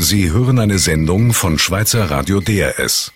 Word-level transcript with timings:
Sie 0.00 0.30
hören 0.30 0.60
eine 0.60 0.78
Sendung 0.78 1.32
von 1.32 1.58
Schweizer 1.58 2.08
Radio 2.08 2.38
DRS. 2.40 3.10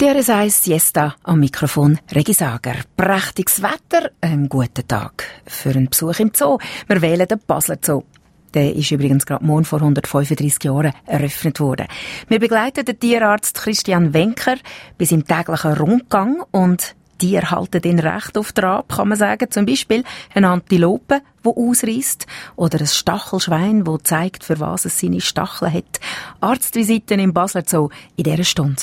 DRS 0.00 0.30
1 0.30 0.64
Siesta 0.64 1.14
am 1.24 1.40
Mikrofon 1.40 1.98
Regi 2.10 2.32
Sager. 2.32 2.76
Prächtiges 2.96 3.62
Wetter, 3.62 4.10
einen 4.22 4.48
guten 4.48 4.88
Tag 4.88 5.24
für 5.44 5.70
einen 5.70 5.90
Besuch 5.90 6.20
im 6.20 6.30
Zoo. 6.32 6.56
Wir 6.86 7.02
wählen 7.02 7.28
den 7.28 7.38
Basler 7.46 7.76
Zoo. 7.84 8.04
Der 8.54 8.74
ist 8.74 8.90
übrigens 8.90 9.26
gerade 9.26 9.44
morgen 9.44 9.64
vor 9.64 9.80
135 9.80 10.64
Jahren 10.64 10.92
eröffnet 11.06 11.60
worden. 11.60 11.86
Wir 12.28 12.38
begleiten 12.38 12.84
den 12.84 12.98
Tierarzt 12.98 13.58
Christian 13.58 14.14
Wenker 14.14 14.56
bis 14.96 15.12
im 15.12 15.26
täglichen 15.26 15.74
Rundgang 15.74 16.42
und 16.50 16.94
die 17.20 17.34
erhalten 17.34 17.82
den 17.82 17.98
Recht 17.98 18.38
auf 18.38 18.52
Trab, 18.52 18.88
kann 18.94 19.08
man 19.08 19.18
sagen. 19.18 19.50
Zum 19.50 19.66
Beispiel 19.66 20.04
eine 20.34 20.48
Antilope, 20.50 21.20
die 21.44 21.48
ausreißt, 21.48 22.26
oder 22.56 22.78
ein 22.78 22.86
Stachelschwein, 22.86 23.84
das 23.84 24.02
zeigt, 24.04 24.44
für 24.44 24.60
was 24.60 24.84
es 24.84 25.00
seine 25.00 25.20
Stacheln 25.20 25.72
hat. 25.72 26.00
Arztvisiten 26.40 27.18
im 27.18 27.32
Basler 27.32 27.64
Zoo 27.66 27.88
in 28.16 28.24
dieser 28.24 28.44
Stunde. 28.44 28.82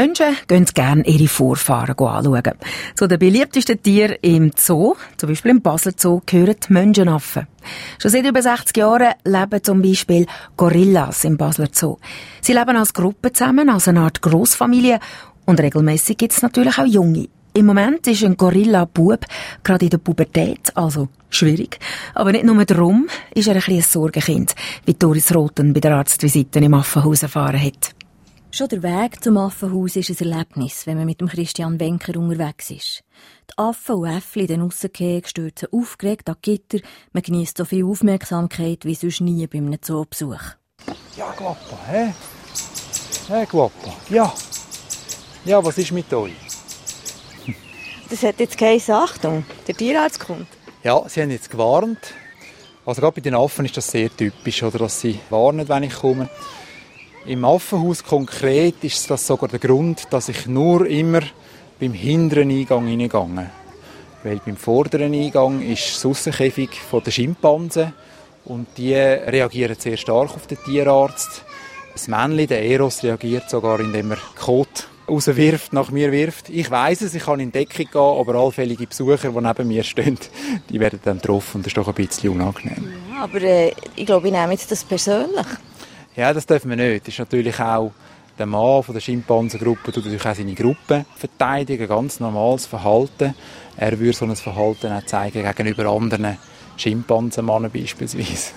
Menschen 0.00 0.34
gehen 0.48 0.64
gerne 0.64 1.06
ihre 1.06 1.28
Vorfahren 1.28 1.90
anschauen. 1.90 2.54
Zu 2.94 3.06
den 3.06 3.18
beliebtesten 3.18 3.82
Tieren 3.82 4.16
im 4.22 4.50
Zoo, 4.56 4.94
zum 5.18 5.28
Beispiel 5.28 5.50
im 5.50 5.60
Basel 5.60 5.92
Zoo, 5.94 6.22
gehören 6.24 6.56
die 6.66 6.72
Menschenaffen. 6.72 7.46
Schon 7.98 8.10
seit 8.10 8.24
über 8.24 8.40
60 8.40 8.74
Jahren 8.78 9.12
leben 9.24 9.62
zum 9.62 9.82
Beispiel 9.82 10.24
Gorillas 10.56 11.24
im 11.24 11.36
Basler 11.36 11.68
Zoo. 11.70 11.98
Sie 12.40 12.54
leben 12.54 12.76
als 12.76 12.94
Gruppe 12.94 13.30
zusammen, 13.34 13.68
als 13.68 13.88
eine 13.88 14.00
Art 14.00 14.22
Großfamilie 14.22 15.00
und 15.44 15.60
regelmäßig 15.60 16.16
gibt 16.16 16.32
es 16.32 16.40
natürlich 16.40 16.78
auch 16.78 16.86
Junge. 16.86 17.28
Im 17.52 17.66
Moment 17.66 18.06
ist 18.06 18.24
ein 18.24 18.38
Gorilla-Bub 18.38 19.26
gerade 19.62 19.84
in 19.84 19.90
der 19.90 19.98
Pubertät, 19.98 20.74
also 20.76 21.08
schwierig. 21.28 21.78
Aber 22.14 22.32
nicht 22.32 22.44
nur 22.44 22.64
darum 22.64 23.06
ist 23.34 23.48
er 23.48 23.56
ein 23.56 23.60
kleines 23.60 23.92
Sorgenkind, 23.92 24.54
wie 24.86 24.94
Doris 24.94 25.34
Roten 25.34 25.74
bei 25.74 25.80
der 25.80 25.96
Arztvisite 25.96 26.58
im 26.60 26.72
Affenhaus 26.72 27.22
erfahren 27.22 27.60
hat. 27.60 27.94
Schon 28.52 28.68
der 28.68 28.82
Weg 28.82 29.22
zum 29.22 29.38
Affenhaus 29.38 29.94
ist 29.94 30.10
ein 30.10 30.28
Erlebnis, 30.28 30.84
wenn 30.86 30.96
man 30.96 31.06
mit 31.06 31.20
dem 31.20 31.28
Christian 31.28 31.78
Wenker 31.78 32.18
unterwegs 32.18 32.70
ist. 32.72 33.04
Die 33.48 33.56
Affen 33.56 33.94
und 33.94 34.08
Äffli 34.08 34.42
in 34.42 34.48
den 34.48 34.62
Aussenkägen 34.62 35.28
stürzen 35.28 35.68
aufgeregt 35.70 36.28
an 36.28 36.34
die 36.44 36.58
Gitter, 36.58 36.84
man 37.12 37.22
genießt 37.22 37.56
so 37.56 37.64
viel 37.64 37.84
Aufmerksamkeit 37.84 38.84
wie 38.84 38.96
sonst 38.96 39.20
nie 39.20 39.46
bei 39.46 39.58
einem 39.58 39.80
Zoobesuch. 39.80 40.40
Ja, 41.16 41.32
Guappa, 41.36 41.78
hä? 41.88 42.12
Hä, 43.28 43.46
Guappa, 43.48 43.94
ja. 44.08 44.34
Ja, 45.44 45.64
was 45.64 45.78
ist 45.78 45.92
mit 45.92 46.12
euch? 46.12 46.32
Das 48.10 48.24
hat 48.24 48.40
jetzt 48.40 48.58
keine 48.58 48.82
Achtung. 48.88 49.44
Der 49.68 49.76
Tierarzt 49.76 50.18
kommt. 50.18 50.48
Ja, 50.82 51.08
sie 51.08 51.22
haben 51.22 51.30
jetzt 51.30 51.50
gewarnt. 51.50 52.14
Also 52.84 53.00
gerade 53.00 53.14
bei 53.14 53.20
den 53.20 53.36
Affen 53.36 53.64
ist 53.64 53.76
das 53.76 53.86
sehr 53.86 54.14
typisch, 54.14 54.64
oder, 54.64 54.80
dass 54.80 55.00
sie 55.00 55.20
warnen, 55.30 55.68
wenn 55.68 55.84
ich 55.84 55.94
komme. 55.94 56.28
Im 57.26 57.44
Affenhaus 57.44 58.02
konkret 58.02 58.76
ist 58.82 59.10
das 59.10 59.26
sogar 59.26 59.48
der 59.48 59.58
Grund, 59.58 60.06
dass 60.10 60.30
ich 60.30 60.46
nur 60.46 60.86
immer 60.86 61.20
beim 61.78 61.92
hinteren 61.92 62.50
Eingang 62.50 62.86
hineingehe. 62.86 63.50
Weil 64.22 64.40
beim 64.44 64.56
vorderen 64.56 65.12
Eingang 65.12 65.60
ist 65.60 65.96
das 65.96 66.06
Aussenkäfig 66.06 66.70
der 66.92 67.10
Schimpansen 67.10 67.92
und 68.46 68.68
die 68.76 68.94
reagieren 68.94 69.76
sehr 69.78 69.98
stark 69.98 70.34
auf 70.34 70.46
den 70.46 70.58
Tierarzt. 70.64 71.44
Das 71.92 72.08
Männchen, 72.08 72.46
der 72.46 72.64
Eros, 72.64 73.02
reagiert 73.02 73.50
sogar, 73.50 73.80
indem 73.80 74.12
er 74.12 74.18
Kot 74.38 74.88
rauswirft, 75.06 75.72
nach 75.72 75.90
mir 75.90 76.12
wirft. 76.12 76.48
Ich 76.48 76.70
weiß 76.70 77.02
es, 77.02 77.14
ich 77.14 77.24
kann 77.24 77.40
in 77.40 77.52
Deckung 77.52 77.86
gehen, 77.90 78.00
aber 78.00 78.34
allfällige 78.36 78.86
Besucher, 78.86 79.30
die 79.30 79.40
neben 79.40 79.68
mir 79.68 79.82
stehen, 79.82 80.18
die 80.70 80.80
werden 80.80 81.00
dann 81.04 81.18
getroffen 81.18 81.58
und 81.58 81.66
das 81.66 81.70
ist 81.70 81.76
doch 81.76 81.88
ein 81.88 81.94
bisschen 81.94 82.30
unangenehm. 82.30 82.92
Ja, 83.12 83.24
aber 83.24 83.42
äh, 83.42 83.72
ich 83.96 84.06
glaube, 84.06 84.28
ich 84.28 84.32
nehme 84.32 84.52
jetzt 84.52 84.70
das 84.70 84.84
persönlich. 84.84 85.46
Ja, 86.16 86.32
das 86.32 86.46
dürfen 86.46 86.70
wir 86.70 86.76
nicht. 86.76 87.06
Das 87.06 87.14
ist 87.14 87.18
natürlich 87.18 87.58
auch 87.60 87.92
der 88.40 88.46
Mann 88.46 88.82
von 88.82 88.94
der 88.94 89.00
Schimpansengruppe 89.00 89.92
tut 89.92 90.04
natürlich 90.04 90.26
auch 90.26 90.34
seine 90.34 90.54
Gruppe 90.54 91.04
verteidigen, 91.14 91.86
ganz 91.86 92.20
normales 92.20 92.64
Verhalten. 92.64 93.34
Er 93.76 93.98
würde 93.98 94.14
so 94.14 94.24
ein 94.24 94.34
Verhalten 94.34 94.92
auch 94.92 95.04
zeigen 95.04 95.44
gegenüber 95.44 95.90
anderen 95.90 96.38
Schimpansenmannen 96.78 97.70
beispielsweise. 97.70 98.52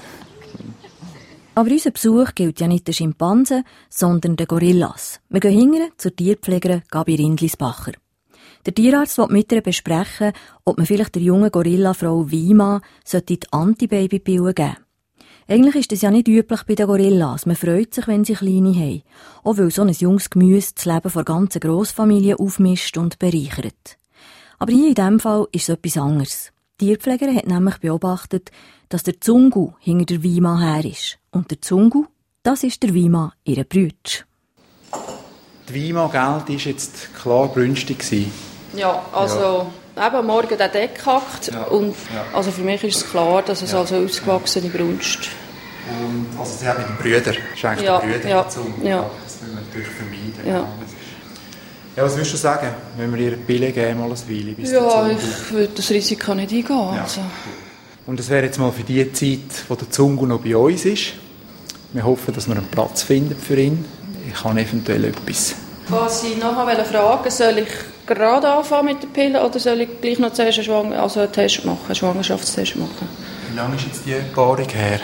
Aber 1.55 1.69
unser 1.69 1.91
Besuch 1.91 2.33
gilt 2.33 2.61
ja 2.61 2.67
nicht 2.67 2.87
den 2.87 2.93
Schimpansen, 2.93 3.65
sondern 3.89 4.37
den 4.37 4.47
Gorillas. 4.47 5.19
Wir 5.29 5.41
gehen 5.41 5.51
hingern 5.59 5.89
zur 5.97 6.15
Tierpflegerin 6.15 6.83
Gabi 6.89 7.15
Rindlisbacher. 7.15 7.91
Der 8.65 8.73
Tierarzt 8.73 9.17
will 9.17 9.27
mit 9.27 9.51
ihr 9.51 9.61
besprechen, 9.61 10.31
ob 10.63 10.77
man 10.77 10.87
vielleicht 10.87 11.15
der 11.15 11.21
jungen 11.21 11.51
Gorillafrau 11.51 12.31
Wima 12.31 12.79
die 13.11 13.39
Antibabypille 13.51 14.53
geben 14.53 14.77
Eigentlich 15.53 15.75
ist 15.75 15.91
das 15.91 16.01
ja 16.01 16.09
nicht 16.09 16.27
üblich 16.27 16.63
bei 16.63 16.73
den 16.73 16.87
Gorillas. 16.87 17.45
Man 17.45 17.55
freut 17.55 17.93
sich, 17.93 18.07
wenn 18.07 18.25
sie 18.25 18.33
Kleine 18.33 18.73
haben. 18.73 19.03
Auch 19.43 19.55
weil 19.55 19.69
so 19.69 19.83
ein 19.83 19.91
junges 19.91 20.31
Gemüse 20.31 20.71
das 20.73 20.85
Leben 20.85 21.11
der 21.13 21.23
ganzen 21.23 21.59
Grossfamilie 21.59 22.39
aufmischt 22.39 22.97
und 22.97 23.19
bereichert. 23.19 23.99
Aber 24.57 24.73
hier 24.73 24.87
in 24.87 24.95
diesem 24.95 25.19
Fall 25.19 25.45
ist 25.51 25.69
es 25.69 25.75
etwas 25.75 25.97
anderes. 25.97 26.51
Die 26.81 26.87
Tierpflegerin 26.87 27.35
hat 27.35 27.45
nämlich 27.45 27.77
beobachtet, 27.77 28.49
dass 28.89 29.03
der 29.03 29.21
Zungu 29.21 29.73
hinter 29.77 30.05
der 30.05 30.23
Wima 30.23 30.59
her 30.59 30.85
ist. 30.85 31.19
Und 31.29 31.51
der 31.51 31.61
Zungu, 31.61 32.05
das 32.41 32.63
ist 32.63 32.81
der 32.81 32.95
Wima, 32.95 33.33
ihre 33.43 33.63
Brütsch. 33.63 34.23
Die 35.69 35.73
Wima, 35.75 36.07
gell, 36.07 36.45
die 36.47 36.65
war 36.65 36.71
jetzt 36.71 37.13
klar 37.13 37.47
brünstig. 37.49 38.03
Ja, 38.75 39.05
also 39.13 39.67
ja. 39.95 40.07
eben 40.07 40.25
morgen 40.25 40.57
der 40.57 40.69
Deck 40.69 40.99
hackt 41.05 41.51
ja. 41.53 41.65
und 41.65 41.95
ja. 42.11 42.25
also 42.33 42.49
für 42.49 42.63
mich 42.63 42.83
ist 42.83 42.95
es 42.95 43.11
klar, 43.11 43.43
dass 43.43 43.61
es 43.61 43.71
ja. 43.71 43.81
also 43.81 43.97
ausgewachsene 43.97 44.69
Brunst. 44.69 45.29
Und 45.89 46.39
also 46.39 46.57
sie 46.57 46.67
haben 46.67 46.79
mit 46.79 46.89
den 46.89 46.97
Brüdern, 46.97 47.35
schenkt 47.55 47.81
ja. 47.81 47.99
den 47.99 48.11
Brüdern 48.11 48.29
ja. 48.29 48.43
dazu. 48.43 48.59
Ja. 48.81 49.09
Das 49.23 49.41
will 49.41 49.53
man 49.53 49.63
natürlich 49.65 49.87
vermeiden. 49.89 50.47
Ja. 50.47 50.67
Ja, 51.95 52.03
was 52.03 52.15
würdest 52.15 52.33
du 52.33 52.37
sagen, 52.37 52.69
wenn 52.97 53.13
wir 53.13 53.19
ihr 53.19 53.37
Pille 53.37 53.71
geben, 53.71 53.99
mal 53.99 54.09
ein 54.09 54.11
Weile? 54.11 54.53
Bis 54.53 54.71
ja, 54.71 55.07
ich 55.07 55.51
würde 55.51 55.73
das 55.75 55.91
Risiko 55.91 56.33
nicht 56.33 56.51
eingehen. 56.51 56.95
Ja. 56.95 57.01
Also. 57.03 57.21
Und 58.07 58.19
es 58.19 58.29
wäre 58.29 58.45
jetzt 58.45 58.57
mal 58.57 58.71
für 58.71 58.83
die 58.83 59.13
Zeit, 59.13 59.63
wo 59.67 59.75
der 59.75 59.89
Zungu 59.91 60.25
noch 60.25 60.39
bei 60.39 60.55
uns 60.57 60.85
ist. 60.85 61.13
Wir 61.93 62.03
hoffen, 62.03 62.33
dass 62.33 62.47
wir 62.47 62.55
einen 62.55 62.65
Platz 62.65 63.03
finden 63.03 63.35
für 63.35 63.59
ihn. 63.59 63.85
Ich 64.27 64.43
habe 64.43 64.59
eventuell 64.59 65.05
etwas. 65.05 65.55
Was 65.89 66.23
ich 66.23 66.37
noch 66.37 66.55
fragen 66.55 67.29
soll 67.29 67.59
ich 67.59 67.67
gerade 68.07 68.49
anfangen 68.49 68.85
mit 68.85 69.03
der 69.03 69.07
Pille 69.09 69.45
oder 69.45 69.59
soll 69.59 69.81
ich 69.81 70.01
gleich 70.01 70.17
noch 70.17 70.33
zuerst 70.33 70.57
einen, 70.57 70.65
Schwang 70.65 70.93
also 70.93 71.19
einen 71.19 71.31
Test 71.31 71.63
machen, 71.65 71.85
einen 71.85 71.95
Schwangerschaftstest 71.95 72.75
machen? 72.77 73.07
Wie 73.49 73.55
lange 73.55 73.75
ist 73.75 73.85
jetzt 73.85 74.05
die 74.05 74.15
Paarung 74.33 74.67
her? 74.69 74.99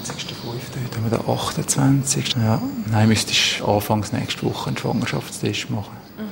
20.05. 0.00 0.84
Heute 0.84 0.96
haben 0.96 1.10
wir 1.10 1.18
den 1.18 1.28
28. 1.28 2.34
Ja. 2.36 2.62
Nein, 2.90 3.08
müsstest 3.08 3.60
du 3.60 3.66
anfangs 3.66 4.12
nächste 4.12 4.44
Woche 4.44 4.68
einen 4.68 4.78
Schwangerschaftstest 4.78 5.70
machen. 5.70 5.96
Mhm. 6.18 6.22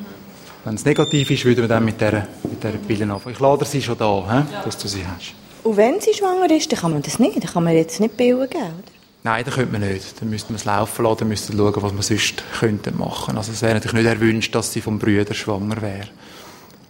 Wenn 0.65 0.75
es 0.75 0.85
negativ 0.85 1.31
ist, 1.31 1.45
würden 1.45 1.62
wir 1.62 1.69
dann 1.69 1.85
mit 1.85 2.01
dieser, 2.01 2.27
mit 2.43 2.62
dieser 2.62 2.79
Pille 2.79 3.12
anfangen. 3.12 3.35
Ich 3.35 3.41
lade 3.41 3.65
sie 3.65 3.83
schon 3.83 3.99
da, 3.99 4.47
ja. 4.55 4.62
dass 4.65 4.79
du 4.79 4.89
sie 4.89 5.05
hast. 5.07 5.35
Und 5.62 5.77
wenn 5.77 6.01
sie 6.01 6.15
schwanger 6.15 6.51
ist, 6.51 6.73
dann 6.73 6.79
kann 6.81 6.93
man 6.93 7.03
das 7.03 7.19
nicht. 7.19 7.37
Dann 7.37 7.53
kann 7.53 7.65
man 7.65 7.75
jetzt 7.75 8.01
nicht 8.01 8.17
Pillen 8.17 8.49
geben, 8.49 8.62
oder? 8.62 9.01
Nein, 9.23 9.45
das 9.45 9.55
könnte 9.55 9.73
man 9.79 9.83
nicht. 9.83 10.21
Dann 10.21 10.31
müsste 10.31 10.53
man 10.53 10.56
es 10.56 10.65
laufen 10.65 11.05
lassen, 11.05 11.19
dann 11.19 11.29
müsste 11.29 11.55
man 11.55 11.73
schauen, 11.73 11.83
was 11.83 11.93
man 11.93 12.03
sonst 12.03 12.43
könnte 12.59 12.91
machen. 12.93 13.37
Also 13.37 13.53
es 13.53 13.61
wäre 13.61 13.75
natürlich 13.75 14.05
nicht 14.05 14.06
erwünscht, 14.06 14.55
dass 14.55 14.73
sie 14.73 14.81
vom 14.81 14.99
Brüder 14.99 15.35
schwanger 15.35 15.83
wäre. 15.83 16.09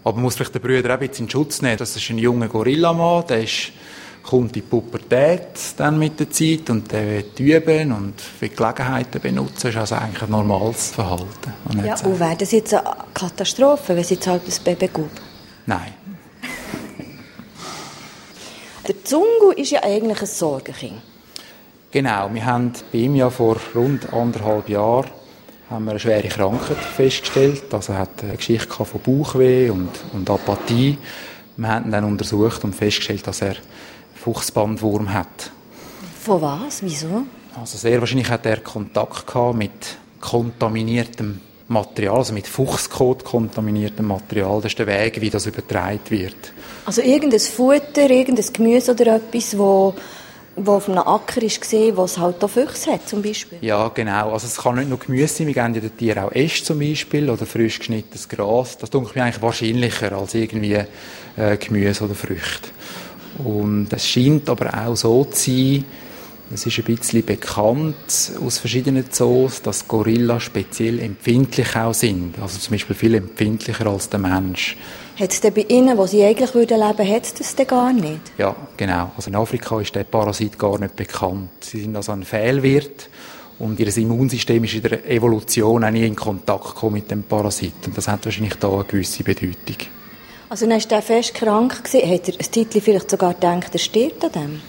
Aber 0.04 0.14
man 0.14 0.22
muss 0.22 0.36
vielleicht 0.36 0.54
den 0.54 0.62
Brüder 0.62 0.90
auch 0.94 1.00
ein 1.00 1.08
bisschen 1.08 1.26
in 1.26 1.30
Schutz 1.30 1.60
nehmen. 1.60 1.76
Das 1.76 1.94
ist 1.96 2.08
ein 2.08 2.18
junger 2.18 2.48
Gorillamann, 2.48 3.26
der 3.26 3.42
ist, 3.42 3.72
kommt 4.22 4.56
in 4.56 4.62
die 4.62 4.62
Pubertät 4.62 5.48
dann 5.76 5.98
mit 5.98 6.20
der 6.20 6.30
Zeit 6.30 6.70
und 6.70 6.90
der 6.92 7.08
wird 7.08 7.40
üben 7.40 7.92
und 7.92 8.20
für 8.20 8.48
Gelegenheiten 8.48 9.20
benutzen. 9.20 9.54
Das 9.62 9.74
ist 9.74 9.76
also 9.76 9.94
eigentlich 9.96 10.22
ein 10.22 10.30
normales 10.30 10.90
Verhalten. 10.90 11.52
Ja, 11.84 11.96
und 12.04 12.20
wäre 12.20 12.36
das 12.36 12.52
jetzt 12.52 12.74
eine 12.74 12.84
Katastrophe, 13.14 13.96
wenn 13.96 14.04
sie 14.04 14.14
jetzt 14.14 14.26
halt 14.26 14.46
das 14.46 14.60
Baby 14.60 14.88
gibt? 14.88 15.20
Nein. 15.66 15.94
Der 18.88 19.04
Zungu 19.04 19.50
ist 19.56 19.70
ja 19.70 19.82
eigentlich 19.82 20.20
ein 20.20 20.26
Sorgenkind. 20.26 21.02
Genau, 21.90 22.32
wir 22.32 22.44
haben 22.44 22.72
bei 22.92 22.98
ihm 22.98 23.16
ja 23.16 23.30
vor 23.30 23.56
rund 23.74 24.12
anderthalb 24.12 24.68
Jahren 24.68 25.10
haben 25.70 25.84
wir 25.84 25.92
eine 25.92 26.00
schwere 26.00 26.28
Krankheit 26.28 26.78
festgestellt. 26.78 27.72
Also 27.72 27.92
er 27.92 28.00
hat 28.00 28.22
eine 28.22 28.36
Geschichte 28.36 28.84
von 28.84 29.00
Bauchweh 29.00 29.70
und, 29.70 29.90
und 30.12 30.28
Apathie. 30.28 30.98
Wir 31.56 31.68
haben 31.68 31.86
ihn 31.86 31.92
dann 31.92 32.04
untersucht 32.04 32.64
und 32.64 32.74
festgestellt, 32.74 33.26
dass 33.26 33.42
er 33.42 33.54
Fuchsbandwurm 34.22 35.12
hat. 35.12 35.50
Von 36.22 36.42
was? 36.42 36.82
Wieso? 36.82 37.22
Also 37.58 37.78
sehr 37.78 38.00
wahrscheinlich 38.00 38.28
hat 38.28 38.46
er 38.46 38.58
Kontakt 38.58 39.26
gehabt 39.26 39.56
mit 39.56 39.70
kontaminiertem 40.20 41.40
Material, 41.68 42.16
also 42.16 42.34
mit 42.34 42.46
Fuchskot 42.46 43.24
kontaminiertem 43.24 44.06
Material. 44.06 44.56
Das 44.60 44.72
ist 44.72 44.78
der 44.78 44.86
Weg, 44.86 45.20
wie 45.20 45.30
das 45.30 45.46
übertragen 45.46 46.00
wird. 46.08 46.52
Also 46.84 47.00
irgendein 47.00 47.40
Futter, 47.40 48.10
irgendein 48.10 48.52
Gemüse 48.52 48.92
oder 48.92 49.16
etwas, 49.16 49.56
wo 49.56 49.94
wo 50.56 50.72
auf 50.72 50.88
einem 50.88 50.98
Acker 50.98 51.42
ist 51.42 51.60
gesehen, 51.60 51.96
wo 51.96 52.04
es 52.04 52.18
halt 52.18 52.42
auch 52.42 52.50
Füchse 52.50 52.92
hat, 52.92 53.08
zum 53.08 53.22
Beispiel. 53.22 53.58
Ja, 53.60 53.88
genau. 53.88 54.32
Also 54.32 54.46
es 54.46 54.56
kann 54.56 54.74
nicht 54.76 54.88
nur 54.88 54.98
Gemüse 54.98 55.28
sein, 55.28 55.46
wir 55.46 55.54
geben 55.54 55.74
ja 55.74 55.80
den 55.80 55.96
Tieren 55.96 56.24
auch 56.24 56.32
Äste 56.32 56.64
zum 56.64 56.80
Beispiel 56.80 57.30
oder 57.30 57.46
frisch 57.46 57.78
geschnittenes 57.78 58.28
Gras. 58.28 58.76
Das 58.76 58.90
dunkelt 58.90 59.16
mir 59.16 59.24
eigentlich 59.24 59.42
wahrscheinlicher 59.42 60.12
als 60.12 60.34
irgendwie 60.34 60.78
äh, 61.36 61.56
Gemüse 61.56 62.04
oder 62.04 62.14
Früchte. 62.14 62.68
Und 63.44 63.92
es 63.92 64.06
scheint 64.06 64.48
aber 64.48 64.72
auch 64.86 64.96
so 64.96 65.24
zu 65.24 65.50
sein, 65.50 65.84
es 66.52 66.66
ist 66.66 66.78
ein 66.78 66.84
bisschen 66.84 67.24
bekannt 67.24 68.32
aus 68.44 68.58
verschiedenen 68.58 69.04
Zoos, 69.10 69.62
dass 69.62 69.86
Gorillas 69.86 70.42
speziell 70.42 70.98
empfindlich 70.98 71.76
auch 71.76 71.94
sind. 71.94 72.40
Also 72.40 72.58
zum 72.58 72.72
Beispiel 72.72 72.96
viel 72.96 73.14
empfindlicher 73.14 73.86
als 73.86 74.08
der 74.08 74.18
Mensch. 74.18 74.76
Hat 75.18 75.30
es 75.30 75.40
denn 75.40 75.54
bei 75.54 75.64
Ihnen, 75.68 75.96
wo 75.96 76.06
Sie 76.06 76.24
eigentlich 76.24 76.52
würden 76.54 76.80
leben, 76.80 77.08
hat 77.08 77.22
es 77.22 77.34
das 77.34 77.54
denn 77.54 77.68
gar 77.68 77.92
nicht? 77.92 78.32
Ja, 78.36 78.56
genau. 78.76 79.12
Also 79.16 79.30
in 79.30 79.36
Afrika 79.36 79.80
ist 79.80 79.94
der 79.94 80.04
Parasit 80.04 80.58
gar 80.58 80.76
nicht 80.80 80.96
bekannt. 80.96 81.50
Sie 81.60 81.82
sind 81.82 81.94
also 81.94 82.10
ein 82.10 82.24
Fehlwirt 82.24 83.08
und 83.60 83.78
ihr 83.78 83.96
Immunsystem 83.96 84.64
ist 84.64 84.74
in 84.74 84.82
der 84.82 85.08
Evolution 85.08 85.84
auch 85.84 85.90
nie 85.90 86.06
in 86.06 86.16
Kontakt 86.16 86.74
gekommen 86.74 86.94
mit 86.94 87.10
dem 87.12 87.22
Parasit. 87.22 87.74
Und 87.86 87.96
das 87.96 88.08
hat 88.08 88.24
wahrscheinlich 88.24 88.54
da 88.54 88.72
eine 88.72 88.84
gewisse 88.84 89.22
Bedeutung. 89.22 89.76
Also 90.50 90.66
dann 90.66 90.78
ist 90.78 90.90
er 90.90 91.00
fest 91.00 91.32
krank 91.34 91.84
gewesen. 91.84 92.10
Hat 92.10 92.28
er 92.28 92.34
ein 92.34 92.50
Titel 92.50 92.80
vielleicht 92.80 93.08
sogar 93.08 93.34
gedacht, 93.34 93.72
er 93.72 93.78
stirbt 93.78 94.24
an 94.24 94.32
dem? 94.32 94.62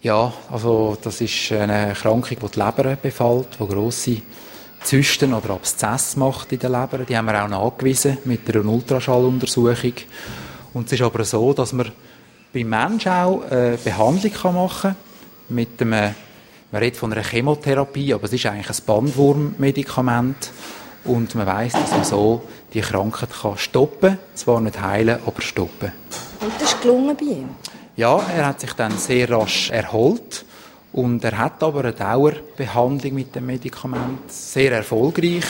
Ja, 0.00 0.32
also 0.48 0.96
das 1.02 1.20
ist 1.20 1.50
eine 1.50 1.88
Erkrankung, 1.88 2.38
die 2.40 2.48
die 2.48 2.60
Leber 2.60 2.94
befällt, 2.94 3.48
die 3.58 3.66
grosse 3.66 4.22
Zysten 4.84 5.34
oder 5.34 5.50
Abszess 5.54 6.14
macht 6.14 6.52
in 6.52 6.60
der 6.60 6.70
Leber. 6.70 6.98
Die 6.98 7.16
haben 7.16 7.26
wir 7.26 7.42
auch 7.42 7.48
nachgewiesen 7.48 8.18
mit 8.26 8.48
einer 8.48 8.64
Ultraschalluntersuchung. 8.64 9.94
Und 10.72 10.86
es 10.86 10.92
ist 10.92 11.02
aber 11.02 11.24
so, 11.24 11.52
dass 11.52 11.72
man 11.72 11.90
beim 12.54 12.68
Menschen 12.68 13.10
auch 13.10 13.42
eine 13.50 13.76
Behandlung 13.76 14.54
machen 14.54 14.90
kann 14.90 14.96
mit 15.48 15.82
einem, 15.82 16.14
man 16.70 16.80
redet 16.80 16.96
von 16.96 17.12
einer 17.12 17.24
Chemotherapie, 17.24 18.14
aber 18.14 18.26
es 18.26 18.34
ist 18.34 18.46
eigentlich 18.46 18.70
ein 18.70 18.86
Bandwurmmedikament. 18.86 20.52
Und 21.08 21.34
man 21.34 21.46
weiß, 21.46 21.72
dass 21.72 21.90
man 21.90 22.04
so 22.04 22.42
die 22.72 22.82
Krankheit 22.82 23.30
kann 23.42 23.58
stoppen 23.58 24.10
kann. 24.10 24.18
Zwar 24.34 24.60
nicht 24.60 24.80
heilen, 24.80 25.18
aber 25.26 25.40
stoppen. 25.40 25.90
Und 26.40 26.52
das 26.60 26.74
ist 26.74 26.82
gelungen 26.82 27.16
bei 27.16 27.24
ihm? 27.24 27.48
Ja, 27.96 28.20
er 28.36 28.46
hat 28.46 28.60
sich 28.60 28.74
dann 28.74 28.96
sehr 28.96 29.28
rasch 29.28 29.70
erholt 29.70 30.44
und 30.92 31.24
er 31.24 31.36
hat 31.36 31.62
aber 31.62 31.80
eine 31.80 31.92
Dauerbehandlung 31.92 33.14
mit 33.14 33.34
dem 33.34 33.46
Medikament 33.46 34.30
sehr 34.30 34.70
erfolgreich 34.70 35.44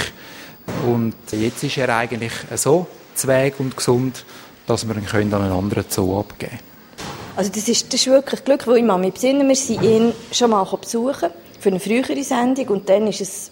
und 0.86 1.14
jetzt 1.30 1.62
ist 1.62 1.76
er 1.76 1.94
eigentlich 1.94 2.32
so 2.54 2.86
zweig 3.14 3.60
und 3.60 3.76
gesund, 3.76 4.24
dass 4.66 4.88
wir 4.88 4.96
ihn 4.96 5.04
können 5.04 5.34
an 5.34 5.42
einen 5.42 5.52
anderen 5.52 5.84
Zoo 5.88 6.18
abgeben 6.18 6.58
Also 7.36 7.50
das 7.50 7.68
ist, 7.68 7.92
das 7.92 8.00
ist 8.00 8.06
wirklich 8.06 8.44
Glück, 8.44 8.66
weil 8.66 8.78
ich 8.78 8.84
mich 8.84 9.12
besinnen, 9.12 9.46
wir 9.46 9.56
sind 9.56 9.82
ihn 9.82 10.12
schon 10.32 10.50
mal 10.50 10.64
besuchen 10.64 11.28
für 11.60 11.68
eine 11.70 11.80
frühere 11.80 12.22
Sendung 12.22 12.68
und 12.68 12.88
dann 12.88 13.06
ist 13.06 13.20
es 13.20 13.50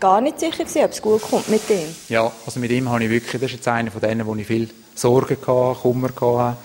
gar 0.00 0.20
nicht 0.20 0.38
sicher 0.38 0.64
gewesen, 0.64 0.84
ob 0.84 0.92
es 0.92 1.02
gut 1.02 1.22
kommt 1.22 1.48
mit 1.48 1.68
ihm. 1.70 1.94
Ja, 2.08 2.30
also 2.44 2.60
mit 2.60 2.70
ihm 2.70 2.88
habe 2.88 3.04
ich 3.04 3.10
wirklich, 3.10 3.32
das 3.32 3.42
ist 3.42 3.52
jetzt 3.52 3.68
einer 3.68 3.90
von 3.90 4.00
denen, 4.00 4.26
wo 4.26 4.34
ich 4.34 4.46
viel 4.46 4.68
Sorgen 4.94 5.36
hatte, 5.36 5.80
Kummer 5.80 6.08
hatte, 6.08 6.56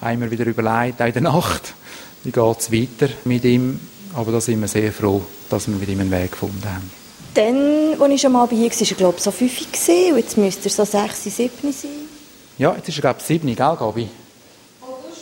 einmal 0.00 0.30
wieder 0.30 0.46
überlegt, 0.46 1.00
auch 1.00 1.06
in 1.06 1.12
der 1.12 1.22
Nacht, 1.22 1.74
wie 2.24 2.32
geht 2.32 2.58
es 2.58 2.72
weiter 2.72 3.12
mit 3.24 3.44
ihm. 3.44 3.80
Aber 4.14 4.32
da 4.32 4.40
sind 4.40 4.60
wir 4.60 4.68
sehr 4.68 4.92
froh, 4.92 5.20
dass 5.50 5.68
wir 5.68 5.74
mit 5.76 5.88
ihm 5.88 6.00
einen 6.00 6.10
Weg 6.10 6.32
gefunden 6.32 6.64
haben. 6.64 6.90
Dann, 7.34 8.00
als 8.00 8.14
ich 8.14 8.20
schon 8.22 8.32
mal 8.32 8.46
bei 8.46 8.56
ihm 8.56 8.62
war, 8.62 8.70
war 8.70 8.88
er, 8.88 8.96
glaube 8.96 9.14
ich, 9.18 9.22
so 9.22 9.30
5 9.30 9.72
gewesen, 9.72 10.12
und 10.12 10.18
jetzt 10.18 10.38
müsste 10.38 10.68
er 10.68 10.70
so 10.70 10.84
6, 10.84 11.24
7 11.24 11.50
sein. 11.72 11.90
Ja, 12.56 12.74
jetzt 12.74 12.88
ist 12.88 12.96
er, 12.96 13.02
glaube 13.02 13.18
ich, 13.20 13.26
7, 13.26 13.46
gell, 13.46 13.56
Gabi? 13.56 14.08
August 14.80 15.20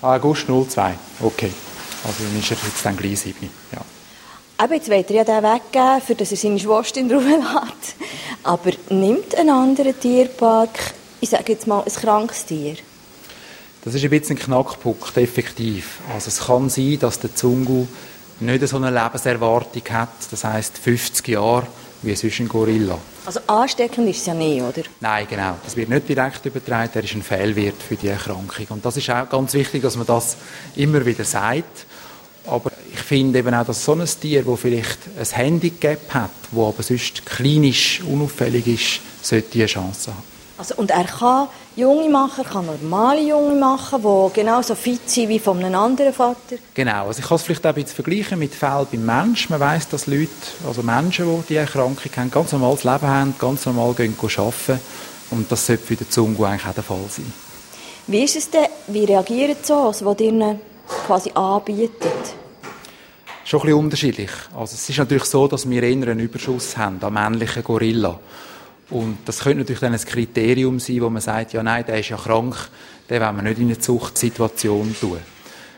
02. 0.00 0.06
Ah, 0.06 0.16
August 0.16 0.46
02, 0.48 0.94
okay. 1.20 1.52
Also 2.04 2.24
dann 2.24 2.38
ist 2.38 2.50
er 2.50 2.56
jetzt 2.56 2.84
dann 2.84 2.96
gleich 2.96 3.20
7, 3.20 3.36
ja. 3.72 3.80
Aber 4.60 4.74
jetzt 4.74 4.90
wollte 4.90 5.14
er 5.14 5.24
ja 5.24 5.24
den 5.24 5.44
weggeben, 5.44 6.00
für 6.04 6.14
dass 6.16 6.32
er 6.32 6.36
seine 6.36 6.58
Schwester 6.58 6.98
in 6.98 7.12
Ruhe 7.12 7.22
lässt. 7.38 7.94
Aber 8.42 8.72
nimmt 8.90 9.36
ein 9.36 9.50
anderer 9.50 9.98
Tierpark, 9.98 10.94
ich 11.20 11.30
sage 11.30 11.52
jetzt 11.52 11.68
mal, 11.68 11.84
ein 11.84 11.92
krankes 11.92 12.44
Tier? 12.44 12.74
Das 13.84 13.94
ist 13.94 14.02
ein 14.02 14.10
bisschen 14.10 14.36
ein 14.36 14.40
Knackpunkt, 14.40 15.16
effektiv. 15.16 16.00
Also 16.12 16.26
es 16.26 16.40
kann 16.40 16.68
sein, 16.70 16.98
dass 16.98 17.20
der 17.20 17.32
Zungu 17.36 17.86
nicht 18.40 18.66
so 18.66 18.76
eine 18.78 18.90
Lebenserwartung 18.90 19.82
hat, 19.90 20.08
das 20.32 20.42
heißt 20.42 20.76
50 20.76 21.28
Jahre, 21.28 21.68
wie 22.02 22.16
sonst 22.16 22.40
ein 22.40 22.48
Gorilla. 22.48 22.98
Also 23.26 23.38
ansteckend 23.46 24.08
ist 24.08 24.20
es 24.20 24.26
ja 24.26 24.34
nicht, 24.34 24.60
oder? 24.60 24.82
Nein, 24.98 25.26
genau. 25.30 25.54
Das 25.64 25.76
wird 25.76 25.88
nicht 25.88 26.08
direkt 26.08 26.44
übertragen, 26.46 26.90
er 26.94 27.04
ist 27.04 27.14
ein 27.14 27.22
Fehlwert 27.22 27.80
für 27.80 27.94
die 27.94 28.08
Erkrankung. 28.08 28.66
Und 28.70 28.84
das 28.84 28.96
ist 28.96 29.08
auch 29.08 29.28
ganz 29.28 29.54
wichtig, 29.54 29.82
dass 29.82 29.96
man 29.96 30.06
das 30.06 30.36
immer 30.74 31.06
wieder 31.06 31.24
sagt. 31.24 31.86
Finde 33.08 33.38
eben 33.38 33.54
auch, 33.54 33.64
dass 33.64 33.82
so 33.82 33.94
ein 33.94 34.04
Tier, 34.04 34.42
das 34.42 34.60
vielleicht 34.60 34.98
ein 35.18 35.24
Handicap 35.24 36.12
hat, 36.12 36.30
das 36.50 36.60
aber 36.60 36.82
sonst 36.82 37.24
klinisch 37.24 38.02
unauffällig 38.02 38.66
ist, 38.66 39.00
sollte 39.26 39.58
eine 39.60 39.64
Chance 39.64 40.10
haben. 40.10 40.22
Also, 40.58 40.74
und 40.74 40.90
er 40.90 41.04
kann 41.04 41.48
Junge 41.74 42.10
machen, 42.10 42.44
kann 42.44 42.66
normale 42.66 43.22
Junge 43.22 43.54
machen, 43.54 44.02
die 44.02 44.34
genauso 44.34 44.74
fit 44.74 45.08
sind 45.08 45.30
wie 45.30 45.38
von 45.38 45.56
einem 45.64 45.74
anderen 45.74 46.12
Vater. 46.12 46.56
Genau, 46.74 47.06
also 47.06 47.20
ich 47.20 47.26
kann 47.26 47.36
es 47.36 47.44
vielleicht 47.44 47.64
auch 47.64 47.70
ein 47.70 47.76
bisschen 47.76 47.94
vergleichen 47.94 48.38
mit 48.38 48.54
Fällen 48.54 48.86
beim 48.92 49.06
Menschen. 49.06 49.52
Man 49.52 49.60
weiss, 49.60 49.88
dass 49.88 50.06
Leute, 50.06 50.28
also 50.66 50.82
Menschen, 50.82 51.24
die 51.24 51.48
diese 51.48 51.60
Erkrankung 51.60 52.12
haben, 52.14 52.30
ganz 52.30 52.52
normales 52.52 52.84
Leben 52.84 53.06
haben, 53.06 53.34
ganz 53.38 53.64
normal 53.64 53.94
gehen 53.94 54.16
arbeiten. 54.20 54.80
Und 55.30 55.50
das 55.50 55.64
sollte 55.64 55.82
für 55.82 55.96
den 55.96 56.10
Zungu 56.10 56.44
eigentlich 56.44 56.66
auch 56.66 56.74
der 56.74 56.84
Fall 56.84 56.98
sein. 57.08 57.32
Wie 58.06 58.22
ist 58.22 58.36
es 58.36 58.50
denn, 58.50 58.66
wie 58.88 59.06
reagieren 59.06 59.56
die 59.58 59.66
so, 59.66 59.94
was 59.98 60.20
ihnen 60.20 60.60
quasi 61.06 61.30
anbietet? 61.30 62.34
Schon 63.48 63.60
ein 63.60 63.64
bisschen 63.64 63.78
unterschiedlich. 63.78 64.30
Also 64.54 64.74
es 64.74 64.86
ist 64.90 64.98
natürlich 64.98 65.24
so, 65.24 65.48
dass 65.48 65.70
wir 65.70 65.82
eher 65.82 65.90
einen 65.90 66.20
Überschuss 66.20 66.76
haben 66.76 67.02
an 67.02 67.14
männlichen 67.14 67.64
Gorilla. 67.64 68.20
Und 68.90 69.20
das 69.24 69.38
könnte 69.38 69.60
natürlich 69.60 69.80
dann 69.80 69.94
ein 69.94 70.00
Kriterium 70.00 70.78
sein, 70.78 71.00
wo 71.00 71.08
man 71.08 71.22
sagt, 71.22 71.54
ja 71.54 71.62
nein, 71.62 71.82
der 71.86 71.98
ist 71.98 72.10
ja 72.10 72.18
krank, 72.18 72.54
den 73.08 73.22
wollen 73.22 73.36
wir 73.36 73.42
nicht 73.44 73.58
in 73.58 73.68
eine 73.68 73.78
Zuchtsituation 73.78 74.94
tun. 75.00 75.16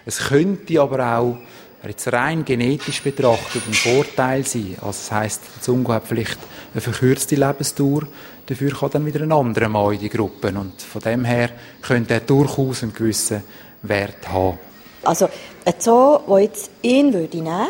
Es 0.04 0.18
könnte 0.18 0.80
aber 0.80 1.16
auch 1.16 1.38
jetzt 1.86 2.12
rein 2.12 2.44
genetisch 2.44 3.02
betrachtet 3.02 3.62
ein 3.68 3.74
Vorteil 3.74 4.44
sein. 4.44 4.74
Also 4.80 4.88
das 4.88 5.12
heisst, 5.12 5.42
der 5.54 5.62
Zungo 5.62 5.92
hat 5.92 6.08
vielleicht 6.08 6.40
eine 6.72 6.80
verkürzte 6.80 7.36
Lebensdauer, 7.36 8.02
dafür 8.46 8.72
kann 8.72 8.90
dann 8.90 9.06
wieder 9.06 9.20
ein 9.20 9.30
anderer 9.30 9.68
Mann 9.68 9.94
in 9.94 10.00
die 10.00 10.08
Gruppe. 10.08 10.48
Und 10.48 10.82
von 10.82 11.02
dem 11.02 11.24
her 11.24 11.50
könnte 11.82 12.14
er 12.14 12.20
durchaus 12.20 12.82
einen 12.82 12.94
gewissen 12.94 13.44
Wert 13.82 14.28
haben. 14.28 14.58
Also 15.04 15.28
ein 15.64 15.75
Zoo, 15.79 16.19
der 16.29 16.38
jetzt 16.40 16.71
ihn 16.83 17.12
würde 17.12 17.38
nehmen 17.38 17.69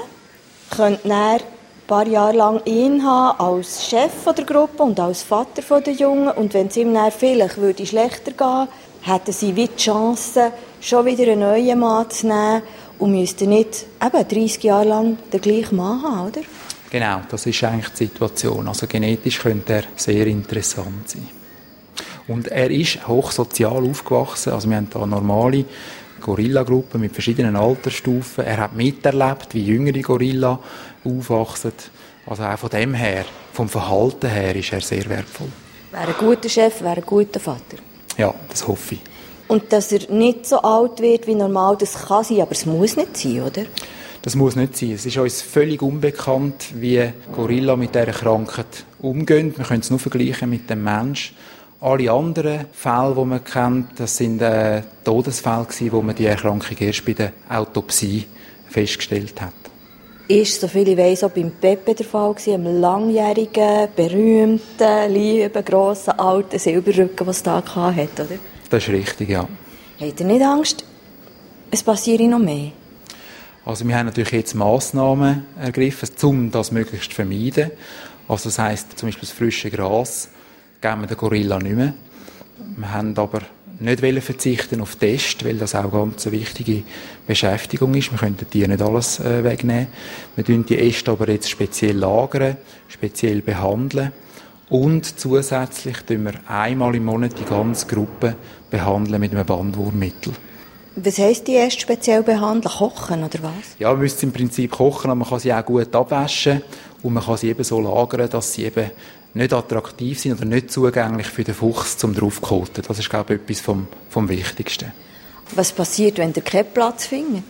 könnte 0.71 1.09
dann 1.09 1.41
paar 1.91 2.07
Jahre 2.07 2.37
lang 2.37 2.61
ihn 2.67 3.03
haben 3.05 3.41
als 3.41 3.85
Chef 3.89 4.13
der 4.37 4.45
Gruppe 4.45 4.85
und 4.85 5.01
als 5.01 5.25
Vater 5.25 5.81
der 5.81 5.93
Jungen. 5.93 6.29
Und 6.29 6.55
wenn 6.55 6.69
es 6.69 6.77
ihm 6.77 6.95
dann 6.95 7.11
vielleicht 7.11 7.57
würde 7.57 7.85
schlechter 7.85 8.31
gehen, 8.31 8.69
hätten 9.03 9.33
sie 9.33 9.57
wie 9.57 9.67
die 9.67 9.75
Chance, 9.75 10.53
schon 10.81 11.05
wieder 11.05 11.25
einen 11.25 11.41
neuen 11.41 11.81
Mann 11.81 12.09
zu 12.09 12.29
nehmen 12.29 12.63
und 13.01 13.11
müssten 13.11 13.49
nicht 13.49 13.87
eben 14.01 14.29
30 14.29 14.63
Jahre 14.63 14.89
lang 14.89 15.19
den 15.33 15.41
gleichen 15.41 15.77
Mann 15.77 16.01
haben, 16.01 16.29
oder? 16.29 16.43
Genau, 16.93 17.23
das 17.29 17.47
ist 17.47 17.65
eigentlich 17.65 17.89
die 17.89 18.07
Situation. 18.07 18.69
Also 18.69 18.87
genetisch 18.87 19.41
könnte 19.41 19.73
er 19.73 19.83
sehr 19.97 20.29
interessant 20.29 21.11
sein. 21.11 21.27
Und 22.29 22.47
er 22.49 22.71
ist 22.71 23.09
hochsozial 23.09 23.85
aufgewachsen. 23.85 24.53
Also 24.53 24.71
wir 24.71 24.77
haben 24.77 24.91
da 24.91 25.05
normale 25.05 25.65
Gorilla-Gruppen 26.21 27.00
mit 27.00 27.12
verschiedenen 27.12 27.57
Altersstufen. 27.57 28.45
Er 28.45 28.59
hat 28.59 28.75
miterlebt, 28.75 29.55
wie 29.55 29.65
jüngere 29.65 30.00
Gorilla 30.00 30.59
aufwachsen. 31.05 31.73
Also 32.27 32.45
auch 32.45 32.59
von 32.59 32.71
dem 32.71 32.95
her, 32.95 33.25
vom 33.53 33.69
Verhalten 33.69 34.31
her, 34.31 34.55
ist 34.55 34.73
er 34.73 34.81
sehr 34.81 35.09
wertvoll. 35.09 35.49
Wäre 35.91 36.09
ein 36.09 36.15
guter 36.19 36.49
Chef, 36.49 36.83
wäre 36.83 36.97
ein 36.97 37.07
guter 37.07 37.41
Vater. 37.41 37.79
Ja, 38.17 38.35
das 38.49 38.67
hoffe 38.67 38.95
ich. 38.95 39.00
Und 39.49 39.73
dass 39.73 39.91
er 39.91 40.09
nicht 40.12 40.47
so 40.47 40.59
alt 40.59 41.00
wird 41.00 41.27
wie 41.27 41.35
normal, 41.35 41.77
das 41.77 42.07
kann 42.07 42.23
sein, 42.23 42.41
aber 42.41 42.53
es 42.53 42.67
muss 42.67 42.97
nicht 42.97 43.17
sein, 43.17 43.43
oder? 43.43 43.62
Das 44.23 44.37
muss 44.37 44.55
nicht 44.55 44.77
sein. 44.77 44.93
Es 44.93 45.07
ist 45.07 45.17
uns 45.17 45.43
völlig 45.43 45.83
unbekannt, 45.83 46.67
wie 46.75 47.11
Gorilla 47.35 47.75
mit 47.75 47.95
dieser 47.95 48.12
Krankheit 48.12 48.85
umgehen. 49.00 49.53
Wir 49.57 49.65
können 49.65 49.81
es 49.81 49.91
nur 49.91 49.99
vergleichen 49.99 50.50
mit 50.50 50.69
dem 50.69 50.85
Menschen. 50.85 51.35
Alle 51.83 52.13
anderen 52.13 52.67
Fälle, 52.73 53.15
die 53.17 53.25
man 53.25 53.43
kennt, 53.43 53.99
das 53.99 54.15
sind 54.15 54.43
äh, 54.43 54.83
Todesfälle 55.03 55.65
gewesen, 55.65 55.93
wo 55.93 56.03
man 56.03 56.15
die 56.15 56.27
Erkrankung 56.27 56.77
erst 56.79 57.07
bei 57.07 57.15
der 57.15 57.33
Autopsie 57.49 58.27
festgestellt 58.69 59.41
hat. 59.41 59.55
Ist, 60.29 60.61
soviel 60.61 60.89
ich 60.89 60.99
weiss, 60.99 61.25
auch 61.25 61.31
beim 61.31 61.51
Pepe 61.51 61.95
der 61.95 62.05
Fall 62.05 62.35
gewesen, 62.35 62.55
einem 62.55 62.81
langjährigen, 62.83 63.89
berühmten, 63.97 65.13
lieben, 65.13 65.65
grossen, 65.65 66.11
alten 66.19 66.59
Silberrücken, 66.59 67.27
was 67.27 67.43
da 67.43 67.63
hat, 67.65 67.97
oder? 67.97 68.39
Das 68.69 68.83
ist 68.83 68.91
richtig, 68.91 69.31
ja. 69.31 69.49
Habt 69.99 70.21
ihr 70.21 70.27
nicht 70.27 70.43
Angst, 70.43 70.85
es 71.71 71.83
passiere 71.83 72.25
noch 72.25 72.39
mehr? 72.41 72.73
Also 73.65 73.89
wir 73.89 73.97
haben 73.97 74.07
natürlich 74.07 74.33
jetzt 74.33 74.55
Massnahmen 74.55 75.47
ergriffen, 75.59 76.11
um 76.25 76.51
das 76.51 76.73
möglichst 76.73 77.11
zu 77.11 77.17
vermeiden. 77.17 77.71
Also 78.29 78.51
das 78.51 78.59
heisst 78.59 78.99
zum 78.99 79.09
Beispiel 79.09 79.29
das 79.29 79.37
frische 79.37 79.71
Gras 79.71 80.29
geben 80.81 81.03
wir 81.03 81.07
den 81.07 81.17
Gorilla 81.17 81.59
nicht 81.59 81.77
mehr. 81.77 81.95
Wir 82.77 82.93
haben 82.93 83.17
aber 83.17 83.41
nicht 83.81 84.23
verzichten 84.23 84.81
auf 84.81 84.97
Test, 84.97 85.45
weil 85.45 85.57
das 85.57 85.75
auch 85.75 85.91
ganz 85.91 86.27
eine 86.27 86.37
wichtige 86.37 86.83
Beschäftigung 87.27 87.95
ist. 87.95 88.11
Wir 88.13 88.19
können 88.19 88.37
die 88.53 88.67
nicht 88.67 88.83
alles 88.83 89.21
äh, 89.21 89.43
wegnehmen. 89.43 89.89
Wir 90.37 90.45
tun 90.45 90.67
die 90.67 90.79
Äste 90.79 91.11
aber 91.13 91.29
jetzt 91.31 91.49
speziell 91.49 91.97
lagern, 91.97 92.57
speziell 92.89 93.41
behandeln 93.41 94.13
und 94.69 95.19
zusätzlich 95.19 95.99
tun 96.03 96.25
wir 96.25 96.35
einmal 96.47 96.95
im 96.95 97.07
Monat 97.07 97.39
die 97.39 97.45
ganze 97.45 97.87
Gruppe 97.87 98.37
behandeln 98.71 99.21
mit 99.21 99.33
einem 99.33 99.45
Bandwurmmittel. 99.45 100.33
Was 100.97 101.19
heisst 101.19 101.49
die 101.49 101.57
Äste 101.57 101.81
speziell 101.81 102.23
behandeln? 102.23 102.73
Kochen 102.73 103.25
oder 103.25 103.43
was? 103.43 103.77
Ja, 103.79 103.91
man 103.91 104.01
müsste 104.01 104.27
im 104.27 104.33
Prinzip 104.33 104.73
kochen, 104.73 105.11
aber 105.11 105.21
man 105.21 105.29
kann 105.29 105.41
sie 105.41 105.53
auch 105.53 105.65
gut 105.65 105.95
abwaschen 105.95 106.63
und 107.03 107.15
man 107.15 107.25
kann 107.25 107.37
sie 107.37 107.49
eben 107.49 107.65
so 107.65 107.81
lagern, 107.81 108.29
dass 108.29 108.53
sie 108.53 108.65
eben 108.65 108.91
nicht 109.35 109.53
attraktiv 109.53 110.19
sind 110.19 110.33
oder 110.33 110.45
nicht 110.45 110.71
zugänglich 110.71 111.29
für 111.29 111.45
den 111.45 111.55
Fuchs 111.55 111.99
zum 111.99 112.15
draufkoten. 112.15 112.85
Das 112.87 112.99
ist, 112.99 113.11
glaube 113.11 113.35
ich, 113.35 113.41
etwas 113.41 113.61
vom, 113.61 113.87
vom 114.09 114.29
Wichtigsten. 114.29 114.93
Was 115.55 115.73
passiert, 115.73 116.19
wenn 116.19 116.33
der 116.33 116.43
keinen 116.43 116.73
Platz 116.73 117.07
findet? 117.07 117.45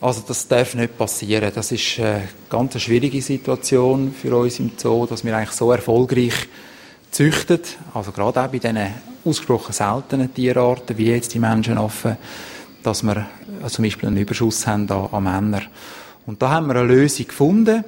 Also 0.00 0.22
das 0.26 0.46
darf 0.48 0.74
nicht 0.74 0.98
passieren. 0.98 1.50
Das 1.54 1.72
ist 1.72 1.98
eine 1.98 2.28
ganz 2.50 2.78
schwierige 2.80 3.22
Situation 3.22 4.12
für 4.12 4.36
uns 4.36 4.58
im 4.58 4.72
Zoo, 4.76 5.06
dass 5.06 5.24
wir 5.24 5.34
eigentlich 5.36 5.56
so 5.56 5.72
erfolgreich 5.72 6.34
züchten. 7.10 7.60
Also 7.94 8.12
gerade 8.12 8.42
auch 8.42 8.48
bei 8.48 8.58
diesen 8.58 8.78
ausgesprochen 9.24 9.72
seltenen 9.72 10.34
Tierarten, 10.34 10.98
wie 10.98 11.06
jetzt 11.06 11.32
die 11.32 11.38
Menschenaffen, 11.38 12.16
dass 12.82 13.02
wir 13.02 13.26
zum 13.68 13.84
Beispiel 13.84 14.08
einen 14.08 14.18
Überschuss 14.18 14.66
haben 14.66 14.90
an 14.90 15.24
Männern. 15.24 15.66
Und 16.26 16.42
da 16.42 16.50
haben 16.50 16.66
wir 16.66 16.76
eine 16.76 16.86
Lösung 16.86 17.26
gefunden. 17.26 17.84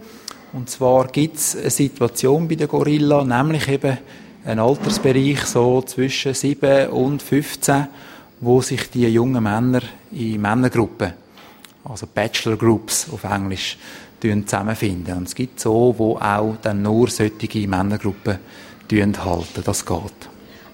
Und 0.57 0.71
zwar 0.71 1.09
gibt 1.09 1.37
es 1.37 1.55
eine 1.55 1.69
Situation 1.69 2.49
bei 2.49 2.55
den 2.55 2.67
Gorilla, 2.67 3.23
nämlich 3.23 3.69
eben 3.69 3.99
ein 4.43 4.59
Altersbereich 4.59 5.45
so 5.45 5.83
zwischen 5.83 6.33
7 6.33 6.89
und 6.89 7.21
15, 7.21 7.89
wo 8.41 8.63
sich 8.63 8.89
die 8.89 9.07
jungen 9.07 9.43
Männer 9.43 9.83
in 10.13 10.41
Männergruppen, 10.41 11.13
also 11.85 12.07
Bachelor 12.07 12.57
Groups 12.57 13.07
auf 13.13 13.25
Englisch, 13.25 13.77
zusammenfinden. 14.19 15.19
Und 15.19 15.29
es 15.29 15.35
gibt 15.35 15.61
so, 15.61 15.95
wo 15.99 16.17
auch 16.17 16.57
dann 16.63 16.81
nur 16.81 17.11
solche 17.11 17.69
Männergruppen 17.69 18.39
halten. 18.91 19.63
Das 19.63 19.85
geht. 19.85 20.01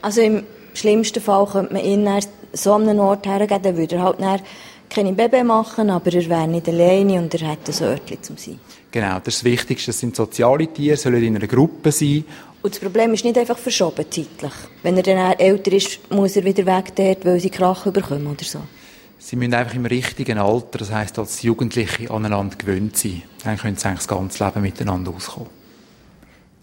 Also 0.01 0.21
im 0.21 0.45
schlimmsten 0.75 1.21
Fall 1.21 1.45
könnte 1.47 1.73
man 1.73 1.85
ihn 1.85 2.09
so 2.53 2.75
an 2.75 2.89
einen 2.89 3.01
Ort 3.01 3.27
hergeben, 3.27 3.63
dann 3.65 3.77
würde 3.77 3.97
er 3.97 4.03
halt 4.05 4.45
keine 4.89 5.13
Baby 5.13 5.43
machen, 5.43 5.91
aber 5.91 6.13
er 6.13 6.29
wäre 6.29 6.47
nicht 6.47 6.69
alleine 6.69 7.19
und 7.19 7.35
er 7.35 7.49
hätte 7.49 7.73
ein 7.73 7.89
Örtchen 7.89 8.23
zum 8.23 8.37
sein. 8.37 8.61
Genau, 8.93 9.19
das 9.21 9.35
ist 9.35 9.41
das 9.41 9.45
Wichtigste. 9.45 9.87
Das 9.91 9.99
sind 9.99 10.15
soziale 10.15 10.67
Tiere, 10.67 10.97
sollen 10.97 11.23
in 11.23 11.35
einer 11.35 11.47
Gruppe 11.47 11.91
sein. 11.91 12.25
Und 12.63 12.75
das 12.75 12.81
Problem 12.81 13.13
ist 13.15 13.25
nicht 13.25 13.39
einfach 13.39 13.59
verschoben 13.59 14.05
zeitlich. 14.09 14.53
Wenn 14.83 14.97
er 14.97 15.03
dann 15.03 15.39
älter 15.39 15.73
ist, 15.73 15.99
muss 16.13 16.37
er 16.37 16.45
wieder 16.45 16.65
weg 16.67 16.95
dort, 16.95 17.25
weil 17.25 17.41
sie 17.41 17.51
Krach 17.51 17.91
bekommen 17.91 18.27
oder 18.27 18.45
so. 18.45 18.61
Sie 19.19 19.37
müssen 19.37 19.55
einfach 19.55 19.75
im 19.75 19.87
richtigen 19.87 20.39
Alter, 20.39 20.79
das 20.79 20.93
heisst 20.93 21.19
als 21.19 21.43
Jugendliche, 21.43 22.11
aneinander 22.11 22.57
gewöhnt 22.57 22.97
sein. 22.97 23.23
Dann 23.45 23.57
können 23.57 23.77
sie 23.77 23.87
eigentlich 23.87 24.07
das 24.07 24.09
ganze 24.09 24.45
Leben 24.45 24.63
miteinander 24.63 25.13
auskommen. 25.13 25.49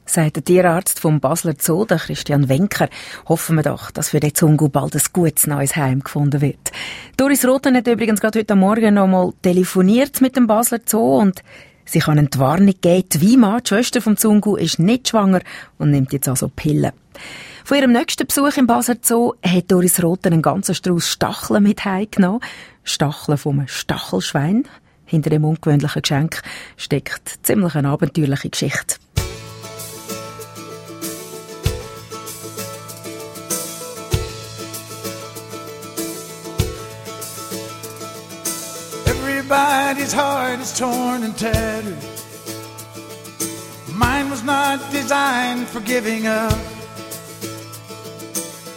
Sagt 0.06 0.38
der 0.38 0.44
Tierarzt 0.44 1.00
vom 1.00 1.20
Basler 1.20 1.54
Zoo, 1.60 1.86
der 1.86 1.98
Christian 1.98 2.50
Wenker. 2.50 2.90
Hoffen 3.28 3.58
wir 3.58 3.64
doch, 3.64 3.92
dass 3.92 4.10
für 4.10 4.20
den 4.20 4.34
Zungu 4.34 4.68
bald 4.68 4.96
ein 4.96 5.02
gutes 5.14 5.48
neues 5.48 5.76
Heim 5.76 6.02
gefunden 6.04 6.42
wird. 6.42 6.72
Doris 7.16 7.46
Roten 7.46 7.76
hat 7.76 7.88
übrigens 7.88 8.20
gerade 8.20 8.40
heute 8.40 8.56
Morgen 8.56 8.96
noch 8.96 9.08
mal 9.08 9.34
telefoniert 9.42 10.20
mit 10.22 10.36
dem 10.36 10.48
Basler 10.48 10.80
Zoo 10.86 11.20
und 11.20 11.44
sie 11.92 12.00
kann 12.00 12.20
eine 12.20 12.30
Warnung 12.38 12.76
geben. 12.82 13.10
Die 13.10 13.22
Wima, 13.22 13.60
die 13.60 13.70
Schwester 13.70 14.02
vom 14.02 14.18
Zungu, 14.18 14.56
ist 14.56 14.80
nicht 14.80 15.10
schwanger 15.10 15.42
und 15.78 15.92
nimmt 15.92 16.14
jetzt 16.14 16.28
also 16.28 16.50
Pillen. 16.50 16.92
Von 17.66 17.78
ihrem 17.78 17.92
nächsten 17.92 18.26
Besuch 18.26 18.58
im 18.58 18.68
Basler 18.68 18.98
Zoo 19.02 19.34
hat 19.44 19.72
Doris 19.72 20.02
Roten 20.02 20.34
einen 20.34 20.42
ganzen 20.42 20.76
Strauß 20.76 21.08
Stacheln 21.08 21.64
mit 21.64 21.86
heimgenommen. 21.86 22.42
Stacheln 22.84 23.38
vom 23.38 23.68
Stachelschwein. 23.68 24.64
Hinter 25.06 25.30
dem 25.32 25.46
ungewöhnlichen 25.46 26.02
Geschenk 26.02 26.42
steckt 26.78 27.40
ziemlich 27.44 27.76
eine 27.76 27.90
abenteuerliche 27.90 28.50
Geschichte. 28.50 28.96
Everybody's 39.90 40.14
heart 40.14 40.60
is 40.60 40.78
torn 40.78 41.24
and 41.24 41.36
tattered. 41.36 41.98
Mine 43.92 44.30
was 44.30 44.44
not 44.44 44.78
designed 44.92 45.66
for 45.66 45.80
giving 45.80 46.28
up. 46.28 46.54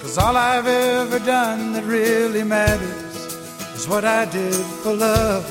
Cause 0.00 0.16
all 0.16 0.34
I've 0.38 0.66
ever 0.66 1.18
done 1.18 1.74
that 1.74 1.84
really 1.84 2.44
matters 2.44 3.14
is 3.74 3.86
what 3.86 4.06
I 4.06 4.24
did 4.24 4.54
for 4.82 4.94
love. 4.94 5.44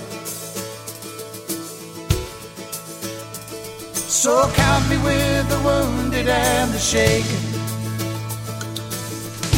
So 3.94 4.52
count 4.56 4.90
me 4.90 4.98
with 4.98 5.48
the 5.48 5.60
wounded 5.60 6.28
and 6.28 6.72
the 6.72 6.80
shaken. 6.80 7.44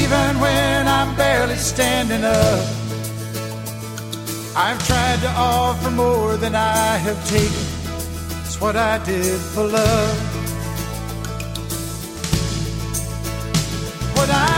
Even 0.04 0.42
when 0.42 0.86
I'm 0.86 1.16
barely 1.16 1.56
standing 1.56 2.26
up. 2.26 2.83
I've 4.56 4.86
tried 4.86 5.20
to 5.22 5.30
offer 5.30 5.90
more 5.90 6.38
than 6.38 6.54
I 6.54 6.98
have 6.98 7.28
taken. 7.28 7.66
It's 8.46 8.62
what 8.62 8.76
I 8.76 9.04
did 9.04 9.40
for 9.40 9.64
love. 9.64 10.18
What 14.16 14.30
I 14.30 14.53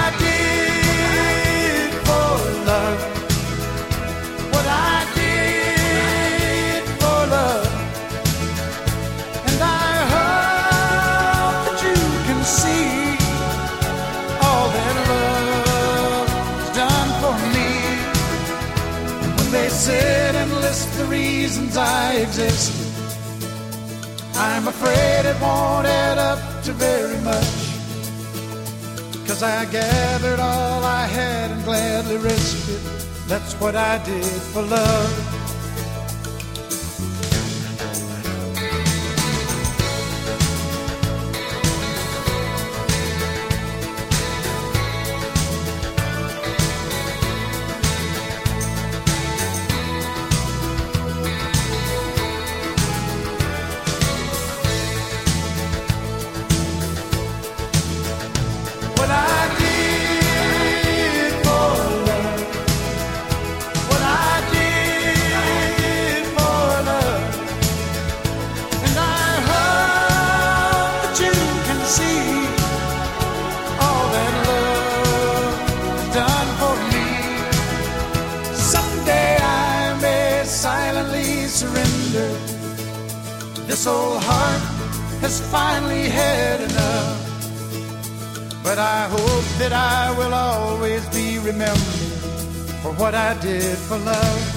reasons 21.16 21.78
I 21.78 22.16
exist, 22.26 22.72
I'm 24.36 24.68
afraid 24.68 25.22
it 25.32 25.38
won't 25.42 25.88
add 25.88 26.18
up 26.18 26.42
to 26.66 26.72
very 26.74 27.20
much. 27.32 27.56
Cause 29.28 29.42
I 29.42 29.66
gathered 29.66 30.40
all 30.40 30.82
I 30.84 31.06
had 31.20 31.52
and 31.52 31.64
gladly 31.64 32.18
risked 32.18 32.70
it. 32.76 32.84
That's 33.28 33.54
what 33.62 33.76
I 33.76 33.94
did 34.04 34.42
for 34.52 34.62
love. 34.62 35.35
I 93.16 93.34
did 93.40 93.78
for 93.78 93.98
love. 93.98 94.55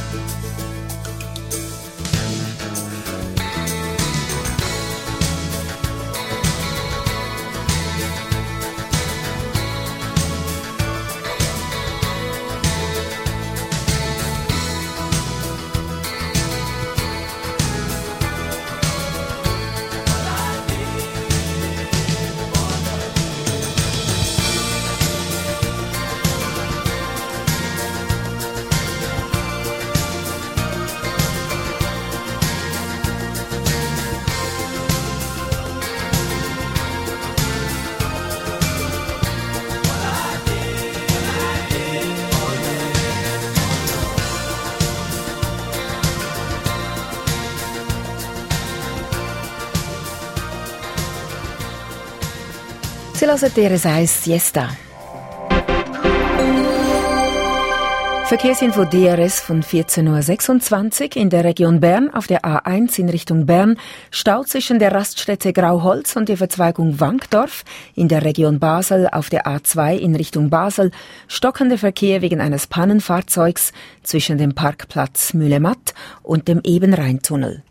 Sie 53.19 53.27
hören 53.27 53.51
DRS 53.53 54.23
Siesta. 54.23 54.69
Verkehrsinfo 58.27 58.85
DRS 58.85 59.41
von 59.41 59.65
14.26 59.65 61.17
Uhr 61.17 61.17
in 61.17 61.29
der 61.29 61.43
Region 61.43 61.81
Bern 61.81 62.15
auf 62.15 62.29
der 62.29 62.45
A1 62.45 62.97
in 63.01 63.09
Richtung 63.09 63.45
Bern. 63.45 63.77
Stau 64.13 64.45
zwischen 64.45 64.79
der 64.79 64.93
Raststätte 64.93 65.53
Grauholz 65.53 66.15
und 66.15 66.29
der 66.29 66.37
Verzweigung 66.37 67.01
Wankdorf. 67.01 67.65
In 67.97 68.07
der 68.07 68.23
Region 68.23 68.61
Basel 68.61 69.09
auf 69.11 69.31
der 69.31 69.47
A2 69.47 69.97
in 69.97 70.15
Richtung 70.15 70.49
Basel. 70.49 70.93
Stockender 71.27 71.79
Verkehr 71.79 72.23
wegen 72.23 72.41
eines 72.41 72.69
Pannenfahrzeugs 72.69 73.73
zwischen 74.05 74.39
dem 74.39 74.55
Parkplatz 74.55 75.35
Mühlematt 75.35 75.93
und 76.23 76.47
dem 76.47 76.61
Ebenrheintunnel. 76.63 77.65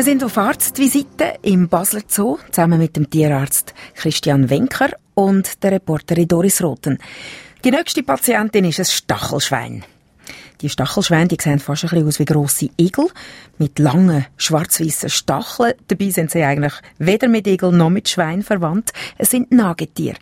Wir 0.00 0.04
sind 0.04 0.24
auf 0.24 0.38
Arztvisite 0.38 1.34
im 1.42 1.68
Basler 1.68 2.00
Zoo 2.06 2.38
zusammen 2.50 2.78
mit 2.78 2.96
dem 2.96 3.10
Tierarzt 3.10 3.74
Christian 3.94 4.48
Wenker 4.48 4.88
und 5.12 5.62
der 5.62 5.72
Reporterin 5.72 6.26
Doris 6.26 6.62
Roten. 6.62 6.96
Die 7.62 7.70
nächste 7.70 8.02
Patientin 8.02 8.64
ist 8.64 8.78
ein 8.78 8.86
Stachelschwein. 8.86 9.84
Die 10.62 10.70
Stachelschweine 10.70 11.28
die 11.28 11.36
sehen 11.38 11.58
fast 11.58 11.92
ein 11.92 12.06
aus 12.06 12.18
wie 12.18 12.24
grosse 12.24 12.70
Igel 12.80 13.08
mit 13.58 13.78
langen 13.78 14.24
schwarz-weißen 14.38 15.10
Stacheln. 15.10 15.74
Dabei 15.88 16.08
sind 16.08 16.30
sie 16.30 16.44
eigentlich 16.44 16.72
weder 16.96 17.28
mit 17.28 17.46
Igel 17.46 17.70
noch 17.70 17.90
mit 17.90 18.08
Schwein 18.08 18.42
verwandt. 18.42 18.92
Es 19.18 19.32
sind 19.32 19.52
Nagetiere. 19.52 20.16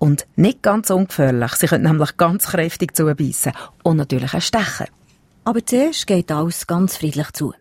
Und 0.00 0.26
nicht 0.34 0.62
ganz 0.62 0.90
ungefährlich. 0.90 1.52
Sie 1.52 1.68
können 1.68 1.84
nämlich 1.84 2.16
ganz 2.16 2.48
kräftig 2.48 2.96
zubeissen 2.96 3.52
und 3.84 3.98
natürlich 3.98 4.34
auch 4.34 4.40
stechen. 4.40 4.88
Aber 5.44 5.64
zuerst 5.64 6.08
geht 6.08 6.32
alles 6.32 6.66
ganz 6.66 6.96
friedlich 6.96 7.30
zu. 7.30 7.54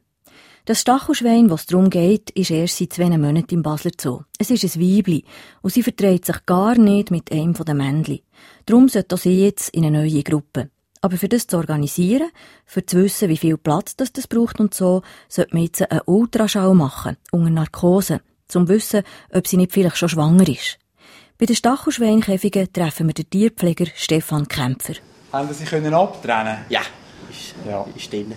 Das 0.66 0.82
Stachelschwein, 0.82 1.50
was 1.50 1.66
darum 1.66 1.90
geht, 1.90 2.30
ist 2.32 2.52
erst 2.52 2.78
seit 2.78 2.94
zwei 2.94 3.10
Monaten 3.10 3.56
im 3.56 3.64
Basler 3.64 3.92
Zoo. 4.00 4.22
Es 4.38 4.52
ist 4.52 4.64
ein 4.64 4.82
Weibli 4.82 5.24
und 5.64 5.74
sie 5.74 5.82
verträgt 5.82 6.26
sich 6.26 6.46
gar 6.46 6.78
nicht 6.78 7.10
mit 7.10 7.32
einem 7.32 7.54
der 7.54 7.74
Männchen. 7.74 8.20
Darum 8.68 8.88
sollte 8.88 9.18
sie 9.18 9.44
jetzt 9.44 9.70
in 9.70 9.86
eine 9.86 10.04
neue 10.04 10.22
Gruppe. 10.22 10.70
Aber 11.02 11.18
für 11.18 11.28
das 11.28 11.48
zu 11.48 11.58
organisieren, 11.58 12.30
für 12.66 12.86
zu 12.86 12.98
wissen, 12.98 13.28
wie 13.30 13.38
viel 13.38 13.58
Platz 13.58 13.96
das, 13.96 14.14
das 14.14 14.28
braucht 14.28 14.60
und 14.60 14.76
so, 14.76 15.02
sollte 15.28 15.56
man 15.56 15.64
jetzt 15.64 15.82
einen 15.92 16.02
Ultraschall 16.06 16.76
machen, 16.76 17.18
unter 17.32 17.50
Narkose, 17.50 18.22
zum 18.48 18.68
zu 18.68 18.74
wissen, 18.74 19.02
ob 19.34 19.48
sie 19.48 19.58
nicht 19.58 19.72
vielleicht 19.72 19.98
schon 19.98 20.10
schwanger 20.10 20.48
ist. 20.48 20.78
Bei 21.40 21.48
den 21.48 21.56
Stachelschweinkäfigen 21.56 22.72
treffen 22.72 23.08
wir 23.08 23.16
den 23.16 23.28
Tierpfleger 23.32 23.88
Stefan 23.96 24.48
Kämpfer. 24.48 24.94
Haben 25.34 25.48
Sie 25.48 25.56
sich 25.56 25.70
können 25.70 25.96
abtrennen 25.96 26.58
Ja, 26.70 26.82
ist, 27.32 27.56
Ja. 27.68 27.84
ist 27.96 28.14
drin. 28.14 28.36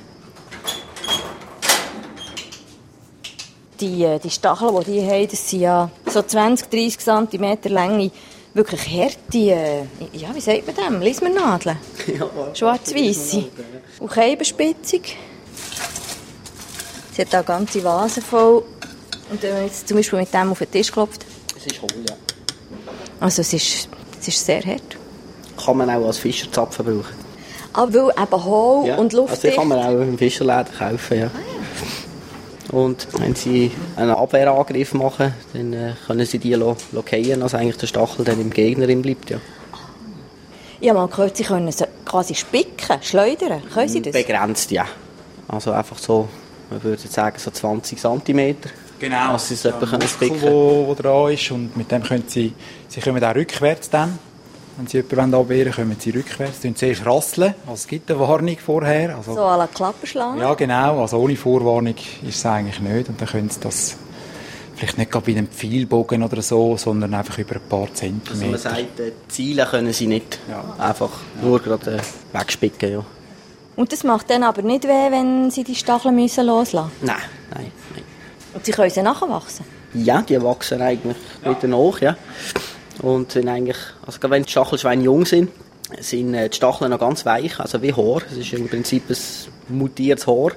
Die, 3.80 4.04
äh, 4.04 4.18
die 4.20 4.30
Stacheln, 4.30 4.74
die 4.86 4.92
die 4.92 5.06
haben, 5.06 5.28
das 5.28 5.50
sind 5.50 5.60
ja 5.60 5.90
so 6.06 6.22
20, 6.22 6.70
30 6.70 6.98
cm 6.98 7.58
Länge. 7.64 8.10
Wirklich 8.54 8.80
harte, 8.88 9.38
äh, 9.38 9.82
ja, 10.12 10.32
wie 10.32 10.40
sagt 10.40 10.64
man 10.66 10.76
dem? 10.76 11.00
Lismernadeln. 11.02 11.76
Schwarz-weisse. 12.54 13.46
Und 13.98 14.10
keibenspitzig. 14.12 15.16
Sie 17.12 17.22
hat 17.22 17.32
da 17.32 17.42
ganze 17.42 17.82
Vasen 17.82 18.22
voll. 18.22 18.62
Und 19.30 19.42
wenn 19.42 19.54
man 19.54 19.64
jetzt 19.64 19.88
zum 19.88 19.96
Beispiel 19.96 20.20
mit 20.20 20.32
dem 20.32 20.50
auf 20.52 20.58
den 20.58 20.70
Tisch 20.70 20.92
klopft, 20.92 21.24
Es 21.56 21.66
ist 21.66 21.80
hohl, 21.82 21.88
ja. 22.08 22.14
also 23.20 23.40
es 23.40 23.52
ist, 23.52 23.88
es 24.20 24.28
ist 24.28 24.44
sehr 24.46 24.62
hart. 24.64 24.82
Kann 25.64 25.76
man 25.76 25.90
auch 25.90 26.06
als 26.06 26.18
Fischerzapfen 26.18 26.84
brauchen. 26.84 27.14
Aber 27.72 27.92
weil 27.92 28.22
eben 28.22 28.44
hohl 28.44 28.86
Ja. 28.86 28.96
und 28.96 29.06
Also 29.14 29.22
luftdicht. 29.22 29.56
kann 29.56 29.66
man 29.68 29.78
auch 29.80 30.00
im 30.00 30.16
Fischerladen 30.18 30.72
kaufen, 30.76 31.18
ja. 31.18 31.30
Und 32.74 33.06
wenn 33.18 33.34
sie 33.34 33.70
einen 33.96 34.10
Abwehrangriff 34.10 34.94
machen, 34.94 35.32
dann 35.52 35.72
äh, 35.72 35.92
können 36.06 36.26
sie 36.26 36.38
die 36.38 36.54
lo- 36.54 36.76
lo 36.92 37.02
fallen, 37.02 37.42
also 37.42 37.56
eigentlich 37.56 37.76
der 37.76 37.86
Stachel 37.86 38.24
dann 38.24 38.40
im 38.40 38.50
Gegner 38.50 38.86
bleibt, 38.86 39.30
ja. 39.30 39.38
Ich 40.80 40.88
habe 40.88 40.98
mal 40.98 41.08
gehört, 41.08 41.36
sie 41.36 41.44
können 41.44 41.70
sie 41.70 41.84
quasi 42.04 42.34
spicken, 42.34 43.00
schleudern. 43.02 43.62
Können 43.72 43.88
sie 43.88 44.02
das? 44.02 44.12
Begrenzt, 44.12 44.70
ja. 44.70 44.86
Also 45.48 45.70
einfach 45.72 45.98
so, 45.98 46.28
man 46.70 46.82
würde 46.82 47.00
sagen, 47.08 47.36
so 47.38 47.50
20 47.50 47.98
cm. 47.98 48.56
Genau. 48.98 49.32
Also 49.32 49.46
sie 49.46 49.54
es 49.54 49.64
etwa 49.64 49.86
können 49.86 50.08
spicken. 50.08 50.42
wo, 50.42 50.86
wo 50.88 50.94
dran 50.94 51.32
ist 51.32 51.50
und 51.52 51.76
mit 51.76 51.90
dem 51.90 52.02
können 52.02 52.24
Sie, 52.26 52.52
Sie 52.88 53.00
kommen 53.00 53.22
auch 53.22 53.34
rückwärts 53.34 53.88
dann. 53.88 54.18
Wenn 54.76 54.86
Sie 54.88 54.96
jemanden 54.98 55.34
abwehren 55.36 55.66
wollen, 55.76 55.88
kommen 55.88 55.96
Sie 56.00 56.10
rückwärts. 56.10 56.62
Sie 56.62 56.74
zuerst 56.74 57.06
rasseln, 57.06 57.54
also 57.66 57.74
es 57.74 57.86
gibt 57.86 58.10
eine 58.10 58.18
Warnung 58.20 58.56
vorher. 58.58 59.16
Also, 59.16 59.34
So 59.34 59.40
à 59.42 59.56
la 59.56 59.66
Klapperschlange. 59.68 60.40
Ja, 60.40 60.54
genau. 60.54 61.00
Also 61.00 61.18
ohne 61.18 61.36
Vorwarnung 61.36 61.94
ist 62.26 62.36
es 62.38 62.46
eigentlich 62.46 62.80
nicht. 62.80 63.08
Und 63.08 63.20
dann 63.20 63.28
können 63.28 63.50
Sie 63.50 63.60
das 63.60 63.96
vielleicht 64.74 64.98
nicht 64.98 65.12
gerade 65.12 65.26
bei 65.26 65.32
einem 65.38 65.46
Pfeilbogen 65.48 66.22
oder 66.24 66.42
so, 66.42 66.76
sondern 66.76 67.14
einfach 67.14 67.38
über 67.38 67.54
ein 67.54 67.60
paar 67.68 67.82
Also 67.82 68.06
man 68.06 68.24
Zentimeter. 68.24 68.58
sagt, 68.58 68.98
äh, 69.00 69.12
Ziele 69.28 69.64
können 69.66 69.92
sie 69.92 70.08
nicht 70.08 70.38
Ja. 70.50 70.64
einfach 70.84 71.10
nur 71.40 71.60
gerade 71.60 71.98
äh, 71.98 72.36
wegspicken, 72.36 72.92
ja. 72.92 73.04
Und 73.76 73.92
das 73.92 74.02
macht 74.02 74.30
dann 74.30 74.42
aber 74.42 74.62
nicht 74.62 74.84
weh, 74.84 75.10
wenn 75.10 75.50
sie 75.52 75.62
die 75.62 75.74
Stacheln 75.76 76.16
müssen 76.16 76.46
loslassen 76.46 76.90
Nein, 77.02 77.16
nein, 77.54 77.70
nein. 77.94 78.02
Und 78.54 78.64
sie 78.66 78.72
können 78.72 78.90
sie 78.90 79.02
nachwachsen. 79.02 79.64
Ja, 79.94 80.22
die 80.22 80.42
wachsen 80.42 80.82
eigentlich 80.82 81.16
wieder 81.44 81.68
nach, 81.68 82.00
ja. 82.00 82.16
Und 83.04 83.32
sind 83.32 83.48
eigentlich, 83.48 83.76
also 84.06 84.18
wenn 84.30 84.44
die 84.44 84.50
Stachelschweine 84.50 85.02
jung 85.02 85.26
sind, 85.26 85.50
sind 86.00 86.34
äh, 86.34 86.48
die 86.48 86.56
Stacheln 86.56 86.90
noch 86.90 86.98
ganz 86.98 87.26
weich, 87.26 87.60
also 87.60 87.82
wie 87.82 87.92
Haar. 87.92 88.22
Es 88.30 88.38
ist 88.38 88.52
im 88.54 88.68
Prinzip 88.68 89.10
ein 89.10 89.76
mutiertes 89.76 90.26
Haar, 90.26 90.52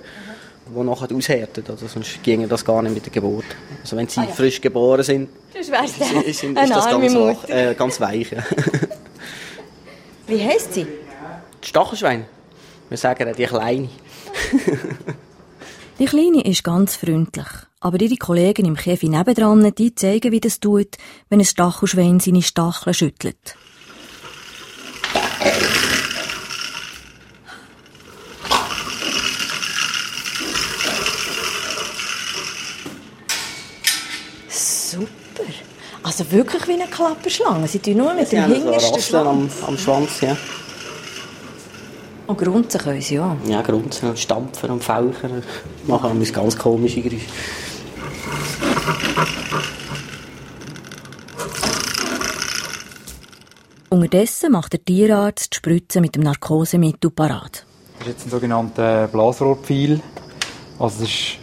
das 0.73 0.85
nachher 0.85 1.13
aushärtet. 1.13 1.69
Also 1.69 1.87
sonst 1.87 2.23
ginge 2.23 2.47
das 2.47 2.63
gar 2.63 2.81
nicht 2.81 2.93
mit 2.95 3.05
der 3.05 3.11
Geburt. 3.11 3.45
Also 3.81 3.97
wenn 3.97 4.07
sie 4.07 4.25
frisch 4.27 4.61
geboren 4.61 5.03
sind, 5.03 5.29
sind, 5.53 6.25
ist 6.25 6.43
eine 6.43 6.69
das 6.69 6.85
ganz, 6.85 7.13
wach, 7.15 7.49
äh, 7.49 7.75
ganz 7.77 7.99
weich. 7.99 8.31
Ja. 8.31 8.43
Wie 10.27 10.43
heisst 10.43 10.73
sie? 10.73 10.85
Die 11.63 11.67
Stachelschweine, 11.67 12.25
wir 12.87 12.97
sagen 12.97 13.33
die 13.37 13.45
Kleine. 13.45 13.89
Die 15.99 16.05
Kleine 16.05 16.45
ist 16.45 16.63
ganz 16.63 16.95
freundlich. 16.95 17.47
Aber 17.79 18.01
ihre 18.01 18.15
Kollegen 18.15 18.65
im 18.65 18.75
Käfig 18.75 19.09
nebendran, 19.09 19.71
die 19.75 19.93
zeigen, 19.93 20.31
wie 20.31 20.39
das 20.39 20.59
tut, 20.59 20.97
wenn 21.29 21.39
ein 21.39 21.45
Stachelschwein 21.45 22.19
seine 22.19 22.41
Stacheln 22.41 22.93
schüttelt. 22.95 23.55
Super. 34.49 35.43
Also 36.01 36.31
wirklich 36.31 36.67
wie 36.67 36.73
eine 36.73 36.87
Klapperschlange. 36.87 37.67
Sie 37.67 37.79
tun 37.79 37.97
nur 37.97 38.13
mit 38.15 38.27
Sie 38.29 38.37
dem 38.37 38.51
hintersten 38.51 38.95
Rasseln 38.95 39.27
am, 39.27 39.49
Schwanz. 39.49 39.67
am 39.67 39.77
Schwanz, 39.77 40.21
ja. 40.21 40.35
Und 42.25 42.37
grunzen 42.39 42.81
können 42.81 43.01
sie 43.01 43.15
ja. 43.15 43.37
Ja, 43.47 43.61
grunzen 43.61 44.09
und 44.09 44.19
stampfen 44.19 44.71
und 44.71 44.83
fauchen. 44.83 45.43
Machen 45.85 46.19
wir 46.19 46.31
ganz 46.31 46.57
komische 46.57 47.01
Geräusche. 47.01 47.25
Unterdessen 53.89 54.51
macht 54.51 54.73
der 54.73 54.85
Tierarzt 54.85 55.53
die 55.53 55.57
Spritze 55.57 56.01
mit 56.01 56.15
dem 56.15 56.23
Narkosemittel 56.23 57.09
parat. 57.09 57.65
Das 57.99 58.07
ist 58.07 58.13
jetzt 58.13 58.25
ein 58.27 58.29
sogenannter 58.29 59.07
Blasrohrpfeil. 59.07 59.99
Also 60.79 61.01
das 61.01 61.09
ist 61.09 61.37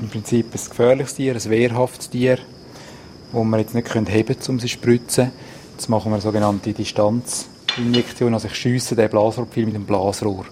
im 0.00 0.08
Prinzip 0.08 0.46
ein 0.46 0.68
gefährliches 0.68 1.14
Tier, 1.14 1.34
ein 1.34 1.50
wehrhaftes 1.50 2.10
Tier, 2.10 2.38
das 3.32 3.44
wir 3.44 3.58
jetzt 3.58 3.74
nicht 3.74 3.94
heben 3.94 4.26
können, 4.26 4.38
um 4.48 4.58
sie 4.58 4.66
zu 4.66 4.72
spritzen. 4.72 5.32
Jetzt 5.72 5.88
machen 5.88 6.10
wir 6.10 6.16
eine 6.16 6.22
sogenannte 6.22 6.72
Distanzinjektion. 6.72 8.34
Also 8.34 8.48
ich 8.48 8.54
schiesse 8.54 8.96
den 8.96 9.08
Blasrohrpfeil 9.08 9.66
mit 9.66 9.74
dem 9.74 9.86
Blasrohr. 9.86 10.46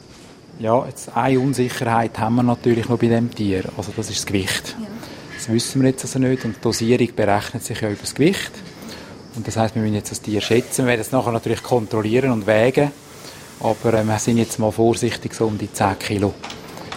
Ja, 0.60 0.86
jetzt 0.86 1.16
eine 1.16 1.40
Unsicherheit 1.40 2.18
haben 2.18 2.36
wir 2.36 2.42
natürlich 2.42 2.88
noch 2.88 2.98
bei 2.98 3.08
dem 3.08 3.34
Tier. 3.34 3.64
Also 3.76 3.92
das 3.96 4.08
ist 4.08 4.20
das 4.20 4.26
Gewicht. 4.26 4.76
Das 5.44 5.52
wissen 5.52 5.82
wir 5.82 5.90
jetzt 5.90 6.02
also 6.04 6.18
nicht. 6.18 6.42
Und 6.46 6.56
die 6.56 6.60
Dosierung 6.62 7.14
berechnet 7.14 7.62
sich 7.62 7.78
ja 7.82 7.90
über 7.90 8.00
das 8.00 8.14
Gewicht. 8.14 8.50
Und 9.36 9.46
das 9.46 9.58
heißt, 9.58 9.74
wir 9.74 9.82
müssen 9.82 9.94
jetzt 9.94 10.10
das 10.10 10.22
Tier 10.22 10.40
schätzen. 10.40 10.86
Wir 10.86 10.92
werden 10.92 11.02
es 11.02 11.12
nachher 11.12 11.32
natürlich 11.32 11.62
kontrollieren 11.62 12.30
und 12.30 12.46
wägen. 12.46 12.90
Aber 13.60 13.92
äh, 13.92 14.04
wir 14.04 14.18
sind 14.18 14.38
jetzt 14.38 14.58
mal 14.58 14.72
vorsichtig, 14.72 15.34
so 15.34 15.46
um 15.46 15.58
die 15.58 15.70
10 15.70 15.98
Kilo. 15.98 16.32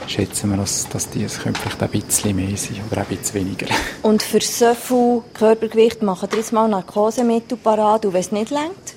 Schätzen 0.08 0.52
wir, 0.52 0.56
dass 0.56 0.88
das 0.88 1.10
Tier 1.10 1.26
es 1.26 1.40
könnte 1.40 1.60
vielleicht 1.60 1.84
ein 1.84 1.90
bisschen 1.90 2.38
mehr 2.38 2.56
sein 2.56 2.80
oder 2.90 3.02
ein 3.02 3.08
bisschen 3.08 3.34
weniger. 3.34 3.66
Und 4.02 4.24
für 4.24 4.40
so 4.40 4.74
viel 4.74 5.24
Körpergewicht 5.34 6.02
machen 6.02 6.32
wir 6.32 6.38
jetzt 6.38 6.54
mal 6.54 6.70
Narkosemittel 6.70 7.58
parat 7.58 8.06
und 8.06 8.14
wenn 8.14 8.22
es 8.22 8.32
nicht 8.32 8.50
längt? 8.50 8.96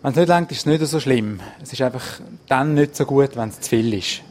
Wenn 0.00 0.12
es 0.12 0.16
nicht 0.16 0.28
längt, 0.28 0.50
ist 0.50 0.58
es 0.60 0.66
nicht 0.66 0.86
so 0.86 0.98
schlimm. 0.98 1.40
Es 1.62 1.74
ist 1.74 1.82
einfach 1.82 2.22
dann 2.48 2.72
nicht 2.72 2.96
so 2.96 3.04
gut, 3.04 3.36
wenn 3.36 3.50
es 3.50 3.60
zu 3.60 3.68
viel 3.68 3.92
ist. 3.92 4.22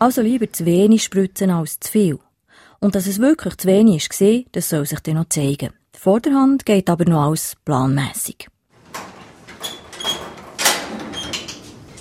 Also 0.00 0.22
lieber 0.22 0.52
zu 0.52 0.66
wenig 0.66 1.04
spritzen 1.04 1.50
als 1.50 1.78
zu 1.78 1.92
viel. 1.92 2.18
Und 2.82 2.94
dass 2.94 3.06
es 3.06 3.18
wirklich 3.18 3.58
zu 3.58 3.68
wenig 3.68 3.96
ist 4.04 4.10
gesehen, 4.10 4.46
das 4.52 4.70
soll 4.70 4.86
sich 4.86 5.00
dann 5.00 5.16
noch 5.16 5.28
zeigen. 5.28 5.70
Die 5.94 5.98
Vorderhand 5.98 6.64
geht 6.64 6.88
aber 6.88 7.04
noch 7.04 7.26
alles 7.26 7.54
planmässig. 7.66 8.48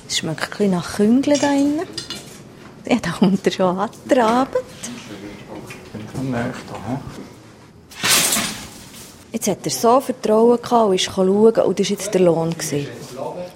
Es 0.07 0.17
schmeckt 0.17 0.43
ein 0.43 0.49
bisschen 0.49 0.71
nach 0.71 0.95
Küngeln 0.95 1.37
da 1.39 1.51
innen. 1.51 1.87
Ja, 2.85 2.95
da 3.01 3.11
kommt 3.11 3.45
er 3.45 3.51
schon 3.51 3.77
an, 3.77 3.89
der 4.09 4.25
Abend. 4.25 4.55
Bin 5.91 6.01
ich 6.07 6.15
noch 6.15 6.23
näher 6.23 6.53
da, 6.71 6.75
hä? 6.87 6.97
Jetzt 9.33 9.47
hat 9.47 9.65
er 9.65 9.71
so 9.71 9.99
Vertrauen 9.99 10.61
gehabt 10.61 10.87
und 10.87 10.95
ist 10.95 11.03
schauen 11.03 11.27
und 11.55 11.79
das 11.79 11.89
war 11.89 11.97
jetzt 11.97 12.13
der 12.13 12.21
Lohn. 12.21 12.51
Gewesen. 12.51 12.87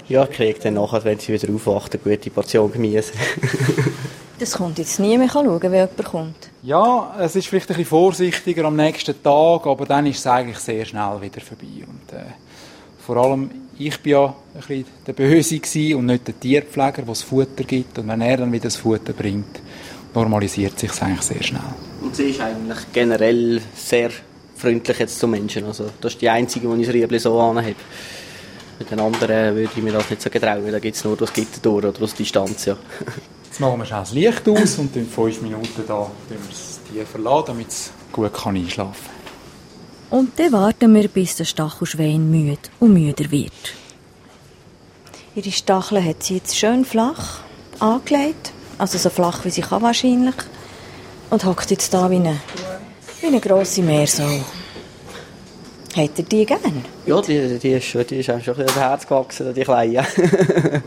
Ja, 0.10 0.26
ich 0.26 0.32
kriege 0.32 0.60
dann 0.60 0.74
nachher, 0.74 1.04
wenn 1.06 1.18
sie 1.18 1.34
wieder 1.34 1.52
aufwacht, 1.54 1.94
eine 1.94 2.04
gute 2.04 2.30
Portion 2.30 2.70
Gemüse. 2.70 3.14
Das 4.44 4.58
kommt 4.58 4.78
jetzt 4.78 5.00
nie 5.00 5.18
mehr 5.18 5.30
schauen, 5.30 5.62
wenn 5.62 5.72
jemand 5.72 6.04
kommt. 6.04 6.50
Ja, 6.64 7.16
es 7.18 7.34
ist 7.38 7.48
vielleicht 7.48 7.70
ein 7.70 7.78
bisschen 7.78 7.90
vorsichtiger 7.90 8.66
am 8.66 8.76
nächsten 8.76 9.24
Tag, 9.24 9.66
aber 9.66 9.86
dann 9.86 10.06
ist 10.06 10.20
es 10.20 10.28
eigentlich 10.28 10.58
sehr 10.58 10.84
schnell 10.84 11.22
wieder 11.22 11.40
vorbei. 11.40 11.86
Und, 11.88 12.14
äh, 12.14 12.24
vor 13.00 13.16
allem, 13.16 13.50
ich 13.78 13.98
bin 14.02 14.12
ja 14.12 14.26
ein 14.26 14.60
bisschen 14.60 14.86
der 15.08 15.14
Böse 15.14 15.62
und 15.96 16.08
nicht 16.08 16.28
der 16.28 16.38
Tierpfleger, 16.38 16.92
der 16.92 17.06
das 17.06 17.22
Futter 17.22 17.64
gibt. 17.64 17.98
Und 18.00 18.10
wenn 18.10 18.20
er 18.20 18.36
dann 18.36 18.52
wieder 18.52 18.66
das 18.66 18.76
Futter 18.76 19.14
bringt, 19.14 19.62
normalisiert 20.14 20.78
sich 20.78 21.02
eigentlich 21.02 21.22
sehr 21.22 21.42
schnell. 21.42 21.62
Und 22.02 22.14
sie 22.14 22.32
ist 22.32 22.42
eigentlich 22.42 22.80
generell 22.92 23.62
sehr 23.74 24.10
freundlich 24.58 25.00
jetzt 25.00 25.20
zu 25.20 25.28
Menschen. 25.30 25.64
Also, 25.64 25.86
das 26.02 26.16
ist 26.16 26.22
die 26.22 26.30
einzige, 26.30 26.68
die 26.68 26.82
ich 26.82 26.88
das 26.88 26.96
Riebli 26.96 27.20
so 27.20 27.40
anhabe. 27.40 27.76
Mit 28.78 28.92
den 28.92 29.00
anderen 29.00 29.56
würde 29.56 29.70
ich 29.74 29.82
mir 29.82 29.94
das 29.94 30.10
nicht 30.10 30.22
so 30.22 30.30
getrauen. 30.30 30.70
Da 30.70 30.80
gibt 30.80 30.98
es 30.98 31.04
nur 31.06 31.16
das 31.16 31.32
Gitter 31.32 31.62
durch 31.62 31.86
oder 31.86 32.02
aus 32.02 32.14
Distanz, 32.14 32.66
ja. 32.66 32.76
Jetzt 33.54 33.60
machen 33.60 33.78
wir 33.78 33.86
schnell 33.86 34.00
das 34.00 34.14
Licht 34.14 34.50
aus 34.50 34.80
und 34.80 34.96
in 34.96 35.08
fünf 35.08 35.40
Minuten 35.44 35.84
da 35.88 36.10
das 36.28 36.80
Tier 36.92 37.06
verlassen, 37.06 37.44
damit 37.46 37.68
es 37.68 37.92
gut 38.12 38.34
kann 38.34 38.56
einschlafen 38.56 39.06
kann. 40.10 40.20
Und 40.20 40.40
dann 40.40 40.52
warten 40.54 40.96
wir, 40.96 41.08
bis 41.08 41.36
der 41.36 41.46
Stachelschwein 41.46 42.32
müde 42.32 42.58
und 42.80 42.94
müder 42.94 43.30
wird. 43.30 43.52
Ihre 45.36 45.52
Stacheln 45.52 46.04
hat 46.04 46.24
sie 46.24 46.38
jetzt 46.38 46.58
schön 46.58 46.84
flach 46.84 47.42
angelegt. 47.80 48.54
Also 48.80 48.98
so 48.98 49.12
flach, 49.12 49.46
wie 49.46 49.52
sie 49.52 49.62
kann 49.62 49.84
wahrscheinlich. 49.84 50.36
Und 51.30 51.46
hockt 51.46 51.70
jetzt 51.70 51.94
da 51.94 52.10
wie 52.10 52.16
eine, 52.16 52.42
wie 53.22 53.28
eine 53.28 53.40
grosse 53.40 53.84
Meersau. 53.84 54.44
Hat 55.96 56.18
er 56.18 56.24
die 56.24 56.44
gern? 56.48 56.84
Ja, 57.06 57.22
die, 57.22 57.60
die, 57.60 57.74
ist, 57.74 58.10
die 58.10 58.16
ist 58.16 58.32
einem 58.32 58.42
schon 58.42 58.60
ein 58.60 58.74
Herz 58.74 59.06
gewachsen, 59.06 59.54
die 59.54 59.62
Kleine. 59.62 60.08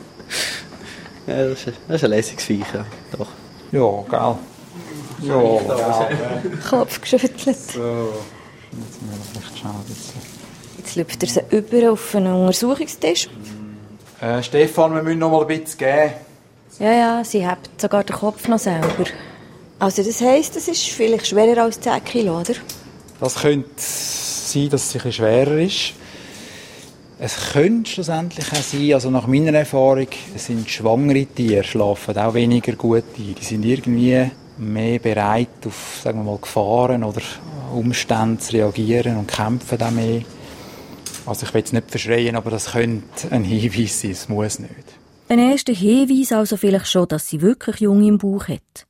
Ja, 1.26 1.48
das, 1.48 1.66
ist, 1.66 1.78
das 1.88 1.96
ist 1.96 2.04
ein 2.04 2.10
lässiges 2.10 2.44
Viech, 2.44 2.66
ja. 2.72 2.84
Doch. 3.16 3.28
Ja, 3.72 4.04
gell. 4.08 5.28
Ja. 5.28 6.68
Kopf 6.68 7.00
geschüttelt. 7.00 7.36
So. 7.36 8.12
Jetzt 8.72 9.02
müssen 9.02 9.10
wir 9.10 9.40
vielleicht 9.40 9.58
schnell 9.58 9.72
ein 9.72 9.84
bisschen... 9.84 10.36
Jetzt 10.78 10.96
läuft 10.96 11.22
er 11.22 11.28
sie 11.28 11.56
über 11.56 11.92
auf 11.92 12.14
einen 12.14 12.32
Untersuchungstisch. 12.32 13.28
Äh, 14.20 14.42
Stefan, 14.42 14.94
wir 14.94 15.02
müssen 15.02 15.18
noch 15.18 15.30
mal 15.30 15.42
ein 15.42 15.46
bisschen 15.48 15.78
geben. 15.78 16.12
Ja, 16.78 16.92
ja, 16.92 17.24
sie 17.24 17.46
hat 17.46 17.58
sogar 17.78 18.04
den 18.04 18.16
Kopf 18.16 18.46
noch 18.48 18.58
selber. 18.58 19.04
Also 19.78 20.02
das 20.02 20.20
heisst, 20.20 20.56
es 20.56 20.68
ist 20.68 20.84
vielleicht 20.88 21.26
schwerer 21.26 21.64
als 21.64 21.80
10 21.80 22.04
Kilo, 22.04 22.40
oder? 22.40 22.54
Das 23.20 23.36
könnte 23.36 23.68
sein, 23.76 24.68
dass 24.70 24.94
es 24.94 25.04
ein 25.04 25.12
schwerer 25.12 25.58
ist. 25.58 25.94
Es 27.18 27.52
könnte 27.52 27.90
schlussendlich 27.90 28.46
auch 28.52 28.56
sein, 28.56 28.92
also 28.92 29.10
nach 29.10 29.26
meiner 29.26 29.56
Erfahrung, 29.58 30.08
sind 30.34 30.68
schwangere 30.68 31.24
Tiere 31.24 31.64
schlafen 31.64 32.18
auch 32.18 32.34
weniger 32.34 32.72
gut 32.72 33.04
ein. 33.16 33.34
Die 33.34 33.44
sind 33.44 33.64
irgendwie 33.64 34.30
mehr 34.58 34.98
bereit 34.98 35.66
auf, 35.66 36.00
sagen 36.02 36.18
wir 36.18 36.32
mal, 36.32 36.38
Gefahren 36.38 37.02
oder 37.04 37.22
Umstände 37.74 38.38
zu 38.38 38.56
reagieren 38.56 39.16
und 39.16 39.28
kämpfen 39.28 39.82
auch 39.82 39.90
mehr. 39.90 40.22
Also 41.24 41.46
ich 41.46 41.54
will 41.54 41.60
jetzt 41.60 41.72
nicht 41.72 41.90
verschreien, 41.90 42.36
aber 42.36 42.50
das 42.50 42.72
könnte 42.72 43.30
ein 43.30 43.44
Hinweis 43.44 44.00
sein, 44.00 44.10
es 44.10 44.28
muss 44.28 44.58
nicht. 44.58 44.74
Ein 45.28 45.38
erster 45.38 45.72
Hinweis 45.72 46.32
also 46.32 46.58
vielleicht 46.58 46.88
schon, 46.88 47.08
dass 47.08 47.28
sie 47.28 47.40
wirklich 47.40 47.80
Junge 47.80 48.08
im 48.08 48.18
Bauch 48.18 48.46
hat. 48.46 48.86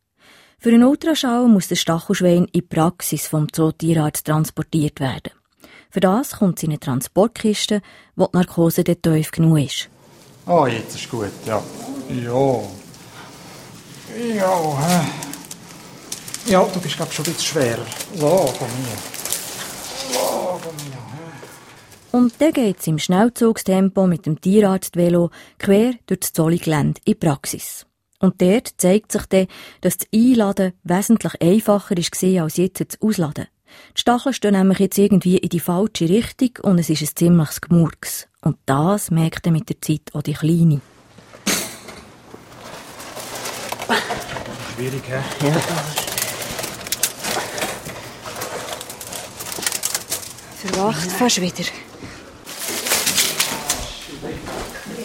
Für 0.58 0.70
einen 0.70 0.84
Ultraschall 0.84 1.46
muss 1.46 1.68
der 1.68 1.76
Stachelschwein 1.76 2.46
in 2.46 2.50
die 2.52 2.62
Praxis 2.62 3.28
vom 3.28 3.52
Zootierarzt 3.52 4.26
transportiert 4.26 4.98
werden. 4.98 5.30
Für 5.96 6.00
das 6.00 6.32
kommt 6.32 6.58
sie 6.58 6.66
in 6.66 6.72
eine 6.72 6.78
Transportkiste, 6.78 7.80
wo 8.16 8.26
die 8.26 8.36
Narkose 8.36 8.84
dort 8.84 9.02
tief 9.02 9.30
genug 9.30 9.60
ist. 9.60 9.88
Ah, 10.44 10.66
jetzt 10.66 10.94
ist 10.94 11.10
gut, 11.10 11.30
ja. 11.46 11.62
Ja. 12.10 12.60
Ja, 14.34 14.78
hä? 14.78 15.06
Ja, 16.52 16.62
du 16.64 16.80
bist 16.80 16.96
glaube 16.96 17.12
schon 17.14 17.24
ein 17.24 17.32
bisschen 17.32 17.46
schwerer. 17.46 17.86
So, 18.14 18.52
komm 18.58 18.68
her. 18.68 18.98
So, 20.12 20.60
her. 20.62 21.00
hä? 21.14 22.16
Und 22.18 22.34
dann 22.42 22.52
geht 22.52 22.82
sie 22.82 22.90
im 22.90 22.98
Schnellzugstempo 22.98 24.06
mit 24.06 24.26
dem 24.26 24.38
Tierarztvelo 24.38 25.30
quer 25.58 25.94
durch 26.04 26.20
das 26.20 26.34
Zolligelände 26.34 27.00
in 27.06 27.12
die 27.12 27.14
Praxis. 27.14 27.86
Und 28.18 28.42
dort 28.42 28.74
zeigt 28.76 29.12
sich 29.12 29.24
dann, 29.24 29.46
dass 29.80 29.96
das 29.96 30.08
Einladen 30.14 30.74
wesentlich 30.84 31.40
einfacher 31.40 31.96
war 31.96 32.42
als 32.42 32.58
jetzt 32.58 32.80
das 32.80 33.00
Ausladen. 33.00 33.46
Die 33.96 34.00
Stacheln 34.00 34.32
stehen 34.34 34.52
nämlich 34.52 34.78
jetzt 34.78 34.98
irgendwie 34.98 35.38
in 35.38 35.48
die 35.48 35.60
falsche 35.60 36.08
Richtung 36.08 36.50
und 36.62 36.78
es 36.78 36.90
ist 36.90 37.02
ein 37.02 37.08
ziemliches 37.14 37.60
Gemurks. 37.60 38.26
Und 38.42 38.58
das 38.66 39.10
merkt 39.10 39.46
dann 39.46 39.54
mit 39.54 39.68
der 39.68 39.80
Zeit 39.80 40.02
auch 40.12 40.22
die 40.22 40.34
Kleine. 40.34 40.80
Schwierig, 44.76 45.02
hä? 45.08 45.52
Verwacht 50.66 51.12
fast 51.12 51.40
wieder. 51.40 51.64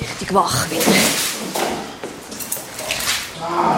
Richtig 0.01 0.33
wach 0.33 0.69
wieder. 0.69 0.81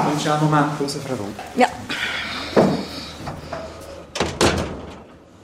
Nimmst 0.07 0.25
du 0.25 0.29
auch 0.29 0.41
einen 0.41 0.49
Moment 0.49 0.77
Pause, 0.79 0.99
Frau 0.99 1.13
Ruhl? 1.15 1.33
Ja. 1.55 1.67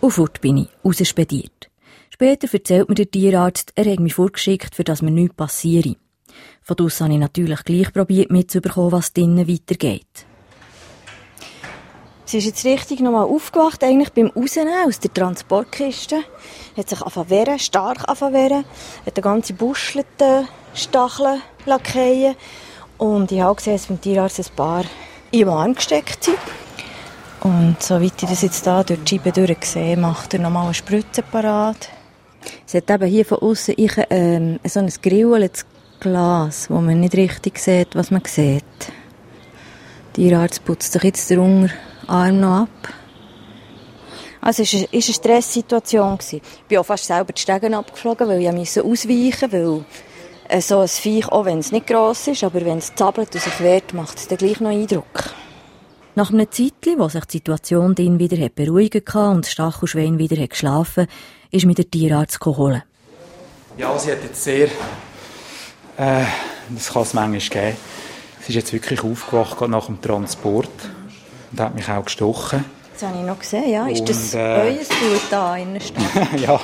Und 0.10 0.14
fort 0.16 0.42
bin 0.42 0.58
ich, 0.58 0.70
rausspediert. 0.84 1.70
Später 2.10 2.52
erzählt 2.52 2.90
mir 2.90 2.96
der 2.96 3.12
Tierarzt, 3.12 3.74
er 3.76 3.86
hat 3.86 4.00
mich 4.00 4.16
vorgeschickt, 4.16 4.74
für 4.74 4.84
dass 4.84 5.04
mir 5.04 5.12
nichts 5.12 5.36
passiere. 5.36 5.98
Von 6.64 6.78
draussen 6.78 7.04
habe 7.04 7.14
ich 7.14 7.20
natürlich 7.20 7.64
gleich 7.64 7.94
probiert 7.94 8.32
mitzubekommen, 8.32 8.92
was 8.92 9.14
drinnen 9.14 9.48
weitergeht. 9.48 10.26
Sie 12.26 12.40
ist 12.40 12.46
jetzt 12.46 12.66
richtig 12.66 13.02
nochmal 13.02 13.26
aufgewacht, 13.26 13.84
eigentlich 13.84 14.12
beim 14.12 14.32
Rausnehmen 14.36 14.88
aus 14.88 15.00
der 15.00 15.14
Transportkiste. 15.14 16.24
Hat 16.76 16.90
sich 16.90 17.00
wehren, 17.02 17.60
stark 17.60 18.10
angefangen 18.10 18.34
wehren. 18.34 18.66
Hat 19.06 19.16
den 19.16 19.22
ganzen 19.22 19.58
buschelten 19.58 20.48
Stacheln 20.74 21.44
lackieren. 21.68 22.36
Und 22.98 23.32
ich 23.32 23.42
habe 23.42 23.58
gesehen, 23.58 23.74
dass 23.74 23.86
beim 23.86 24.02
Tierarzt 24.02 24.40
ein 24.40 24.56
paar 24.56 24.86
den 25.32 25.48
Arm 25.48 25.76
gesteckt 25.76 26.24
sind. 26.24 26.40
Und 27.42 27.78
soweit 27.80 28.22
ich 28.22 28.30
das 28.30 28.42
jetzt 28.42 28.68
da 28.68 28.84
durch 28.84 29.00
die 29.04 29.16
Scheibe 29.16 29.32
durchsehe, 29.32 29.96
macht 29.96 30.34
er 30.34 30.42
nochmal 30.42 30.66
eine 30.66 30.74
Spritze 30.74 31.22
parat. 31.24 31.90
Es 32.68 32.74
hat 32.74 32.90
eben 32.90 33.08
hier 33.08 33.26
von 33.26 33.40
außen 33.40 33.76
ich, 33.78 33.94
ähm, 34.10 34.60
so 34.66 34.80
ein 34.80 34.92
grilleltes 35.02 35.66
Glas, 36.00 36.70
wo 36.70 36.80
man 36.82 37.00
nicht 37.00 37.16
richtig 37.16 37.60
sieht, 37.60 37.96
was 37.96 38.12
man 38.12 38.24
sieht. 38.26 38.64
Der 40.16 40.24
Tierarzt 40.24 40.66
putzt 40.66 40.92
sich 40.92 41.04
jetzt 41.04 41.30
den 41.30 41.40
Unterarm 41.40 42.40
noch 42.40 42.62
ab. 42.64 42.94
Also 44.42 44.64
es 44.64 44.74
war 44.74 44.88
eine 44.92 45.02
Stresssituation. 45.02 46.18
Ich 46.32 46.42
bin 46.68 46.78
auch 46.78 46.86
fast 46.86 47.06
selber 47.06 47.34
die 47.34 47.42
Stegen 47.42 47.74
abgeflogen, 47.74 48.28
weil 48.28 48.42
ich 48.42 48.52
musste 48.52 48.84
ausweichen 48.84 49.52
weil 49.52 49.86
äh, 50.48 50.62
so 50.62 50.80
ein 50.80 50.88
Viech, 50.88 51.28
auch 51.30 51.46
wenn 51.46 51.60
es 51.60 51.72
nicht 51.72 51.88
gross 51.88 52.28
ist, 52.28 52.44
aber 52.44 52.64
wenn 52.66 52.80
es 52.80 52.94
zappelt 52.96 53.34
und 53.34 53.42
sich 53.42 53.60
wehrt, 53.60 53.94
macht 53.94 54.18
es 54.18 54.28
dann 54.28 54.38
gleich 54.38 54.60
noch 54.60 54.72
Eindruck. 54.72 55.34
Nach 56.20 56.34
einem 56.34 56.52
Zeitchen, 56.52 57.00
wo 57.00 57.08
sich 57.08 57.24
die 57.24 57.38
Situation 57.38 57.96
dann 57.96 58.20
wieder 58.20 58.36
hat 58.44 58.56
beruhigen 58.56 59.06
kann 59.06 59.38
und 59.38 59.46
das 59.46 59.54
Stachelschwein 59.54 60.20
wieder 60.20 60.36
hat 60.36 60.50
geschlafen 60.50 61.08
ist 61.50 61.66
mir 61.66 61.76
der 61.76 61.90
Tierarzt 61.90 62.42
geholt. 62.42 62.84
Ja, 63.78 63.98
sie 63.98 64.12
hat 64.12 64.22
jetzt 64.22 64.44
sehr... 64.44 64.68
Äh, 65.96 66.26
das 66.72 66.92
kann 66.92 67.04
es 67.04 67.14
manchmal 67.14 67.40
geben. 67.40 67.78
Sie 68.42 68.50
ist 68.50 68.56
jetzt 68.56 68.74
wirklich 68.74 69.02
aufgewacht 69.02 69.58
gerade 69.58 69.72
nach 69.72 69.86
dem 69.86 70.02
Transport 70.02 70.68
und 71.54 71.60
hat 71.62 71.74
mich 71.74 71.88
auch 71.88 72.04
gestochen. 72.04 72.66
Das 72.92 73.04
habe 73.04 73.20
ich 73.20 73.26
noch 73.26 73.40
gesehen, 73.40 73.70
ja. 73.70 73.88
Ist 73.88 74.10
das 74.10 74.34
Und, 74.34 74.42
äh, 74.42 74.44
euer 74.44 74.74
Blut 74.74 75.22
da 75.32 75.56
in 75.56 75.74
der 75.76 75.80
Stadt? 75.80 76.04
ja, 76.42 76.60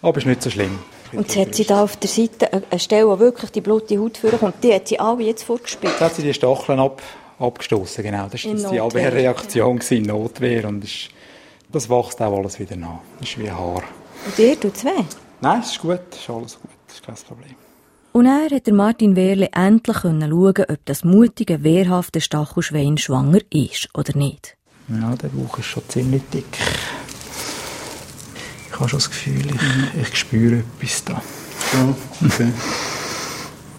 aber 0.00 0.18
ist 0.18 0.26
nicht 0.28 0.44
so 0.44 0.48
schlimm. 0.48 0.78
Und 1.10 1.34
jetzt 1.34 1.48
hat 1.48 1.54
sie 1.56 1.64
da 1.64 1.82
auf 1.82 1.96
der 1.96 2.08
Seite 2.08 2.52
eine 2.52 2.78
Stelle, 2.78 3.08
wo 3.08 3.18
wirklich 3.18 3.50
die 3.50 3.62
blutige 3.62 4.00
Haut 4.00 4.16
vorkommt, 4.16 4.62
die 4.62 4.72
hat 4.72 4.86
sie 4.86 5.00
alle 5.00 5.24
jetzt 5.24 5.42
vorgespielt. 5.42 5.94
Jetzt 5.94 6.00
hat 6.00 6.14
sie 6.14 6.22
die 6.22 6.34
Stacheln 6.34 6.78
ab, 6.78 7.02
abgestoßen, 7.40 8.04
genau. 8.04 8.28
Das 8.30 8.44
war 8.44 8.70
die. 8.70 8.80
Abwehrreaktion, 8.80 9.78
gewesen, 9.78 10.04
Notwehr. 10.04 10.68
Und 10.68 10.82
das, 10.82 10.90
ist- 10.90 11.08
das 11.72 11.88
wächst 11.88 12.20
auch 12.20 12.36
alles 12.36 12.58
wieder 12.58 12.76
nach. 12.76 13.00
Das 13.18 13.28
ist 13.28 13.38
wie 13.38 13.50
Haar. 13.50 13.82
Und 14.26 14.38
dir 14.38 14.58
tut 14.60 14.76
es 14.76 14.84
weh. 14.84 14.90
Nein, 15.40 15.60
es 15.60 15.70
ist 15.72 15.80
gut, 15.80 16.00
es 16.12 16.18
ist 16.18 16.30
alles 16.30 16.58
gut, 16.60 16.70
das 16.86 16.96
ist 16.96 17.06
kein 17.06 17.14
Problem. 17.14 17.54
Und 18.12 18.26
er 18.26 18.50
hat 18.54 18.66
der 18.66 18.74
Martin 18.74 19.14
Wehrle 19.16 19.48
endlich 19.52 19.98
können 19.98 20.28
schauen, 20.30 20.64
ob 20.68 20.78
das 20.84 21.04
mutige, 21.04 21.62
wehrhafte 21.62 22.20
Stachelschwein 22.20 22.98
schwanger 22.98 23.38
ist 23.50 23.88
oder 23.94 24.16
nicht. 24.18 24.56
Ja, 24.88 25.14
der 25.14 25.28
Bauch 25.28 25.56
ist 25.58 25.66
schon 25.66 25.84
ziemlich 25.88 26.22
dick. 26.34 26.44
Ich 28.68 28.78
habe 28.80 28.88
schon 28.88 28.98
das 28.98 29.08
Gefühl, 29.10 29.46
ich, 29.46 30.02
ich 30.02 30.16
spüre 30.16 30.62
etwas 30.80 31.04
da. 31.04 31.22
okay. 32.24 32.52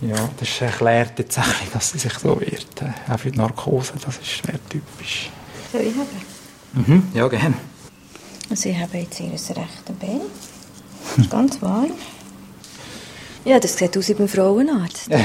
Ja, 0.01 0.29
das 0.39 0.61
erklärt 0.61 1.19
jetzt 1.19 1.35
bisschen, 1.35 1.71
dass 1.73 1.91
sie 1.91 1.99
sich 1.99 2.13
so 2.13 2.39
wird. 2.39 2.65
Auch 3.09 3.19
für 3.19 3.31
die 3.31 3.37
Narkose, 3.37 3.93
das 4.03 4.17
ist 4.17 4.43
sehr 4.45 4.59
typisch. 4.69 5.29
Soll 5.71 5.81
ich 5.81 5.93
haben? 5.95 6.85
Mhm, 6.87 7.07
ja, 7.13 7.27
gerne. 7.27 7.53
Also 8.49 8.69
ich 8.69 8.77
habe 8.79 8.97
jetzt 8.97 9.19
ihr 9.19 9.31
rechte 9.31 9.93
Bein. 9.99 10.21
Ist 11.17 11.29
ganz 11.29 11.61
warm. 11.61 11.91
Ja, 13.45 13.59
das 13.59 13.77
sieht 13.77 13.95
aus 13.97 14.09
wie 14.09 14.13
beim 14.13 14.27
Frauenarzt. 14.27 15.09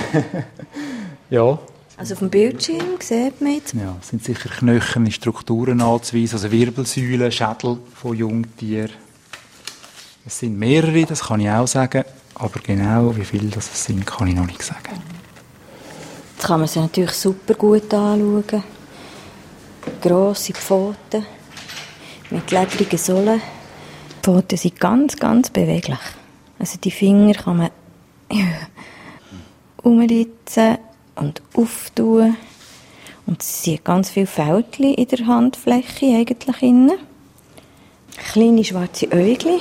Ja, 1.28 1.58
Also 1.96 2.14
auf 2.14 2.20
dem 2.20 2.30
Bildschirm 2.30 3.00
sieht 3.00 3.40
man 3.40 3.54
jetzt. 3.54 3.74
ja, 3.74 3.96
es 4.00 4.08
sind 4.10 4.22
sicher 4.22 4.48
knöcherne 4.48 5.10
Strukturen 5.10 5.80
anzuweisen, 5.80 6.34
also 6.34 6.52
Wirbelsäulen, 6.52 7.32
Schädel 7.32 7.78
von 8.00 8.16
Jungtieren. 8.16 8.92
Es 10.24 10.38
sind 10.38 10.56
mehrere, 10.56 11.04
das 11.04 11.24
kann 11.24 11.40
ich 11.40 11.50
auch 11.50 11.66
sagen, 11.66 12.04
aber 12.38 12.60
genau 12.60 13.16
wie 13.16 13.24
viele 13.24 13.48
das 13.48 13.84
sind, 13.84 14.06
kann 14.06 14.28
ich 14.28 14.34
noch 14.34 14.46
nicht 14.46 14.62
sagen. 14.62 15.02
Jetzt 16.34 16.46
kann 16.46 16.60
man 16.60 16.68
sie 16.68 16.80
natürlich 16.80 17.12
super 17.12 17.54
gut 17.54 17.92
anschauen. 17.94 18.62
Grosse 20.02 20.52
Pfoten 20.52 21.24
mit 22.30 22.50
ledrigen 22.50 22.98
Sohlen. 22.98 23.40
Die 24.10 24.22
Pfoten 24.22 24.58
sind 24.58 24.80
ganz, 24.80 25.16
ganz 25.16 25.48
beweglich. 25.50 25.98
Also 26.58 26.78
die 26.78 26.90
Finger 26.90 27.34
kann 27.34 27.56
man 27.56 27.70
ja, 28.30 28.44
umritzen 29.82 30.78
und 31.14 31.40
auftun. 31.54 32.36
Und 33.26 33.42
sie 33.42 33.74
hat 33.74 33.84
ganz 33.84 34.10
viele 34.10 34.26
Fältchen 34.26 34.94
in 34.94 35.08
der 35.08 35.26
Handfläche 35.26 36.06
eigentlich 36.06 36.62
innen. 36.62 36.98
Kleine 38.32 38.64
schwarze 38.64 39.10
Äugel. 39.10 39.58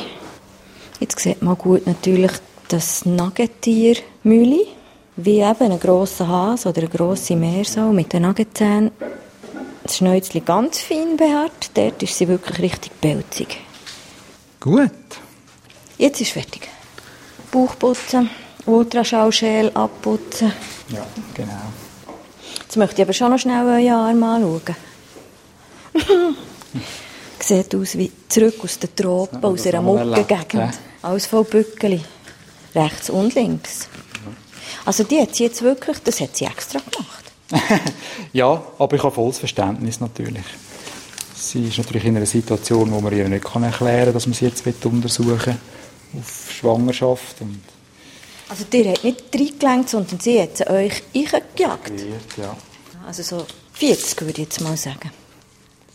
Jetzt 1.00 1.20
sieht 1.20 1.42
man 1.42 1.58
gut 1.58 1.88
natürlich 1.88 2.32
das 2.68 3.06
Nagetiermühle. 3.06 4.66
Wie 5.18 5.40
eben 5.40 5.72
ein 5.72 5.80
grosser 5.80 6.28
Hase 6.28 6.70
oder 6.70 6.82
eine 6.82 6.90
grosse 6.90 7.36
Meersau 7.36 7.92
mit 7.92 8.12
den 8.12 8.24
Nagezähnen. 8.24 8.92
Das 9.84 9.98
Schnäuzchen 9.98 10.44
ganz 10.44 10.82
fein 10.82 11.16
behaart. 11.16 11.72
Dort 11.74 12.04
ist 12.04 12.18
sie 12.18 12.28
wirklich 12.28 12.60
richtig 12.60 13.00
pelzig. 13.00 13.58
Gut. 14.60 14.92
Jetzt 15.98 16.20
ist 16.20 16.32
fertig. 16.32 16.68
Bauch 17.52 17.78
putzen, 17.80 18.30
Ultraschallschäl 18.66 19.72
abputzen. 19.74 20.52
Ja, 20.90 21.06
genau. 21.34 21.54
Jetzt 22.62 22.76
möchte 22.76 22.96
ich 22.96 23.02
aber 23.04 23.14
schon 23.14 23.32
noch 23.32 23.40
schnell 23.40 23.66
euren 23.66 23.92
Arm 23.92 24.24
anschauen. 24.24 24.76
Sieht 27.40 27.76
aus 27.76 27.98
wie 27.98 28.12
zurück 28.28 28.56
aus 28.64 28.80
den 28.80 28.94
Tropen, 28.96 29.44
aus 29.44 29.66
einer 29.68 29.82
Muckengegend. 29.82 30.54
hä? 30.54 30.70
Alles 31.04 31.28
voll 31.28 31.44
Bückeli. 31.44 32.02
Rechts 32.76 33.10
und 33.10 33.34
links. 33.36 33.88
Also 34.86 35.04
die 35.04 35.20
hat 35.20 35.36
sie 35.36 35.46
jetzt 35.46 35.62
wirklich, 35.62 35.98
das 36.00 36.20
hat 36.22 36.36
sie 36.36 36.46
extra 36.46 36.80
gemacht. 36.80 37.26
Ja, 38.34 38.62
aber 38.80 38.96
ich 38.96 39.04
habe 39.04 39.14
volles 39.16 39.38
Verständnis 39.38 40.00
natürlich. 40.02 40.44
Sie 41.36 41.68
ist 41.68 41.78
natürlich 41.78 42.06
in 42.06 42.18
einer 42.18 42.26
Situation, 42.26 42.92
wo 42.92 43.00
man 43.00 43.16
ihr 43.16 43.30
nicht 43.30 43.46
kann 43.46 43.64
erklären 43.64 44.06
kann, 44.06 44.14
dass 44.14 44.26
man 44.26 44.34
sie 44.34 44.46
jetzt 44.46 44.66
untersuchen 44.86 45.58
will, 46.12 46.20
auf 46.22 46.52
Schwangerschaft 46.52 47.42
und 47.42 47.62
Also 48.50 48.66
die 48.66 48.90
hat 48.90 49.04
nicht 49.04 49.24
reingelenkt, 49.34 49.90
sondern 49.90 50.20
sie 50.20 50.42
hat 50.42 50.58
sie 50.58 50.68
euch 50.68 51.04
eingejagt. 51.14 51.94
ja. 52.38 52.58
Also 53.08 53.24
so 53.24 53.46
40 53.74 54.22
würde 54.22 54.32
ich 54.34 54.38
jetzt 54.50 54.62
mal 54.62 54.76
sagen. 54.76 55.12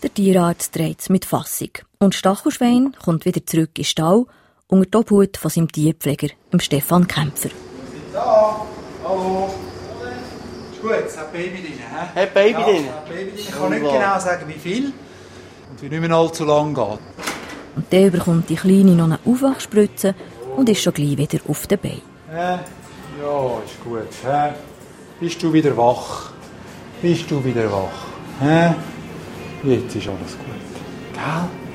Der 0.03 0.15
Tierarzt 0.15 0.75
dreht 0.75 1.01
es 1.01 1.09
mit 1.09 1.25
Fassung. 1.25 1.71
Und 1.99 2.15
Stachelschwein 2.15 2.97
kommt 3.05 3.25
wieder 3.27 3.45
zurück 3.45 3.71
in 3.75 3.83
den 3.83 3.85
Stall 3.85 4.27
unter 4.71 4.87
die 4.91 4.97
Obhut 4.99 5.37
von 5.37 5.51
seinem 5.51 5.71
Tierpfleger, 5.71 6.29
dem 6.53 6.61
Stefan 6.61 7.07
Kämpfer. 7.07 7.51
Da, 8.13 8.65
hallo. 9.05 9.51
Ist 10.73 10.81
gut, 10.81 10.93
es 11.07 11.19
hat 11.19 11.33
Baby 11.33 11.59
drin, 11.63 11.79
hä? 11.79 12.21
Hat 12.21 12.35
Baby 12.35 12.53
ja, 12.53 12.65
drin? 12.65 12.85
hat 12.89 13.09
Baby 13.09 13.31
drin. 13.31 13.35
Ich 13.37 13.51
kann 13.51 13.71
nicht 13.71 13.83
genau 13.83 14.19
sagen, 14.19 14.45
wie 14.49 14.59
viel 14.59 14.93
und 15.71 15.83
wie 15.83 15.89
nicht 15.89 16.01
mehr 16.01 16.13
allzu 16.17 16.45
lang 16.45 16.75
geht. 16.75 16.99
Und 17.77 17.87
dann 17.91 18.11
bekommt 18.11 18.49
die 18.49 18.57
Kleine 18.57 18.93
noch 18.93 19.05
eine 19.05 19.19
Aufwachspritze 19.25 20.15
und 20.57 20.69
ist 20.69 20.83
schon 20.83 20.93
gleich 20.93 21.17
wieder 21.17 21.39
auf 21.49 21.67
den 21.67 21.79
Beinen. 21.79 22.03
Hä? 22.31 22.59
Ja, 23.21 23.59
ist 23.65 23.85
gut. 23.85 24.09
Hä? 24.25 24.53
Bist 25.21 25.43
du 25.43 25.53
wieder 25.53 25.77
wach? 25.77 26.31
Bist 27.03 27.31
du 27.31 27.45
wieder 27.45 27.71
wach? 27.71 28.07
Hä? 28.41 28.75
Jetzt 29.65 29.95
ist 29.97 30.09
alles 30.09 30.37
gut. 30.39 31.13
Gell? 31.13 31.23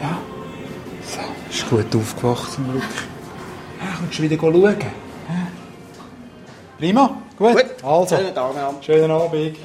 Ja. 0.01 0.34
So, 1.07 1.19
ist 1.49 1.69
gut 1.69 1.95
aufgewacht 1.95 2.51
zum 2.51 2.71
Glück. 2.71 2.83
Ja, 3.79 3.97
kannst 3.99 4.19
du 4.19 4.23
wieder 4.23 4.37
schauen? 4.37 4.75
Prima, 6.77 7.17
gut. 7.37 7.53
Gut, 7.53 7.65
Also, 7.83 8.15
schönen 8.17 8.33
noch. 8.33 8.83
schönen 8.83 9.11
Abend. 9.11 9.57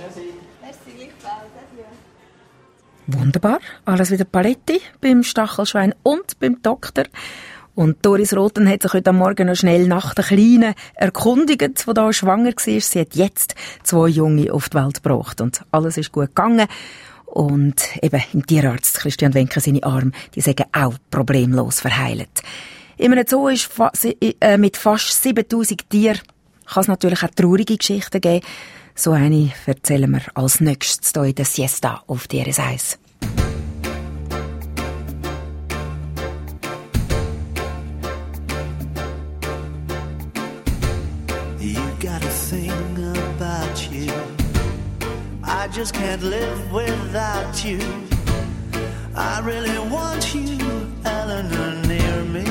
Wunderbar. 3.07 3.59
Alles 3.85 4.11
wieder 4.12 4.24
Paletti 4.24 4.81
beim 5.00 5.22
Stachelschwein 5.24 5.94
und 6.05 6.38
beim 6.38 6.62
Doktor. 6.62 7.05
Und 7.74 8.05
Doris 8.05 8.37
Roten 8.37 8.68
hat 8.68 8.83
sich 8.83 8.92
heute 8.92 9.12
Morgen 9.12 9.46
noch 9.48 9.57
schnell 9.57 9.87
nach 9.88 10.14
der 10.14 10.24
Kleinen 10.24 10.74
erkundigt, 10.94 11.61
die 11.62 11.94
da 11.94 12.12
schwanger 12.12 12.53
war. 12.53 12.81
Sie 12.81 13.00
hat 13.00 13.14
jetzt 13.14 13.55
zwei 13.83 14.09
Junge 14.09 14.53
auf 14.53 14.68
die 14.68 14.76
Welt 14.76 15.03
gebracht 15.03 15.40
und 15.40 15.62
alles 15.72 15.96
ist 15.96 16.12
gut 16.12 16.26
gegangen. 16.29 16.68
Und 17.32 17.96
eben 18.02 18.22
im 18.32 18.44
Tierarzt 18.44 18.98
Christian 18.98 19.34
Wenker 19.34 19.60
seine 19.60 19.82
Arme, 19.84 20.12
die 20.34 20.40
sagen 20.40 20.66
auch 20.72 20.94
problemlos 21.10 21.80
verheilt. 21.80 22.42
In 22.96 23.12
einem 23.12 23.24
Zoo 23.26 23.48
ist 23.48 23.66
fa 23.66 23.92
äh, 24.40 24.58
mit 24.58 24.76
fast 24.76 25.22
7000 25.22 25.88
Tieren 25.88 26.20
kann 26.66 26.82
es 26.82 26.88
natürlich 26.88 27.22
auch 27.22 27.30
traurige 27.34 27.76
Geschichten 27.76 28.20
geben. 28.20 28.44
So 28.94 29.12
eine 29.12 29.50
erzählen 29.66 30.10
wir 30.10 30.22
als 30.34 30.60
nächstes 30.60 31.12
hier 31.12 31.24
in 31.24 31.34
der 31.34 31.44
Siesta 31.44 32.02
auf 32.06 32.28
DRS 32.28 32.58
1. 32.58 32.98
Just 45.80 45.94
can't 45.94 46.22
live 46.22 46.72
without 46.74 47.64
you. 47.64 47.80
I 49.14 49.40
really 49.40 49.78
want 49.88 50.34
you, 50.34 50.58
Eleanor, 51.06 51.72
near 51.88 52.16
me. 52.36 52.44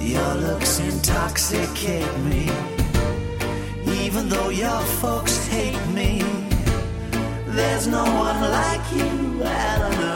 Your 0.00 0.34
looks 0.46 0.80
intoxicate 0.80 2.16
me. 2.28 2.50
Even 4.02 4.28
though 4.28 4.48
your 4.48 4.80
folks 5.00 5.46
hate 5.46 5.86
me, 5.94 6.24
there's 7.56 7.86
no 7.86 8.02
one 8.02 8.40
like 8.58 8.84
you, 8.98 9.44
Eleanor, 9.44 10.09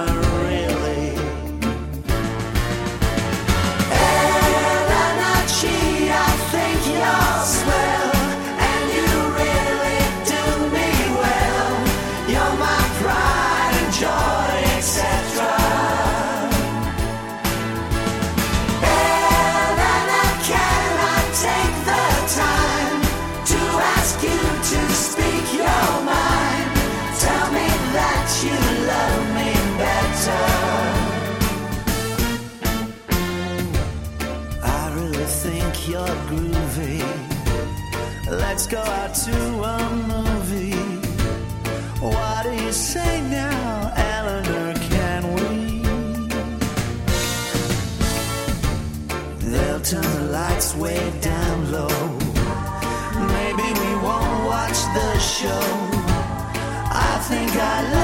Let's 38.54 38.68
go 38.68 38.78
out 38.78 39.12
to 39.26 39.36
a 39.64 39.90
movie. 40.12 40.76
What 42.00 42.44
do 42.44 42.52
you 42.52 42.70
say 42.70 43.20
now, 43.22 43.92
Eleanor? 43.96 44.74
Can 44.90 45.22
we? 45.34 45.82
They'll 49.50 49.80
turn 49.80 50.02
the 50.02 50.28
lights 50.30 50.76
way 50.76 51.00
down 51.20 51.72
low. 51.72 52.08
Maybe 53.34 53.66
we 53.80 53.90
won't 54.06 54.44
watch 54.46 54.78
the 54.98 55.18
show. 55.18 55.66
I 56.92 57.18
think 57.28 57.50
I 57.56 57.82
love 57.92 58.03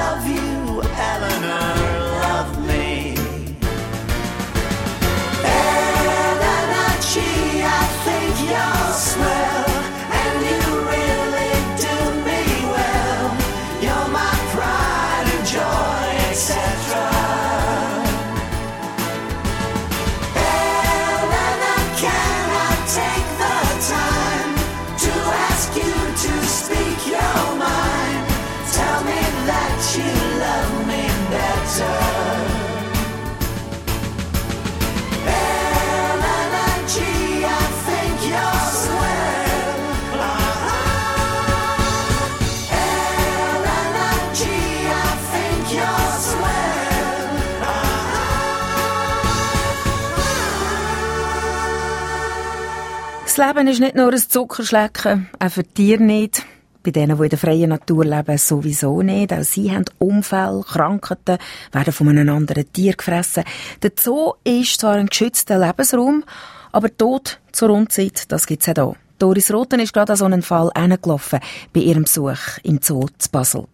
Leben 53.41 53.69
ist 53.69 53.81
nicht 53.81 53.95
nur 53.95 54.13
ein 54.13 54.19
Zuckerschlecken, 54.19 55.31
auch 55.39 55.51
für 55.51 55.65
Tiere 55.65 56.03
nicht. 56.03 56.45
Bei 56.83 56.91
denen, 56.91 57.17
die 57.17 57.23
in 57.23 57.29
der 57.31 57.39
freien 57.39 57.71
Natur 57.71 58.05
leben, 58.05 58.37
sowieso 58.37 59.01
nicht. 59.01 59.33
Auch 59.33 59.43
sie 59.43 59.71
haben 59.71 59.87
Unfälle, 59.99 60.63
Krankheiten, 60.63 61.39
werden 61.73 61.93
von 61.93 62.09
einem 62.09 62.29
anderen 62.29 62.71
Tier 62.71 62.93
gefressen. 62.95 63.45
Der 63.83 63.93
Zoo 63.99 64.35
ist 64.45 64.81
zwar 64.81 64.97
ein 64.97 65.07
geschützter 65.07 65.59
Lebensraum, 65.59 66.25
aber 66.73 66.95
Tod 66.95 67.41
zur 67.53 67.71
Rundzeit, 67.71 68.31
das 68.31 68.47
gibt's 68.47 68.69
auch 68.69 68.75
hier. 68.75 68.97
Doris 69.19 69.53
Roten 69.53 69.81
ist 69.81 69.95
gerade 69.95 70.13
an 70.13 70.19
so 70.19 70.25
einen 70.27 70.43
Fall 70.43 70.71
hingelaufen, 70.77 71.41
bei 71.73 71.81
ihrem 71.81 72.05
Besuch 72.05 72.59
im 72.63 72.81
Zoo 72.83 73.07
zu 73.17 73.31
Basel. 73.31 73.65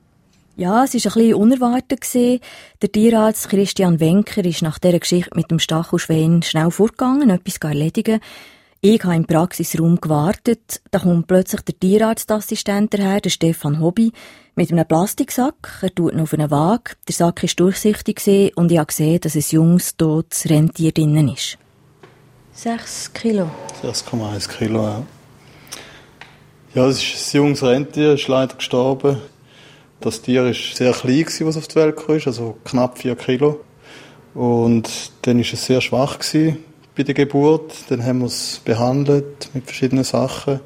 Ja, 0.57 0.85
es 0.85 0.95
war 0.95 1.13
ein 1.13 1.15
bisschen 1.15 1.35
unerwartet. 1.35 2.15
Der 2.15 2.93
Tierarzt 2.93 3.49
Christian 3.49 4.01
Wenker 4.01 4.45
ist 4.45 4.63
nach 4.63 4.79
dieser 4.79 4.99
Geschichte 5.01 5.31
mit 5.35 5.51
dem 5.51 5.59
Stachelschwein 5.59 6.43
schnell 6.43 6.71
vorgegangen, 6.71 7.31
etwas 7.31 7.57
erledigen. 7.59 8.21
Ich 8.83 9.03
habe 9.05 9.17
im 9.17 9.27
Praxisraum 9.27 10.01
gewartet. 10.01 10.83
Da 10.91 10.99
kommt 10.99 11.27
plötzlich 11.27 11.63
der 11.63 11.81
Tierarztassistent 11.81 12.93
daher, 12.93 13.21
der 13.21 13.31
Stefan 13.31 13.81
Hobby, 13.81 14.13
mit 14.55 14.71
einem 14.71 14.87
Plastiksack. 14.87 15.79
Er 15.81 15.95
tut 15.95 16.13
ihn 16.13 16.21
auf 16.21 16.35
eine 16.35 16.51
Waage. 16.51 16.93
Der 17.09 17.15
Sack 17.15 17.43
war 17.43 17.51
durchsichtig 17.57 18.53
und 18.57 18.71
ich 18.71 18.79
habe 18.79 18.87
gesehen, 18.87 19.21
dass 19.21 19.35
ein 19.35 19.45
junges, 19.49 19.97
totes 19.97 20.49
Rentier 20.51 20.93
drinnen 20.93 21.29
ist. 21.29 21.57
Sechs 22.53 23.13
Kilo. 23.13 23.51
6,1 23.83 24.49
Kilo, 24.49 24.83
ja. 24.83 25.03
Ja, 26.75 26.87
es 26.87 27.03
ist 27.03 27.35
ein 27.35 27.39
junges 27.39 27.63
Rentier, 27.63 28.13
ist 28.13 28.29
leider 28.29 28.57
gestorben. 28.57 29.19
Das 30.01 30.21
Tier 30.21 30.45
war 30.45 30.53
sehr 30.53 30.93
klein, 30.93 31.25
gewesen, 31.25 31.47
was 31.47 31.57
auf 31.57 31.69
die 31.69 31.77
Welt 31.77 31.97
kam, 31.97 32.17
also 32.17 32.59
knapp 32.65 32.99
4 32.99 33.17
Kilo. 33.17 33.61
Und 34.35 35.13
dann 35.23 35.39
war 35.39 35.53
es 35.53 35.65
sehr 35.65 35.81
schwach 35.81 36.19
gewesen 36.19 36.66
bei 36.97 37.03
der 37.03 37.15
Geburt. 37.15 37.73
Dann 37.91 38.05
haben 38.05 38.21
wir 38.21 38.27
es 38.27 38.61
behandelt 38.65 39.51
mit 39.53 39.65
verschiedenen 39.65 40.05
Sachen. 40.05 40.61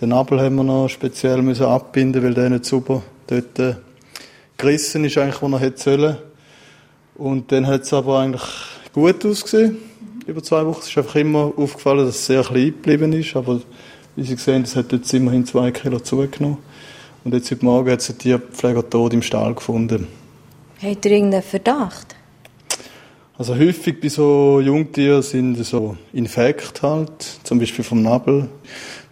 Den 0.00 0.10
Nabel 0.10 0.40
haben 0.40 0.56
wir 0.56 0.64
noch 0.64 0.88
speziell 0.88 1.42
müssen 1.42 1.66
abbinden, 1.66 2.22
weil 2.22 2.34
der 2.34 2.50
nicht 2.50 2.64
super 2.64 3.02
dort 3.26 3.58
äh, 3.58 3.74
gerissen 4.56 5.04
ist, 5.04 5.18
eigentlich, 5.18 5.42
wo 5.42 5.48
er 5.48 5.58
hätte 5.58 5.82
sollen. 5.82 6.16
Und 7.16 7.52
dann 7.52 7.66
hat 7.66 7.82
es 7.82 7.92
aber 7.92 8.20
eigentlich 8.20 8.42
gut 8.92 9.24
ausgesehen. 9.26 9.78
Über 10.26 10.42
zwei 10.42 10.64
Wochen 10.64 10.80
Es 10.80 10.88
ist 10.88 10.98
einfach 10.98 11.16
immer 11.16 11.52
aufgefallen, 11.56 12.06
dass 12.06 12.16
es 12.16 12.26
sehr 12.26 12.42
klein 12.42 12.66
geblieben 12.66 13.12
ist. 13.12 13.34
Aber 13.36 13.60
wie 14.14 14.22
Sie 14.22 14.36
sehen, 14.36 14.62
es 14.62 14.76
hat 14.76 14.92
jetzt 14.92 15.12
immerhin 15.12 15.44
zwei 15.44 15.72
Kilo 15.72 15.98
zugenommen. 15.98 16.58
Und 17.24 17.34
jetzt 17.34 17.50
heute 17.50 17.64
Morgen 17.64 17.90
hat 17.90 18.00
es 18.00 18.10
ein 18.10 18.18
Tierpfleger 18.18 18.88
tot 18.88 19.12
im 19.12 19.22
Stall 19.22 19.54
gefunden. 19.54 20.06
Habt 20.80 21.04
ihr 21.04 21.12
irgendeinen 21.12 21.42
Verdacht? 21.42 22.16
Also 23.42 23.56
häufig 23.56 24.00
bei 24.00 24.08
so 24.08 24.60
Jungtieren 24.60 25.20
sind 25.20 25.56
so 25.64 25.96
Infekte 26.12 26.82
halt, 26.82 27.40
zum 27.42 27.58
Beispiel 27.58 27.84
vom 27.84 28.00
Nabel. 28.00 28.48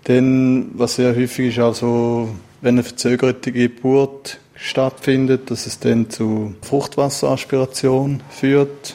Dann, 0.04 0.70
was 0.74 0.94
sehr 0.94 1.16
häufig 1.16 1.48
ist, 1.48 1.58
also, 1.58 2.28
wenn 2.60 2.76
eine 2.76 2.84
verzögerte 2.84 3.50
Geburt 3.50 4.38
stattfindet, 4.54 5.50
dass 5.50 5.66
es 5.66 5.80
dann 5.80 6.10
zu 6.10 6.54
Fruchtwasseraspiration 6.62 8.22
führt 8.30 8.94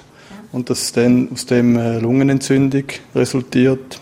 und 0.53 0.69
dass 0.69 0.93
dann 0.93 1.27
aus 1.33 1.45
dem 1.45 1.75
eine 1.75 1.99
Lungenentzündung 1.99 2.85
resultiert. 3.13 3.99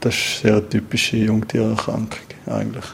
Das 0.00 0.12
ist 0.12 0.44
eine 0.44 0.54
sehr 0.54 0.68
typische 0.68 1.18
Jungtiererkrankung 1.18 2.18
eigentlich. 2.46 2.86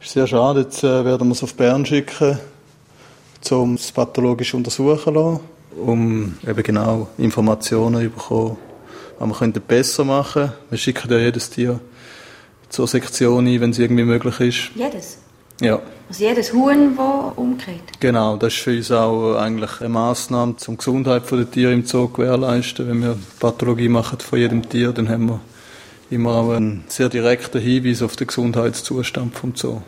Ist 0.00 0.12
sehr 0.12 0.28
schade, 0.28 0.60
jetzt 0.60 0.84
äh, 0.84 1.04
werden 1.04 1.26
wir 1.26 1.32
es 1.32 1.42
auf 1.42 1.54
Bern 1.54 1.84
schicken, 1.84 2.38
um 3.50 3.74
es 3.74 3.90
pathologisch 3.90 4.54
untersuchen 4.54 5.12
lassen, 5.12 5.55
um 5.74 6.34
eben 6.46 6.62
genau 6.62 7.08
Informationen 7.18 8.02
zu 8.02 8.10
bekommen, 8.10 8.56
was 9.18 9.28
wir 9.28 9.34
könnten 9.34 9.60
besser 9.62 10.04
machen 10.04 10.42
könnten. 10.42 10.56
Wir 10.70 10.78
schicken 10.78 11.10
ja 11.10 11.18
jedes 11.18 11.50
Tier 11.50 11.80
zur 12.68 12.86
Sektion 12.86 13.46
ein, 13.46 13.60
wenn 13.60 13.70
es 13.70 13.78
irgendwie 13.78 14.04
möglich 14.04 14.40
ist. 14.40 14.70
Jedes? 14.74 15.18
Ja. 15.60 15.80
Also 16.08 16.24
jedes 16.24 16.52
Huhn, 16.52 16.96
das 16.96 17.36
umgeht? 17.36 18.00
Genau, 18.00 18.36
das 18.36 18.52
ist 18.52 18.62
für 18.62 18.76
uns 18.76 18.92
auch 18.92 19.34
eigentlich 19.36 19.80
eine 19.80 19.88
Massnahme, 19.88 20.54
um 20.66 20.74
die 20.74 20.76
Gesundheit 20.76 21.30
der 21.30 21.50
Tiere 21.50 21.72
im 21.72 21.84
Zoo 21.84 22.06
zu 22.06 22.12
gewährleisten. 22.12 22.88
Wenn 22.88 23.02
wir 23.02 23.18
Pathologie 23.40 23.88
machen 23.88 24.20
von 24.20 24.38
jedem 24.38 24.68
Tier, 24.68 24.92
dann 24.92 25.08
haben 25.08 25.28
wir 25.28 25.40
immer 26.10 26.36
auch 26.36 26.50
einen 26.52 26.84
sehr 26.88 27.08
direkten 27.08 27.60
Hinweis 27.60 28.02
auf 28.02 28.16
den 28.16 28.26
Gesundheitszustand 28.28 29.36
vom 29.36 29.54
Zoo. 29.56 29.80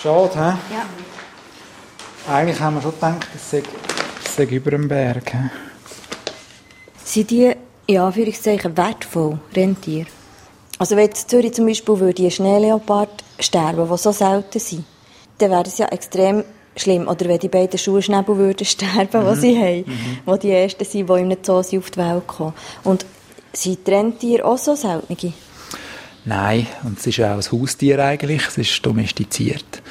Schade, 0.00 0.34
hä? 0.34 0.74
Ja. 0.74 0.86
Eigentlich 2.30 2.60
haben 2.60 2.76
wir 2.76 2.82
schon 2.82 2.94
gedacht, 2.94 3.26
es 3.34 3.50
sei, 3.50 3.62
es 4.24 4.36
sei 4.36 4.44
über 4.44 4.70
dem 4.70 4.86
Berg. 4.86 5.32
hä? 5.34 5.50
Sind 7.04 7.28
die, 7.28 7.52
in 7.86 7.98
Anführungszeichen, 7.98 8.76
wertvoll, 8.76 9.40
Rentier? 9.56 10.06
Also 10.78 10.94
wenn 10.94 11.08
in 11.08 11.14
Zürich 11.16 11.54
zum 11.54 11.66
Beispiel 11.66 11.98
würde 11.98 12.22
ein 12.22 12.30
Schneeleopard 12.30 13.24
sterben, 13.40 13.90
die 13.90 13.98
so 13.98 14.12
selten 14.12 14.60
sind, 14.60 14.84
dann 15.38 15.50
wäre 15.50 15.64
das 15.64 15.78
ja 15.78 15.86
extrem 15.86 16.44
schlimm. 16.76 17.08
Oder 17.08 17.26
wenn 17.26 17.40
die 17.40 17.48
beiden 17.48 17.76
Schuhschnäbel 17.76 18.36
würden 18.36 18.64
sterben, 18.64 19.34
die 19.34 19.40
sie 19.40 19.58
haben, 19.58 19.84
die 20.24 20.38
die 20.38 20.52
ersten 20.52 20.84
sind, 20.84 21.10
die 21.10 21.20
im 21.20 21.36
Zoo 21.42 21.62
sind 21.62 21.80
auf 21.80 21.90
die 21.90 21.98
Welt 21.98 22.26
kommen. 22.28 22.54
Und 22.84 23.06
sind 23.52 23.84
die 23.84 23.90
Rentiere 23.90 24.44
auch 24.44 24.56
so 24.56 24.76
selten? 24.76 25.34
Nein, 26.24 26.68
und 26.84 26.96
es 26.96 27.08
ist 27.08 27.16
ja 27.16 27.34
auch 27.34 27.42
ein 27.42 27.60
Haustier 27.60 27.98
eigentlich, 27.98 28.46
es 28.46 28.56
ist 28.56 28.86
domestiziert. 28.86 29.82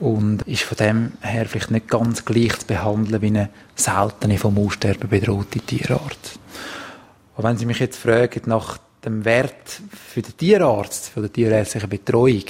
Und 0.00 0.42
ist 0.42 0.62
von 0.62 0.78
dem 0.78 1.12
her 1.20 1.46
vielleicht 1.46 1.70
nicht 1.70 1.88
ganz 1.88 2.24
gleich 2.24 2.58
zu 2.58 2.66
behandeln 2.66 3.20
wie 3.20 3.26
eine 3.26 3.50
seltene, 3.74 4.38
vom 4.38 4.58
Aussterben 4.58 5.08
bedrohte 5.08 5.60
Tierart. 5.60 6.38
Aber 7.36 7.48
wenn 7.48 7.58
Sie 7.58 7.66
mich 7.66 7.78
jetzt 7.78 7.98
fragen 7.98 8.42
nach 8.46 8.78
dem 9.04 9.24
Wert 9.24 9.80
für 10.12 10.22
den 10.22 10.36
Tierarzt, 10.36 11.10
für 11.10 11.22
die 11.22 11.28
tierärztliche 11.28 11.88
Betreuung, 11.88 12.44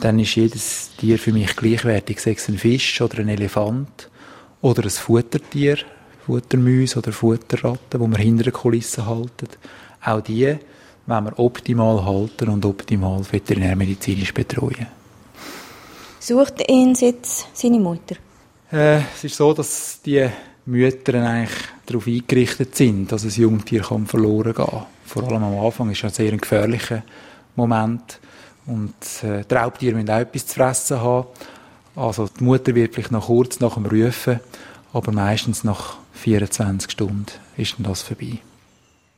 dann 0.00 0.18
ist 0.18 0.36
jedes 0.36 0.90
Tier 0.96 1.18
für 1.18 1.32
mich 1.32 1.54
gleichwertig, 1.56 2.20
sei 2.20 2.32
es 2.32 2.48
ein 2.48 2.58
Fisch 2.58 3.00
oder 3.00 3.18
ein 3.18 3.28
Elefant 3.28 4.08
oder 4.60 4.84
ein 4.84 4.90
Futtertier, 4.90 5.78
Futtermäuse 6.24 6.98
oder 6.98 7.12
Futterratten, 7.12 8.00
wo 8.00 8.06
wir 8.06 8.18
hinter 8.18 8.44
den 8.44 8.52
Kulissen 8.52 9.06
halten. 9.06 9.48
Auch 10.00 10.20
die 10.20 10.56
wenn 11.06 11.24
wir 11.24 11.38
optimal 11.38 12.04
halten 12.04 12.48
und 12.48 12.64
optimal 12.64 13.24
veterinärmedizinisch 13.28 14.32
betreuen. 14.32 15.01
Sucht 16.24 16.62
ihn 16.70 16.94
jetzt 16.94 17.48
seine 17.52 17.80
Mutter? 17.80 18.14
Äh, 18.70 19.00
es 19.12 19.24
ist 19.24 19.34
so, 19.34 19.52
dass 19.52 20.00
die 20.02 20.24
Mütter 20.66 21.14
eigentlich 21.14 21.58
darauf 21.84 22.06
eingerichtet 22.06 22.76
sind, 22.76 23.10
dass 23.10 23.24
ein 23.24 23.30
Jungtier 23.30 23.80
kann 23.80 24.06
verloren 24.06 24.54
gehen 24.54 24.64
kann. 24.64 24.86
Vor 25.04 25.24
allem 25.24 25.42
am 25.42 25.58
Anfang 25.58 25.90
ist 25.90 25.98
es 25.98 26.04
ein 26.04 26.10
sehr 26.10 26.36
gefährlicher 26.36 27.02
Moment. 27.56 28.20
Und 28.66 28.94
äh, 29.24 29.42
die 29.42 29.52
Raubtiere 29.52 29.96
müssen 29.96 30.10
auch 30.10 30.20
etwas 30.20 30.46
zu 30.46 30.54
fressen 30.54 31.00
haben. 31.00 31.26
Also 31.96 32.28
die 32.28 32.44
Mutter 32.44 32.72
wird 32.76 32.94
vielleicht 32.94 33.10
noch 33.10 33.26
kurz 33.26 33.58
nach 33.58 33.74
dem 33.74 33.86
Rufen, 33.86 34.38
aber 34.92 35.10
meistens 35.10 35.64
nach 35.64 35.96
24 36.12 36.88
Stunden 36.88 37.26
ist 37.56 37.74
dann 37.78 37.86
das 37.86 38.02
vorbei. 38.02 38.38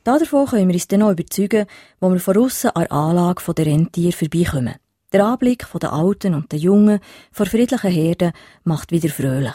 Davon 0.03 0.47
können 0.47 0.69
wir 0.69 0.73
uns 0.73 0.87
dann 0.87 1.01
noch 1.01 1.11
überzeugen, 1.11 1.67
wo 1.99 2.11
wir 2.11 2.19
von 2.19 2.35
aussen 2.35 2.71
an 2.71 2.81
der 2.81 2.91
Anlage 2.91 3.53
der 3.53 3.65
Rentiere 3.67 4.11
vorbeikommen. 4.11 4.73
Der 5.11 5.23
Anblick 5.23 5.67
der 5.81 5.93
Alten 5.93 6.33
und 6.33 6.51
der 6.51 6.59
Jungen 6.59 6.99
vor 7.31 7.45
friedlichen 7.45 7.91
Herden 7.91 8.33
macht 8.63 8.91
wieder 8.91 9.09
fröhlich. 9.09 9.53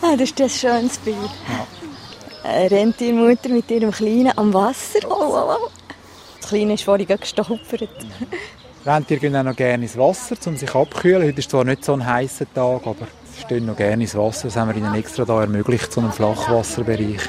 Ah, 0.00 0.16
das 0.16 0.30
ist 0.30 0.40
ein 0.40 0.48
schönes 0.48 0.98
Bild. 0.98 1.16
Eine 2.44 2.70
Rentiermutter 2.70 3.48
mit 3.48 3.70
ihrem 3.70 3.90
Kleinen 3.90 4.32
am 4.38 4.54
Wasser. 4.54 5.00
Oh, 5.10 5.14
oh, 5.18 5.56
oh. 5.64 5.68
Das 6.40 6.50
Kleine 6.50 6.74
ist 6.74 6.84
vorhin 6.84 7.06
gestolpert. 7.06 7.88
Rentiere 8.86 9.20
gehen 9.20 9.36
auch 9.36 9.42
noch 9.42 9.56
gerne 9.56 9.82
ins 9.82 9.98
Wasser, 9.98 10.36
um 10.46 10.56
sich 10.56 10.72
abzukühlen. 10.72 11.26
Heute 11.26 11.40
ist 11.40 11.50
zwar 11.50 11.64
nicht 11.64 11.84
so 11.84 11.92
ein 11.94 12.06
heißer 12.06 12.46
Tag, 12.54 12.86
aber 12.86 13.08
sie 13.34 13.42
stehen 13.42 13.66
noch 13.66 13.76
gerne 13.76 14.04
ins 14.04 14.14
Wasser. 14.14 14.48
Das 14.48 14.56
haben 14.56 14.68
wir 14.68 14.76
ihnen 14.76 14.94
extra 14.94 15.24
da 15.24 15.40
ermöglicht, 15.40 15.92
so 15.92 16.00
einen 16.00 16.12
Flachwasserbereich. 16.12 17.28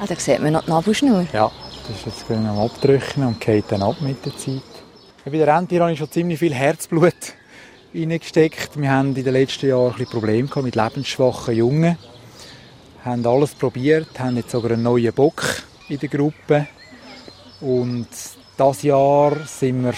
Ah, 0.00 0.06
da 0.06 0.14
sieht 0.14 0.40
man 0.40 0.52
noch 0.52 0.64
die 0.64 0.70
Nabelschnur. 0.70 1.26
Ja, 1.32 1.50
das 1.88 1.96
ist 1.96 2.06
jetzt 2.06 2.30
am 2.30 2.58
Abdrücken 2.60 3.26
und 3.26 3.40
geht 3.40 3.64
dann 3.68 3.82
ab 3.82 3.96
mit 4.00 4.24
der 4.24 4.36
Zeit. 4.36 4.62
Bei 5.30 5.36
den 5.36 5.48
Rentieren 5.50 5.82
habe 5.82 5.92
ich 5.92 5.98
schon 5.98 6.10
ziemlich 6.10 6.38
viel 6.38 6.54
Herzblut 6.54 7.12
reingesteckt. 7.94 8.80
Wir 8.80 8.90
haben 8.90 9.14
in 9.14 9.24
den 9.24 9.34
letzten 9.34 9.68
Jahren 9.68 9.92
ein 9.92 9.98
bisschen 9.98 10.10
Probleme 10.10 10.48
mit 10.62 10.74
lebensschwachen 10.74 11.54
Jungen. 11.54 11.98
Wir 13.02 13.04
haben 13.04 13.26
alles 13.26 13.54
probiert, 13.54 14.18
haben 14.18 14.36
jetzt 14.36 14.52
sogar 14.52 14.70
einen 14.70 14.84
neuen 14.84 15.12
Bock 15.12 15.42
in 15.90 15.98
der 15.98 16.08
Gruppe. 16.08 16.66
Und 17.60 18.08
das 18.56 18.82
Jahr 18.82 19.36
sind 19.44 19.84
wir, 19.84 19.92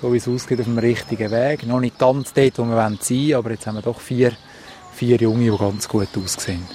so 0.00 0.14
wie 0.14 0.16
es 0.16 0.26
aussieht, 0.26 0.60
auf 0.60 0.64
dem 0.64 0.78
richtigen 0.78 1.30
Weg. 1.30 1.66
Noch 1.66 1.80
nicht 1.80 1.98
ganz 1.98 2.32
dort, 2.32 2.58
wo 2.58 2.64
wir 2.64 2.76
sein 2.76 2.98
wollen, 2.98 3.34
aber 3.34 3.50
jetzt 3.50 3.66
haben 3.66 3.74
wir 3.74 3.82
doch 3.82 4.00
vier, 4.00 4.32
vier 4.94 5.16
Junge, 5.18 5.50
die 5.50 5.58
ganz 5.58 5.86
gut 5.88 6.08
aussehen. 6.16 6.66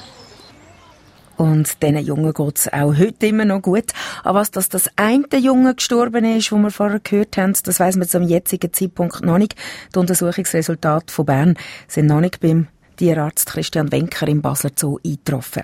Und 1.38 1.82
diesen 1.84 1.98
Jungen 2.06 2.34
geht's 2.34 2.72
auch 2.72 2.96
heute 2.98 3.28
immer 3.28 3.46
noch 3.46 3.62
gut. 3.62 3.92
Aber 4.24 4.40
was 4.40 4.52
das, 4.52 4.70
das 4.70 4.90
eine 4.96 5.26
Junge 5.38 5.76
gestorben 5.76 6.24
ist, 6.24 6.52
wo 6.52 6.58
wir 6.58 6.72
vorher 6.72 7.00
gehört 7.00 7.38
haben, 7.38 7.54
das 7.64 7.80
weiß 7.80 7.98
man 7.98 8.08
zum 8.08 8.24
jetzigen 8.24 8.72
Zeitpunkt 8.72 9.24
noch 9.24 9.38
nicht. 9.38 9.56
Die 9.94 10.00
Untersuchungsresultate 10.00 11.14
von 11.14 11.26
Bern 11.26 11.58
sind 11.88 12.08
noch 12.08 12.22
nicht 12.22 12.40
beim 12.40 12.68
Tierarzt 12.96 13.48
Christian 13.48 13.92
Wenker 13.92 14.28
im 14.28 14.42
Basler 14.42 14.72
Zoo 14.76 15.00
eingetroffen. 15.06 15.64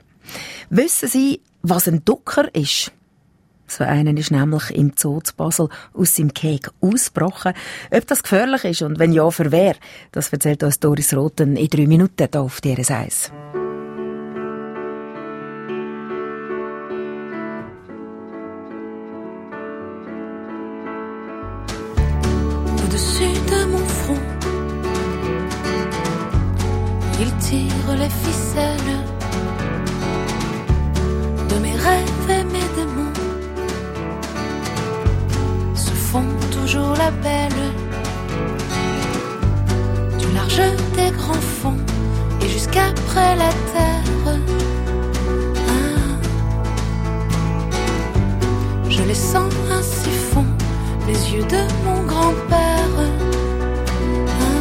Wissen 0.69 1.07
Sie, 1.07 1.41
was 1.61 1.87
ein 1.87 2.03
Ducker 2.03 2.53
ist? 2.53 2.91
So 3.67 3.85
einen 3.85 4.17
ist 4.17 4.31
nämlich 4.31 4.69
im 4.71 4.91
Zoo 4.97 5.21
zu 5.21 5.33
Basel 5.33 5.69
aus 5.93 6.15
seinem 6.15 6.33
Keg 6.33 6.69
ausgebrochen. 6.81 7.53
Ob 7.89 8.05
das 8.05 8.21
gefährlich 8.21 8.65
ist 8.65 8.81
und 8.81 8.99
wenn 8.99 9.13
ja, 9.13 9.31
für 9.31 9.51
wer, 9.51 9.75
das 10.11 10.27
erzählt 10.33 10.63
uns 10.63 10.81
Doris 10.81 11.13
Roten 11.13 11.55
in 11.55 11.69
drei 11.69 11.87
Minuten 11.87 12.27
hier 12.29 12.41
auf 12.41 12.59
DRS 12.59 12.91
1. 12.91 13.31
Les 28.01 28.09
ficelles 28.09 28.97
de 31.49 31.55
mes 31.63 31.75
rêves 31.87 32.29
et 32.37 32.43
mes 32.55 32.67
démons. 32.77 33.17
Se 35.75 35.93
font 36.09 36.31
toujours 36.57 36.95
la 37.03 37.11
belle 37.25 37.63
du 40.19 40.27
large 40.37 40.67
des 40.97 41.11
grands 41.19 41.45
fonds 41.59 41.83
et 42.41 42.47
jusqu'après 42.47 43.35
la 43.43 43.51
terre. 43.73 44.25
Ah. 45.67 46.13
Je 48.89 49.03
les 49.03 49.21
sens 49.31 49.51
yeux 51.33 51.43
de 51.43 51.63
mon 51.85 52.03
grand-père. 52.03 52.95
Ah. 54.27 54.51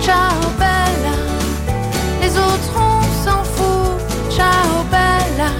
Ciao 0.00 0.61
les 2.32 2.38
autres 2.38 2.74
on 2.76 3.02
s'en 3.24 3.44
fout. 3.44 4.00
Ciao 4.30 4.84
Bella, 4.90 5.50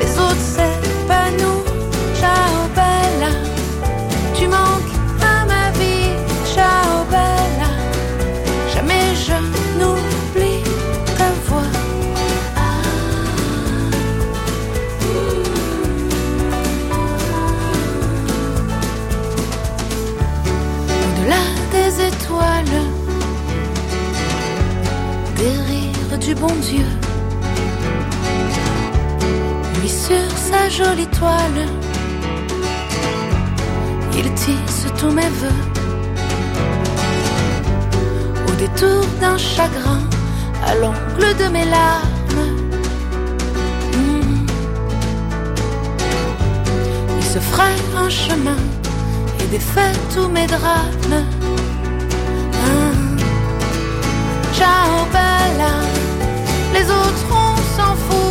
les 0.00 0.18
autres 0.18 0.46
c'est 0.54 1.06
pas 1.06 1.30
nous. 1.30 1.62
Ciao 2.18 2.68
Bella, 2.74 3.30
tu 4.34 4.46
manques 4.46 4.94
à 5.20 5.44
ma 5.46 5.70
vie. 5.78 6.12
Ciao 6.54 7.04
Bella, 7.10 7.70
jamais 8.74 9.14
je 9.14 9.36
n'oublie 9.78 10.62
ta 11.16 11.30
voix. 11.46 11.62
Au-delà 20.90 21.44
des 21.72 22.06
étoiles, 22.06 22.82
des 25.38 25.56
rires 25.70 26.18
du 26.18 26.34
bon 26.34 26.52
Dieu. 26.68 26.88
Lui 29.80 29.88
sur 29.88 30.30
sa 30.50 30.68
jolie 30.68 31.06
toile, 31.18 31.62
il 34.16 34.32
tisse 34.34 34.86
tous 34.98 35.12
mes 35.12 35.30
voeux. 35.40 35.62
Au 38.48 38.52
détour 38.64 39.04
d'un 39.20 39.38
chagrin, 39.38 40.02
à 40.66 40.74
l'angle 40.74 41.30
de 41.42 41.46
mes 41.54 41.66
larmes. 41.76 42.48
Hmm. 43.94 44.46
Il 47.18 47.24
se 47.24 47.38
ferait 47.38 47.80
un 47.96 48.10
chemin 48.10 48.60
et 49.40 49.46
défait 49.46 49.94
tous 50.14 50.28
mes 50.28 50.46
drames. 50.46 51.37
Ciao 54.58 55.06
les 56.72 56.90
autres 56.90 57.26
on 57.30 57.56
s'en 57.76 57.94
fout. 57.94 58.27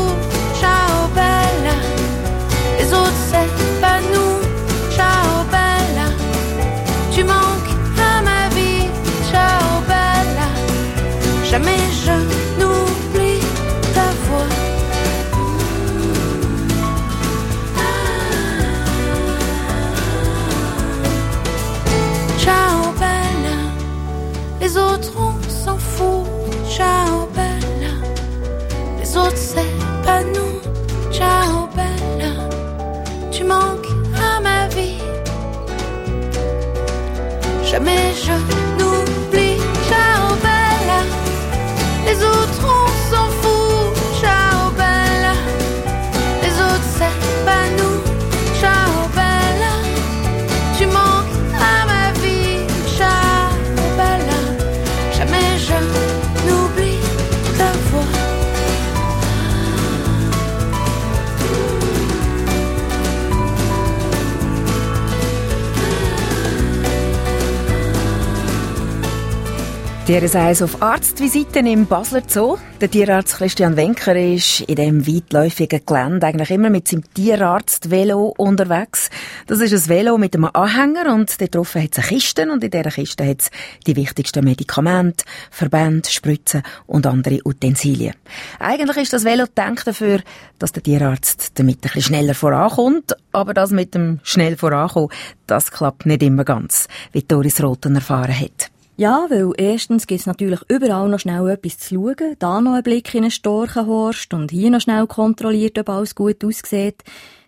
DRS1 70.07 70.63
auf 70.63 70.81
Arztvisiten 70.81 71.67
im 71.67 71.85
Basler 71.85 72.23
Zoo. 72.25 72.55
Der 72.79 72.89
Tierarzt 72.89 73.35
Christian 73.35 73.75
Wenker 73.75 74.15
ist 74.15 74.61
in 74.61 74.77
dem 74.77 75.05
weitläufigen 75.05 75.81
Gelände 75.85 76.25
eigentlich 76.25 76.49
immer 76.49 76.69
mit 76.69 76.87
seinem 76.87 77.03
Tierarzt-Velo 77.13 78.33
unterwegs. 78.37 79.09
Das 79.47 79.59
ist 79.59 79.73
ein 79.73 79.89
Velo 79.89 80.17
mit 80.17 80.33
einem 80.33 80.45
Anhänger 80.45 81.13
und 81.13 81.41
dort 81.41 81.53
drauf 81.53 81.75
hat 81.75 81.89
es 81.91 81.97
eine 81.97 82.07
Kiste 82.07 82.49
und 82.49 82.63
in 82.63 82.71
dieser 82.71 82.89
Kiste 82.89 83.27
hat 83.27 83.41
es 83.41 83.51
die 83.85 83.97
wichtigsten 83.97 84.45
Medikamente, 84.45 85.25
Verbände, 85.51 86.07
Spritzen 86.09 86.63
und 86.85 87.05
andere 87.05 87.41
Utensilien. 87.43 88.13
Eigentlich 88.59 88.95
ist 88.95 89.11
das 89.11 89.25
Velo 89.25 89.43
gedacht 89.43 89.87
dafür, 89.87 90.21
dass 90.57 90.71
der 90.71 90.83
Tierarzt 90.83 91.51
damit 91.55 91.79
ein 91.79 91.81
bisschen 91.81 92.03
schneller 92.03 92.33
vorankommt, 92.33 93.13
aber 93.33 93.53
das 93.53 93.71
mit 93.71 93.93
dem 93.93 94.21
schnell 94.23 94.55
vorankommen, 94.55 95.09
das 95.47 95.69
klappt 95.69 96.05
nicht 96.05 96.23
immer 96.23 96.45
ganz, 96.45 96.87
wie 97.11 97.23
Doris 97.23 97.61
Roten 97.61 97.95
erfahren 97.95 98.39
hat. 98.39 98.71
Ja, 98.99 99.27
weil 99.29 99.51
erstens 99.57 100.07
gibt's 100.07 100.25
natürlich 100.25 100.61
überall 100.69 101.07
noch 101.07 101.19
schnell 101.19 101.47
etwas 101.49 101.77
zu 101.77 101.93
schauen, 101.93 102.35
da 102.39 102.59
noch 102.61 102.73
ein 102.73 102.81
Blick 102.81 103.13
in 103.13 103.25
einen 103.25 103.31
Storchenhorst 103.31 104.33
und 104.33 104.49
hier 104.49 104.71
noch 104.71 104.81
schnell 104.81 105.05
kontrolliert, 105.05 105.77
ob 105.77 105.89
alles 105.89 106.15
gut 106.15 106.43
aussieht. 106.43 107.03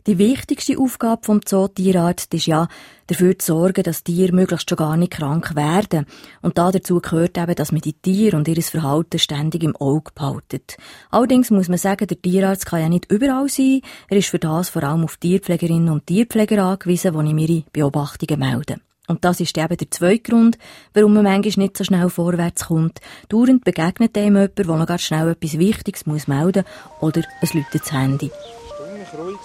Die 0.06 0.20
wichtigste 0.20 0.78
Aufgabe 0.78 1.24
vom 1.26 1.44
Zootierarzt 1.44 2.32
ist 2.36 2.46
ja, 2.46 2.68
dafür 3.08 3.40
zu 3.40 3.48
sorgen, 3.54 3.82
dass 3.82 4.04
Tiere 4.04 4.32
möglichst 4.32 4.70
schon 4.70 4.78
gar 4.78 4.96
nicht 4.96 5.14
krank 5.14 5.56
werden. 5.56 6.06
Und 6.44 6.60
da 6.60 6.72
dazu 6.72 7.02
gehört 7.02 7.36
eben, 7.40 7.56
dass 7.56 7.72
man 7.72 7.82
die 7.82 7.94
Tiere 7.94 8.38
und 8.38 8.48
ihr 8.48 8.62
Verhalten 8.62 9.18
ständig 9.18 9.64
im 9.64 9.76
Auge 9.76 10.12
behaltet. 10.14 10.78
Allerdings 11.10 11.50
muss 11.50 11.68
man 11.68 11.80
sagen, 11.80 12.06
der 12.06 12.22
Tierarzt 12.22 12.68
kann 12.68 12.82
ja 12.82 12.90
nicht 12.90 13.12
überall 13.12 13.50
sein. 13.50 13.82
Er 14.08 14.18
ist 14.18 14.30
für 14.30 14.38
das 14.38 14.70
vor 14.70 14.84
allem 14.84 15.04
auf 15.04 15.18
Tierpflegerinnen 15.18 15.90
und 15.90 16.06
Tierpfleger 16.06 16.64
angewiesen, 16.64 17.12
die 17.12 17.32
ihm 17.32 17.38
ihre 17.40 17.64
Beobachtungen 17.74 18.40
melden. 18.40 18.82
Und 19.10 19.26
das 19.26 19.40
ist 19.40 19.58
eben 19.58 19.76
der 19.76 19.90
zweite 19.90 20.20
Grund, 20.20 20.58
warum 20.94 21.16
man 21.16 21.24
manchmal 21.24 21.66
nicht 21.66 21.76
so 21.76 21.84
schnell 21.84 22.10
vorwärts 22.10 22.68
kommt. 22.68 23.00
Dauernd 23.28 23.66
begegnet 23.66 24.16
einem 24.16 24.36
jemand, 24.36 24.58
der 24.58 24.66
noch 24.68 24.86
ganz 24.86 25.02
schnell 25.02 25.32
etwas 25.32 25.58
Wichtiges 25.58 26.06
muss 26.06 26.28
melden 26.28 26.64
oder 27.02 27.24
es 27.42 27.56
läutet 27.56 27.82
das 27.82 27.92
Handy. 27.92 28.30
Stimmig 28.76 29.08
ruhig. 29.18 29.38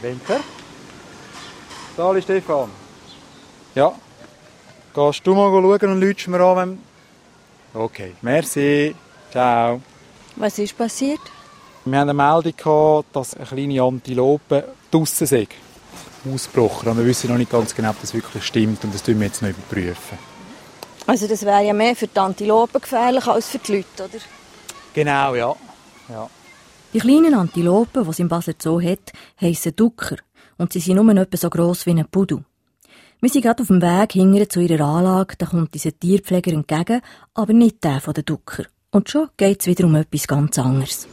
Winter? 0.00 0.40
Sali 1.96 2.22
Stefan. 2.22 2.70
Ja. 3.74 3.92
Gehst 4.94 5.26
du 5.26 5.34
mal 5.34 5.50
schauen 5.50 5.92
und 5.92 6.00
läutst 6.00 6.28
mir 6.28 6.40
an, 6.40 6.56
wenn... 6.56 6.78
Okay, 7.82 8.14
merci. 8.22 8.94
Ciao. 9.32 9.80
Was 10.36 10.58
ist 10.58 10.78
passiert? 10.78 11.20
Wir 11.84 11.98
haben 11.98 12.10
eine 12.10 12.14
Meldung 12.14 12.54
gehabt, 12.56 13.16
dass 13.16 13.34
eine 13.34 13.46
kleine 13.46 13.82
Antilope 13.82 14.68
draussen 14.90 15.26
sei. 15.26 15.48
Ausgebrochen. 16.26 16.88
Und 16.88 16.98
wir 16.98 17.06
wissen 17.06 17.30
noch 17.30 17.38
nicht 17.38 17.50
ganz 17.50 17.74
genau, 17.74 17.90
ob 17.90 18.00
das 18.00 18.14
wirklich 18.14 18.44
stimmt 18.44 18.84
und 18.84 18.94
das 18.94 19.02
tun 19.02 19.18
wir 19.20 19.26
jetzt 19.26 19.42
noch 19.42 19.50
überprüfen. 19.50 20.18
Also 21.06 21.26
das 21.26 21.44
wäre 21.44 21.64
ja 21.64 21.72
mehr 21.72 21.96
für 21.96 22.06
die 22.06 22.18
Antilopen 22.18 22.80
gefährlich 22.80 23.26
als 23.26 23.48
für 23.48 23.58
die 23.58 23.76
Leute, 23.76 24.04
oder? 24.04 24.22
Genau, 24.94 25.34
ja. 25.34 25.56
ja. 26.08 26.30
Die 26.92 26.98
kleinen 26.98 27.34
Antilopen, 27.34 28.04
die 28.04 28.10
es 28.10 28.18
im 28.18 28.28
Basler 28.28 28.54
Zoo 28.58 28.80
hat, 28.80 29.12
heissen 29.40 29.74
Ducker 29.74 30.16
und 30.58 30.72
sie 30.72 30.80
sind 30.80 30.96
nur 30.96 31.16
etwa 31.16 31.36
so 31.36 31.48
gross 31.48 31.86
wie 31.86 31.90
ein 31.90 32.06
Pudel. 32.10 32.44
Wir 33.20 33.28
sind 33.28 33.42
gerade 33.42 33.62
auf 33.62 33.68
dem 33.68 33.82
Weg 33.82 34.12
hinterher 34.12 34.48
zu 34.48 34.60
ihrer 34.60 34.84
Anlage, 34.84 35.34
da 35.36 35.46
kommt 35.46 35.74
dieser 35.74 35.98
Tierpfleger 35.98 36.52
entgegen, 36.52 37.02
aber 37.34 37.52
nicht 37.52 37.84
der 37.84 38.00
von 38.00 38.14
den 38.14 38.24
Ducker. 38.24 38.64
Und 38.90 39.10
schon 39.10 39.28
geht 39.36 39.60
es 39.60 39.66
wieder 39.66 39.84
um 39.84 39.94
etwas 39.94 40.26
ganz 40.26 40.58
anderes. 40.58 41.06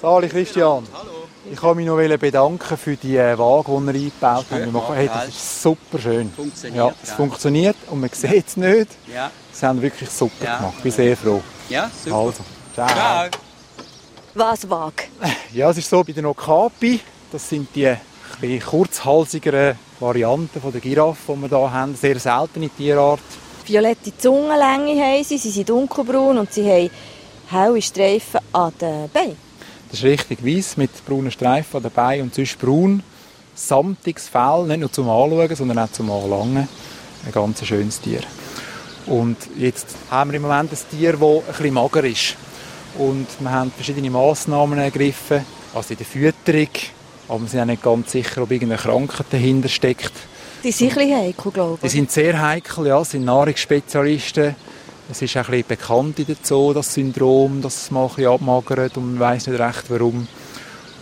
Sali 0.00 0.28
Christian. 0.28 0.84
Hallo. 0.92 1.15
Ich 1.52 1.60
kann 1.60 1.76
mich 1.76 1.86
noch 1.86 1.96
bedanken 2.18 2.76
für 2.76 2.96
die 2.96 3.16
äh, 3.16 3.38
Waage, 3.38 3.66
die 3.92 3.98
ihr 3.98 4.04
eingebaut 4.04 4.44
habt. 4.50 4.64
Wir 4.64 4.66
machen- 4.72 4.94
Hey, 4.96 5.06
das 5.12 5.28
ist 5.28 5.62
super 5.62 5.98
schön. 5.98 6.30
Funktioniert, 6.32 6.76
Ja, 6.86 6.94
es 7.02 7.08
ja. 7.10 7.14
funktioniert 7.14 7.76
und 7.90 8.00
man 8.00 8.10
sieht 8.12 8.46
es 8.48 8.56
nicht. 8.56 8.88
Ja. 9.12 9.30
Sie 9.52 9.66
haben 9.66 9.80
wirklich 9.80 10.10
super 10.10 10.44
Ja. 10.44 10.56
gemacht. 10.58 10.74
Ich 10.78 10.82
bin 10.82 10.92
sehr 10.92 11.16
froh. 11.16 11.40
Ja, 11.68 11.90
super. 12.04 12.16
Also, 12.16 12.42
ciao. 12.74 12.88
Ciao. 12.88 13.28
Was 14.34 14.68
wag? 14.68 14.92
Ja, 15.52 15.70
es 15.70 15.78
ist 15.78 15.88
so 15.88 16.02
bei 16.04 16.12
den 16.12 16.26
Okapi. 16.26 17.00
Das 17.32 17.48
sind 17.48 17.68
die 17.74 17.84
etwas 17.84 18.66
kurzhalsigeren 18.68 19.78
Varianten 20.00 20.60
von 20.60 20.72
der 20.72 20.80
Giraffe, 20.80 21.32
die 21.34 21.40
wir 21.42 21.48
hier 21.48 21.72
haben. 21.72 21.94
Sehr 21.94 22.18
seltene 22.18 22.68
Tierart. 22.68 23.20
Violette 23.64 24.16
Zungenlänge 24.18 25.00
haben 25.02 25.24
sie, 25.24 25.38
sie 25.38 25.50
sind 25.50 25.68
dunkelbraun 25.68 26.38
und 26.38 26.52
sie 26.52 26.68
haben 26.70 26.90
helle 27.50 27.80
Streifen 27.82 28.40
an 28.52 28.72
den 28.80 29.08
Beinen. 29.10 29.45
Das 29.90 30.00
ist 30.00 30.04
richtig 30.04 30.44
weiß 30.44 30.76
mit 30.76 30.90
braunen 31.06 31.30
Streifen 31.30 31.82
Beinen 31.94 32.24
und 32.24 32.34
sonst 32.34 32.58
braun. 32.58 33.02
Samtiges 33.54 34.28
Fell, 34.28 34.64
nicht 34.66 34.80
nur 34.80 34.92
zum 34.92 35.08
Anschauen, 35.08 35.56
sondern 35.56 35.78
auch 35.78 35.92
zum 35.92 36.10
Anlangen. 36.10 36.68
Ein 37.24 37.32
ganz 37.32 37.64
schönes 37.64 38.00
Tier. 38.00 38.20
Und 39.06 39.36
jetzt 39.56 39.86
haben 40.10 40.30
wir 40.30 40.36
im 40.36 40.42
Moment 40.42 40.72
ein 40.72 40.78
Tier, 40.90 41.12
das 41.12 41.22
ein 41.22 41.42
bisschen 41.46 41.74
mager 41.74 42.04
ist. 42.04 42.36
Und 42.98 43.26
wir 43.38 43.50
haben 43.50 43.70
verschiedene 43.70 44.10
Massnahmen 44.10 44.78
ergriffen. 44.78 45.44
Also 45.74 45.92
in 45.92 45.98
der 45.98 46.06
Fütterung 46.06 46.68
aber 47.28 47.40
wir 47.40 47.48
sind 47.48 47.60
auch 47.60 47.64
nicht 47.64 47.82
ganz 47.82 48.12
sicher, 48.12 48.42
ob 48.42 48.50
irgendeine 48.50 48.80
Krankheit 48.80 49.26
dahinter 49.30 49.68
steckt. 49.68 50.12
Die 50.62 50.70
sind 50.72 50.90
ein 50.90 50.94
bisschen 50.94 51.16
heikel, 51.16 51.52
glaube 51.52 51.78
Die 51.80 51.86
ich. 51.86 51.92
sind 51.92 52.10
sehr 52.10 52.40
heikel, 52.40 52.86
ja, 52.86 53.04
sind 53.04 53.24
Nahrungsspezialisten. 53.24 54.54
Es 55.08 55.22
ist 55.22 55.36
auch 55.36 55.44
ein 55.44 55.50
bisschen 55.52 55.68
bekannt 55.68 56.18
in 56.18 56.26
der 56.26 56.36
Zoo, 56.42 56.72
das 56.72 56.92
Syndrom, 56.92 57.62
dass 57.62 57.82
es 57.82 57.90
mal 57.92 58.02
ein 58.02 58.08
bisschen 58.08 58.32
abmagert 58.32 58.96
und 58.96 59.12
man 59.12 59.20
weiss 59.20 59.46
nicht 59.46 59.60
recht 59.60 59.84
warum. 59.88 60.26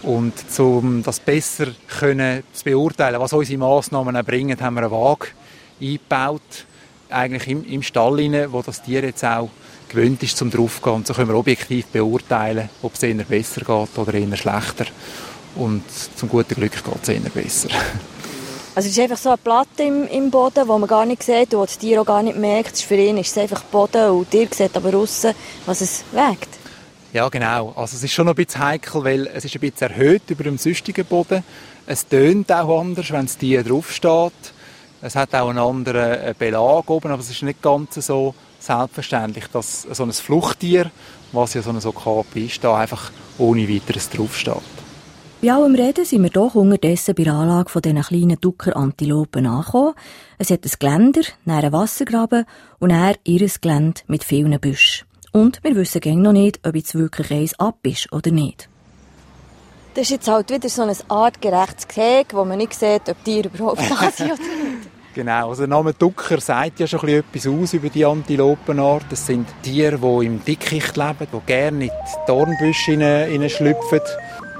Und 0.02 0.34
um 0.58 1.02
das 1.02 1.20
besser 1.20 1.68
können 1.98 2.42
zu 2.52 2.64
beurteilen, 2.64 3.18
was 3.18 3.32
unsere 3.32 3.58
Massnahmen 3.58 4.22
bringen, 4.24 4.60
haben 4.60 4.74
wir 4.74 4.82
eine 4.82 4.90
Waage 4.90 5.28
eingebaut, 5.80 6.66
eigentlich 7.08 7.48
im, 7.48 7.64
im 7.64 7.82
Stall 7.82 8.16
rein, 8.16 8.52
wo 8.52 8.60
das 8.60 8.82
Tier 8.82 9.02
jetzt 9.02 9.24
auch 9.24 9.48
gewöhnt 9.88 10.22
ist 10.22 10.36
zum 10.36 10.50
draufgehen. 10.50 10.96
Und 10.96 11.06
so 11.06 11.14
können 11.14 11.28
wir 11.28 11.36
objektiv 11.36 11.86
beurteilen, 11.86 12.68
ob 12.82 12.94
es 12.94 13.02
eher 13.02 13.14
besser 13.24 13.62
geht 13.62 13.98
oder 13.98 14.12
eher 14.12 14.36
schlechter. 14.36 14.84
Und 15.54 15.84
zum 16.16 16.28
guten 16.28 16.56
Glück 16.56 16.72
geht 16.72 17.02
es 17.02 17.08
eher 17.08 17.20
besser. 17.30 17.68
Also 18.76 18.88
es 18.88 18.98
ist 18.98 19.02
einfach 19.02 19.18
so 19.18 19.28
eine 19.28 19.38
Platte 19.38 19.84
im, 19.84 20.08
im 20.08 20.30
Boden, 20.32 20.64
die 20.64 20.68
man 20.68 20.86
gar 20.88 21.06
nicht 21.06 21.22
sieht 21.22 21.54
und 21.54 21.68
das 21.68 21.78
Tier 21.78 22.00
auch 22.00 22.06
gar 22.06 22.24
nicht 22.24 22.36
merkt. 22.36 22.76
Für 22.78 22.96
ihn 22.96 23.18
ist 23.18 23.30
es 23.30 23.38
einfach 23.38 23.62
Boden 23.62 24.10
und 24.10 24.34
ihr 24.34 24.48
seht 24.50 24.76
aber 24.76 24.96
aussen, 24.98 25.32
was 25.64 25.80
es 25.80 26.02
wägt. 26.10 26.48
Ja, 27.12 27.28
genau. 27.28 27.72
Also 27.76 27.96
es 27.96 28.02
ist 28.02 28.12
schon 28.12 28.28
ein 28.28 28.34
bisschen 28.34 28.64
heikel, 28.64 29.04
weil 29.04 29.28
es 29.28 29.44
ist 29.44 29.54
ein 29.54 29.60
bisschen 29.60 29.92
erhöht 29.92 30.22
über 30.28 30.42
dem 30.42 30.58
sonstigen 30.58 31.04
Boden. 31.04 31.44
Es 31.86 32.08
tönt 32.08 32.50
auch 32.50 32.80
anders, 32.80 33.12
wenn 33.12 33.26
das 33.26 33.38
Tier 33.38 33.62
draufsteht. 33.62 34.32
Es 35.00 35.14
hat 35.14 35.32
auch 35.36 35.50
einen 35.50 35.58
anderen 35.60 36.12
äh, 36.12 36.34
Belag 36.36 36.90
oben, 36.90 37.12
aber 37.12 37.20
es 37.20 37.30
ist 37.30 37.42
nicht 37.42 37.62
ganz 37.62 37.94
so 37.94 38.34
selbstverständlich, 38.58 39.44
dass 39.52 39.82
so 39.82 40.02
ein 40.02 40.12
Fluchttier, 40.12 40.90
was 41.30 41.54
ja 41.54 41.62
so 41.62 41.70
ein 41.70 41.84
Okapi 41.84 42.46
ist, 42.46 42.64
da 42.64 42.76
einfach 42.76 43.12
ohne 43.38 43.68
weiteres 43.68 44.10
draufsteht. 44.10 44.83
Bei 45.44 45.52
allem 45.52 45.74
Reden 45.74 46.06
sind 46.06 46.22
wir 46.22 46.30
doch 46.30 46.54
unterdessen 46.54 47.14
bei 47.14 47.24
der 47.24 47.34
Anlage 47.34 47.68
von 47.68 47.82
diesen 47.82 48.00
kleinen 48.00 48.40
Ducker-Antilopen 48.40 49.46
angekommen. 49.46 49.92
Es 50.38 50.48
hat 50.48 50.64
ein 50.64 50.70
Geländer, 50.78 51.20
dann 51.44 51.56
einen 51.56 51.70
Wassergraben 51.70 52.46
und 52.78 52.88
dann 52.88 53.16
ihr 53.24 53.46
Gelände 53.60 54.00
mit 54.06 54.24
vielen 54.24 54.58
Büschen. 54.58 55.06
Und 55.32 55.62
wir 55.62 55.76
wissen 55.76 56.00
gäng 56.00 56.22
noch 56.22 56.32
nicht, 56.32 56.66
ob 56.66 56.74
jetzt 56.74 56.94
wirklich 56.94 57.30
eins 57.30 57.60
ab 57.60 57.76
ist 57.82 58.10
oder 58.10 58.30
nicht. 58.30 58.70
Das 59.92 60.04
ist 60.04 60.12
jetzt 60.12 60.28
halt 60.28 60.48
wieder 60.48 60.70
so 60.70 60.80
ein 60.80 60.96
artgerechtes 61.08 61.88
Gehege, 61.88 62.28
wo 62.32 62.46
man 62.46 62.56
nicht 62.56 62.72
sieht, 62.72 63.06
ob 63.10 63.22
die 63.24 63.40
überhaupt 63.40 63.80
da 63.80 64.10
sind 64.10 64.32
oder 64.32 64.40
nicht. 64.40 64.88
Genau, 65.14 65.50
also 65.50 65.62
der 65.62 65.68
Name 65.68 65.92
Ducker 65.94 66.40
sagt 66.40 66.80
ja 66.80 66.88
schon 66.88 66.98
ein 67.08 67.22
bisschen 67.30 67.52
etwas 67.52 67.62
aus 67.62 67.72
über 67.74 67.88
die 67.88 68.04
Antilopenart. 68.04 69.04
Das 69.10 69.24
sind 69.24 69.46
Tiere, 69.62 69.96
die 69.96 70.26
im 70.26 70.44
Dickicht 70.44 70.96
leben, 70.96 71.28
die 71.32 71.46
gerne 71.46 71.84
in 71.84 71.90
die 71.90 72.26
Dornbüsche 72.26 72.90
hinein- 72.90 73.30
hineinschlüpfen. 73.30 74.00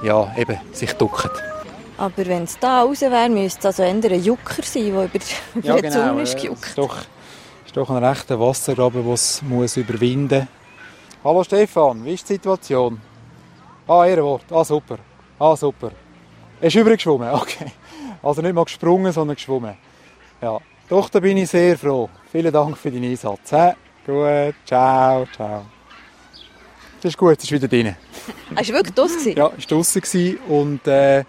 Ja, 0.03 0.33
eben, 0.37 0.57
sich 0.71 0.93
ducken. 0.93 1.29
Aber 1.97 2.25
wenn 2.25 2.43
es 2.43 2.59
da 2.59 2.81
raus 2.83 3.01
wäre, 3.01 3.29
müsste 3.29 3.59
es 3.69 3.79
also 3.79 3.83
eher 3.83 3.89
ein 4.11 4.23
Jucker 4.23 4.61
sein, 4.63 4.91
der 4.91 5.05
über, 5.05 5.05
über 5.55 5.65
Ja, 5.67 5.75
den 5.75 5.81
genau. 5.83 5.95
Zaun 5.95 6.19
äh, 6.19 6.23
ist 6.23 6.35
Es 6.35 6.41
gejuckt. 6.41 6.65
ist 6.65 6.77
doch, 6.77 6.97
ist 7.65 7.77
doch 7.77 7.89
ein 7.89 8.03
rechter 8.03 8.39
Wassergraben, 8.39 9.03
den 9.03 9.13
es 9.13 9.41
muss 9.41 9.77
überwinden 9.77 10.39
muss. 10.39 10.47
Hallo 11.23 11.43
Stefan, 11.43 12.03
wie 12.05 12.13
ist 12.13 12.27
die 12.29 12.33
Situation? 12.33 12.99
Ah, 13.87 14.05
Ehrenwort. 14.05 14.45
Ah, 14.51 14.63
super. 14.63 14.97
Ah, 15.39 15.55
super. 15.55 15.91
Er 16.61 16.67
ist 16.67 16.75
übergeschwommen, 16.75 17.29
okay. 17.33 17.71
Also 18.21 18.41
nicht 18.41 18.53
mal 18.53 18.65
gesprungen, 18.65 19.11
sondern 19.11 19.35
geschwommen. 19.35 19.75
Ja, 20.41 20.57
doch, 20.89 21.09
da 21.09 21.19
bin 21.19 21.37
ich 21.37 21.49
sehr 21.49 21.77
froh. 21.77 22.09
Vielen 22.31 22.51
Dank 22.51 22.77
für 22.77 22.91
deinen 22.91 23.05
Einsatz. 23.09 23.49
He? 23.51 23.71
Gut, 24.05 24.55
ciao, 24.65 25.25
ciao. 25.35 25.65
Das 27.05 27.13
ist 27.13 27.19
gut, 27.19 27.37
es 27.37 27.43
ist 27.43 27.51
wieder 27.51 27.67
drin. 27.67 27.95
Hast 28.55 28.67
du 28.67 28.73
wirklich 28.73 28.95
das 28.95 29.11
gewesen? 29.11 29.37
Ja, 29.37 29.51
es 29.55 29.69
war 29.69 29.77
draussen 29.77 30.01
gewesen 30.01 30.37
und 30.47 30.87
äh, 30.87 31.23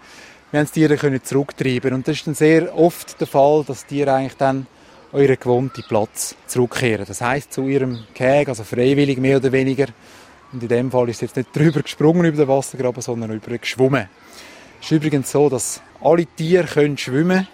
wir 0.49 0.59
haben 0.59 0.65
das 0.65 0.71
Tier 0.71 0.97
können 0.97 1.23
zurücktreiben. 1.23 1.93
Und 1.93 2.07
das 2.07 2.15
ist 2.15 2.25
dann 2.25 2.33
sehr 2.33 2.75
oft 2.75 3.21
der 3.21 3.27
Fall, 3.27 3.63
dass 3.63 3.85
die 3.85 3.97
Tiere 3.97 4.13
eigentlich 4.15 4.37
dann 4.37 4.65
an 5.13 5.21
ihren 5.21 5.39
gewohnten 5.39 5.83
Platz 5.87 6.35
zurückkehren. 6.47 7.05
Das 7.07 7.21
heisst 7.21 7.53
zu 7.53 7.67
ihrem 7.67 8.05
Gehege, 8.15 8.49
also 8.49 8.63
freiwillig 8.63 9.19
mehr 9.19 9.37
oder 9.37 9.51
weniger. 9.51 9.85
Und 10.51 10.63
in 10.63 10.67
dem 10.67 10.89
Fall 10.89 11.09
ist 11.09 11.17
es 11.17 11.21
jetzt 11.21 11.35
nicht 11.35 11.55
drüber 11.55 11.83
gesprungen 11.83 12.25
über 12.25 12.37
den 12.37 12.47
Wassergraben, 12.47 13.03
sondern 13.03 13.29
über 13.29 13.55
geschwommen. 13.55 14.09
Es 14.81 14.87
ist 14.87 14.91
übrigens 14.93 15.31
so, 15.31 15.47
dass 15.47 15.83
alle 16.01 16.25
Tiere 16.25 16.65
können 16.65 16.97
schwimmen 16.97 17.47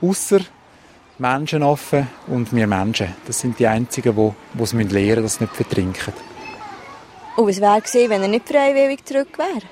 außer 0.00 0.40
Menschenaffen 1.16 2.08
und 2.26 2.52
wir 2.52 2.66
Menschen. 2.66 3.14
Das 3.24 3.38
sind 3.38 3.60
die 3.60 3.68
einzigen, 3.68 4.16
die 4.16 4.58
die 4.58 4.62
es 4.64 4.72
lernen 4.72 4.88
müssen, 4.88 5.22
dass 5.22 5.34
sie 5.36 5.44
nicht 5.44 5.54
vertrinken. 5.54 6.31
Und 7.36 7.48
was 7.48 7.60
wäre 7.60 7.80
gewesen, 7.80 8.10
wenn 8.10 8.22
er 8.22 8.28
nicht 8.28 8.48
freiwillig 8.48 9.04
zurück 9.04 9.38
wäre? 9.38 9.62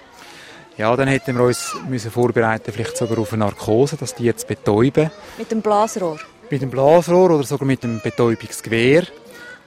Ja, 0.78 0.96
dann 0.96 1.08
hätten 1.08 1.36
wir 1.36 1.44
uns 1.44 1.74
müssen 1.88 2.10
vorbereiten, 2.10 2.72
vielleicht 2.72 2.96
sogar 2.96 3.18
auf 3.18 3.34
eine 3.34 3.44
Narkose, 3.44 3.98
das 3.98 4.14
Tier 4.14 4.34
zu 4.34 4.46
betäuben. 4.46 5.10
Mit 5.36 5.50
dem 5.50 5.60
Blasrohr. 5.60 6.18
Mit 6.48 6.62
dem 6.62 6.70
Blasrohr 6.70 7.30
oder 7.30 7.44
sogar 7.44 7.66
mit 7.66 7.82
dem 7.82 8.00
Betäubungsgewehr. 8.00 9.02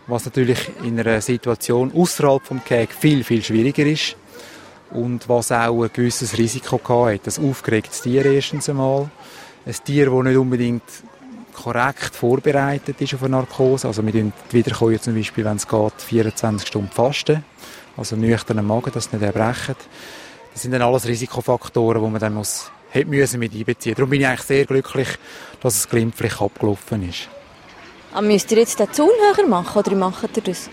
Was 0.08 0.26
natürlich 0.26 0.72
in 0.84 1.00
einer 1.00 1.22
Situation 1.22 1.92
außerhalb 1.96 2.44
vom 2.44 2.62
Gehege 2.68 2.92
viel, 2.92 3.24
viel 3.24 3.44
schwieriger 3.44 3.86
ist. 3.86 4.16
Und 4.90 5.30
was 5.30 5.52
auch 5.52 5.84
ein 5.84 5.92
gewisses 5.94 6.36
Risiko 6.38 6.80
hatte. 7.06 7.30
Ein 7.30 7.50
aufgeregtes 7.50 8.02
Tier 8.02 8.26
erstens 8.26 8.68
einmal. 8.70 9.10
Ein 9.68 9.76
Tier, 9.86 10.10
das 10.10 10.24
nicht 10.24 10.38
unbedingt 10.38 10.84
korrekt 11.54 12.16
vorbereitet 12.16 13.00
ist 13.00 13.14
auf 13.14 13.24
eine 13.24 13.38
Narkose. 13.38 13.88
Also 13.88 14.04
wir 14.04 14.12
die 14.12 14.32
Wiederkäuer 14.52 15.00
zum 15.00 15.16
Beispiel, 15.16 15.46
wenn 15.46 15.58
es 15.58 15.68
geht, 15.68 16.02
24 16.02 16.68
Stunden 16.68 16.92
fasten. 16.92 17.44
Also 17.96 18.16
nüchternen 18.16 18.66
Magen, 18.66 18.92
dass 18.92 19.06
sie 19.06 19.16
nicht 19.16 19.26
erbrechen. 19.26 19.76
Das 20.54 20.62
sind 20.62 20.72
dann 20.72 20.82
alles 20.82 21.08
Risikofaktoren, 21.08 22.04
die 22.04 22.10
man 22.10 22.20
dann 22.20 22.34
muss, 22.34 22.72
hätte 22.90 23.10
müssen 23.10 23.40
mit 23.40 23.54
einbeziehen. 23.54 23.96
Darum 23.96 24.10
bin 24.10 24.22
ich 24.22 24.28
eigentlich 24.28 24.42
sehr 24.42 24.66
glücklich, 24.66 25.08
dass 25.62 25.76
es 25.76 25.90
glimpflich 25.90 26.40
abgelaufen 26.40 27.08
ist. 27.08 27.30
Aber 28.14 28.28
müsst 28.28 28.52
ihr 28.52 28.60
jetzt 28.60 28.80
den 28.80 28.92
Zaun 28.92 29.10
höher 29.36 29.48
machen 29.48 29.80
oder 29.80 29.96
macht 29.96 30.38
ihr 30.38 30.44
das? 30.44 30.70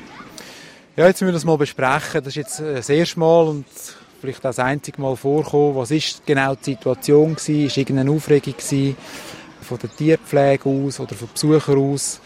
Ja, 0.96 1.06
jetzt 1.06 1.20
müssen 1.20 1.28
wir 1.28 1.32
das 1.32 1.44
mal 1.44 1.56
besprechen. 1.56 2.22
Das 2.22 2.28
ist 2.28 2.36
jetzt 2.36 2.60
äh, 2.60 2.74
das 2.74 2.88
erste 2.88 3.18
Mal 3.18 3.48
und 3.48 3.64
vielleicht 4.20 4.40
auch 4.40 4.50
das 4.50 4.58
einzige 4.58 5.00
Mal 5.00 5.16
vorkommen. 5.16 5.76
Was 5.76 5.90
ist 5.90 6.26
genau 6.26 6.54
die 6.54 6.72
Situation 6.72 7.34
gewesen? 7.34 7.66
Ist 7.66 7.76
irgendeine 7.78 8.10
Aufregung 8.10 8.54
gewesen? 8.54 8.96
Von 9.62 9.78
der 9.78 9.94
Tierpflege 9.94 10.68
aus 10.68 11.00
oder 11.00 11.14
von 11.14 11.28
Besuchern 11.32 11.78
aus? 11.78 12.20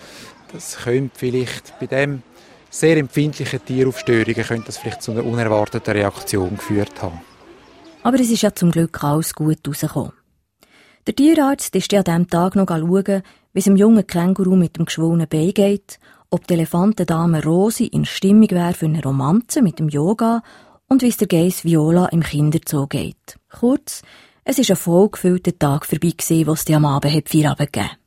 Das 0.52 0.78
könnte 0.78 1.16
vielleicht 1.16 1.78
bei 1.78 1.86
dem 1.86 2.22
sehr 2.74 2.96
empfindlichen 2.96 3.64
Tieraufstörungen 3.64 4.42
könnte 4.42 4.66
das 4.66 4.78
vielleicht 4.78 5.02
zu 5.02 5.12
einer 5.12 5.24
unerwarteten 5.24 5.92
Reaktion 5.92 6.56
geführt 6.56 7.00
haben. 7.00 7.20
Aber 8.02 8.18
es 8.18 8.30
ist 8.30 8.42
ja 8.42 8.54
zum 8.54 8.72
Glück 8.72 9.02
alles 9.02 9.34
gut 9.34 9.58
rausgekommen. 9.66 10.12
Der 11.06 11.14
Tierarzt 11.14 11.74
ist 11.76 11.92
ja 11.92 12.00
an 12.00 12.04
diesem 12.04 12.28
Tag 12.28 12.56
noch 12.56 12.66
schauen, 12.66 13.22
wie 13.52 13.58
es 13.58 13.64
dem 13.64 13.76
jungen 13.76 14.06
Känguru 14.06 14.56
mit 14.56 14.76
dem 14.76 14.86
geschwollenen 14.86 15.28
Bein 15.28 15.54
geht, 15.54 15.98
ob 16.30 16.46
die 16.48 16.54
Elefantendame 16.54 17.44
Rosi 17.44 17.84
in 17.86 18.04
Stimmung 18.04 18.50
wäre 18.50 18.74
für 18.74 18.86
eine 18.86 19.02
Romanze 19.02 19.62
mit 19.62 19.78
dem 19.78 19.88
Yoga 19.88 20.42
und 20.88 21.02
wie 21.02 21.08
es 21.08 21.16
der 21.16 21.28
Geiss 21.28 21.64
Viola 21.64 22.06
im 22.06 22.22
Kinderzoo 22.22 22.88
geht. 22.88 23.38
Kurz, 23.50 24.02
es 24.42 24.58
ist 24.58 24.70
ein 24.70 24.76
vollgefüllter 24.76 25.56
Tag 25.56 25.86
vorbei 25.86 26.10
gewesen, 26.16 26.46
was 26.48 26.64
die 26.64 26.74
am 26.74 26.86
Abend 26.86 27.14
hat 27.14 27.28
Feierabend 27.28 27.72
gegeben. 27.72 28.03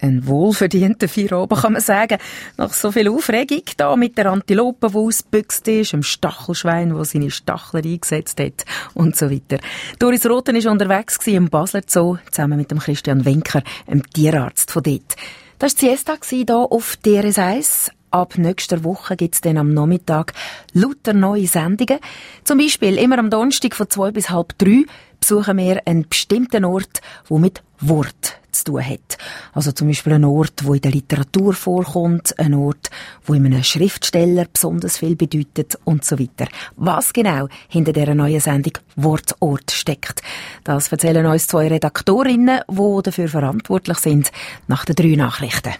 Ein 0.00 0.26
wohlverdienter 0.26 1.08
Feierabend, 1.08 1.60
kann 1.60 1.72
man 1.72 1.82
sagen. 1.82 2.18
Nach 2.56 2.72
so 2.72 2.92
viel 2.92 3.08
Aufregung 3.08 3.62
da 3.76 3.96
mit 3.96 4.18
der 4.18 4.26
Antilope, 4.26 4.90
die 4.90 4.96
ausgebüxt 4.96 5.66
ist, 5.68 5.92
dem 5.92 6.02
Stachelschwein, 6.02 6.90
das 6.90 7.10
seine 7.12 7.30
Stachel 7.30 7.82
eingesetzt 7.84 8.38
hat 8.40 8.64
und 8.94 9.16
so 9.16 9.30
weiter. 9.30 9.58
Doris 9.98 10.26
Roten 10.26 10.62
war 10.62 10.72
unterwegs 10.72 11.18
im 11.26 11.48
Basler 11.48 11.82
Zoo, 11.86 12.18
zusammen 12.30 12.58
mit 12.58 12.70
dem 12.70 12.78
Christian 12.78 13.24
Wenker, 13.24 13.62
einem 13.86 14.02
Tierarzt 14.10 14.70
von 14.70 14.82
dort. 14.82 15.16
Das 15.58 15.72
war 15.74 15.80
die 15.80 15.96
Siesta 15.96 16.16
hier 16.28 16.54
auf 16.54 16.96
DRS 16.96 17.38
1. 17.38 17.90
Ab 18.16 18.38
nächster 18.38 18.82
Woche 18.82 19.14
gibt's 19.14 19.42
dann 19.42 19.58
am 19.58 19.74
Nachmittag 19.74 20.32
lauter 20.72 21.12
neue 21.12 21.46
Sendungen. 21.46 21.98
Zum 22.44 22.56
Beispiel 22.56 22.96
immer 22.96 23.18
am 23.18 23.28
Donnerstag 23.28 23.74
von 23.74 23.90
zwei 23.90 24.10
bis 24.10 24.30
halb 24.30 24.56
drei 24.56 24.84
besuchen 25.20 25.58
wir 25.58 25.82
einen 25.84 26.08
bestimmten 26.08 26.64
Ort, 26.64 27.02
wo 27.26 27.36
mit 27.36 27.62
Wort 27.78 28.38
zu 28.52 28.64
tun 28.64 28.82
hat. 28.82 29.18
Also 29.52 29.70
zum 29.72 29.88
Beispiel 29.88 30.14
ein 30.14 30.24
Ort, 30.24 30.64
wo 30.64 30.72
in 30.72 30.80
der 30.80 30.92
Literatur 30.92 31.52
vorkommt, 31.52 32.38
ein 32.38 32.54
Ort, 32.54 32.88
wo 33.26 33.34
in 33.34 33.44
einem 33.44 33.62
Schriftsteller 33.62 34.46
besonders 34.50 34.96
viel 34.96 35.14
bedeutet 35.14 35.78
und 35.84 36.02
so 36.02 36.18
weiter. 36.18 36.48
Was 36.76 37.12
genau 37.12 37.48
hinter 37.68 37.92
dieser 37.92 38.14
neuen 38.14 38.40
Sendung 38.40 38.78
Wortort 38.96 39.72
steckt, 39.72 40.22
das 40.64 40.90
erzählen 40.90 41.26
uns 41.26 41.48
zwei 41.48 41.68
Redaktorinnen, 41.68 42.60
die 42.66 43.02
dafür 43.02 43.28
verantwortlich 43.28 43.98
sind, 43.98 44.32
nach 44.68 44.86
den 44.86 44.96
drei 44.96 45.16
Nachrichten. 45.16 45.74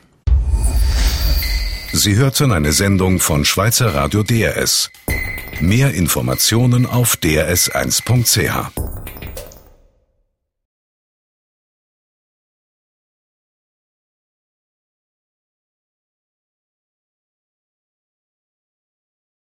Sie 1.96 2.16
hörten 2.16 2.52
eine 2.52 2.72
Sendung 2.72 3.20
von 3.20 3.46
Schweizer 3.46 3.94
Radio 3.94 4.22
DRS. 4.22 4.90
Mehr 5.60 5.94
Informationen 5.94 6.84
auf 6.84 7.16
drs1.ch. 7.16 9.05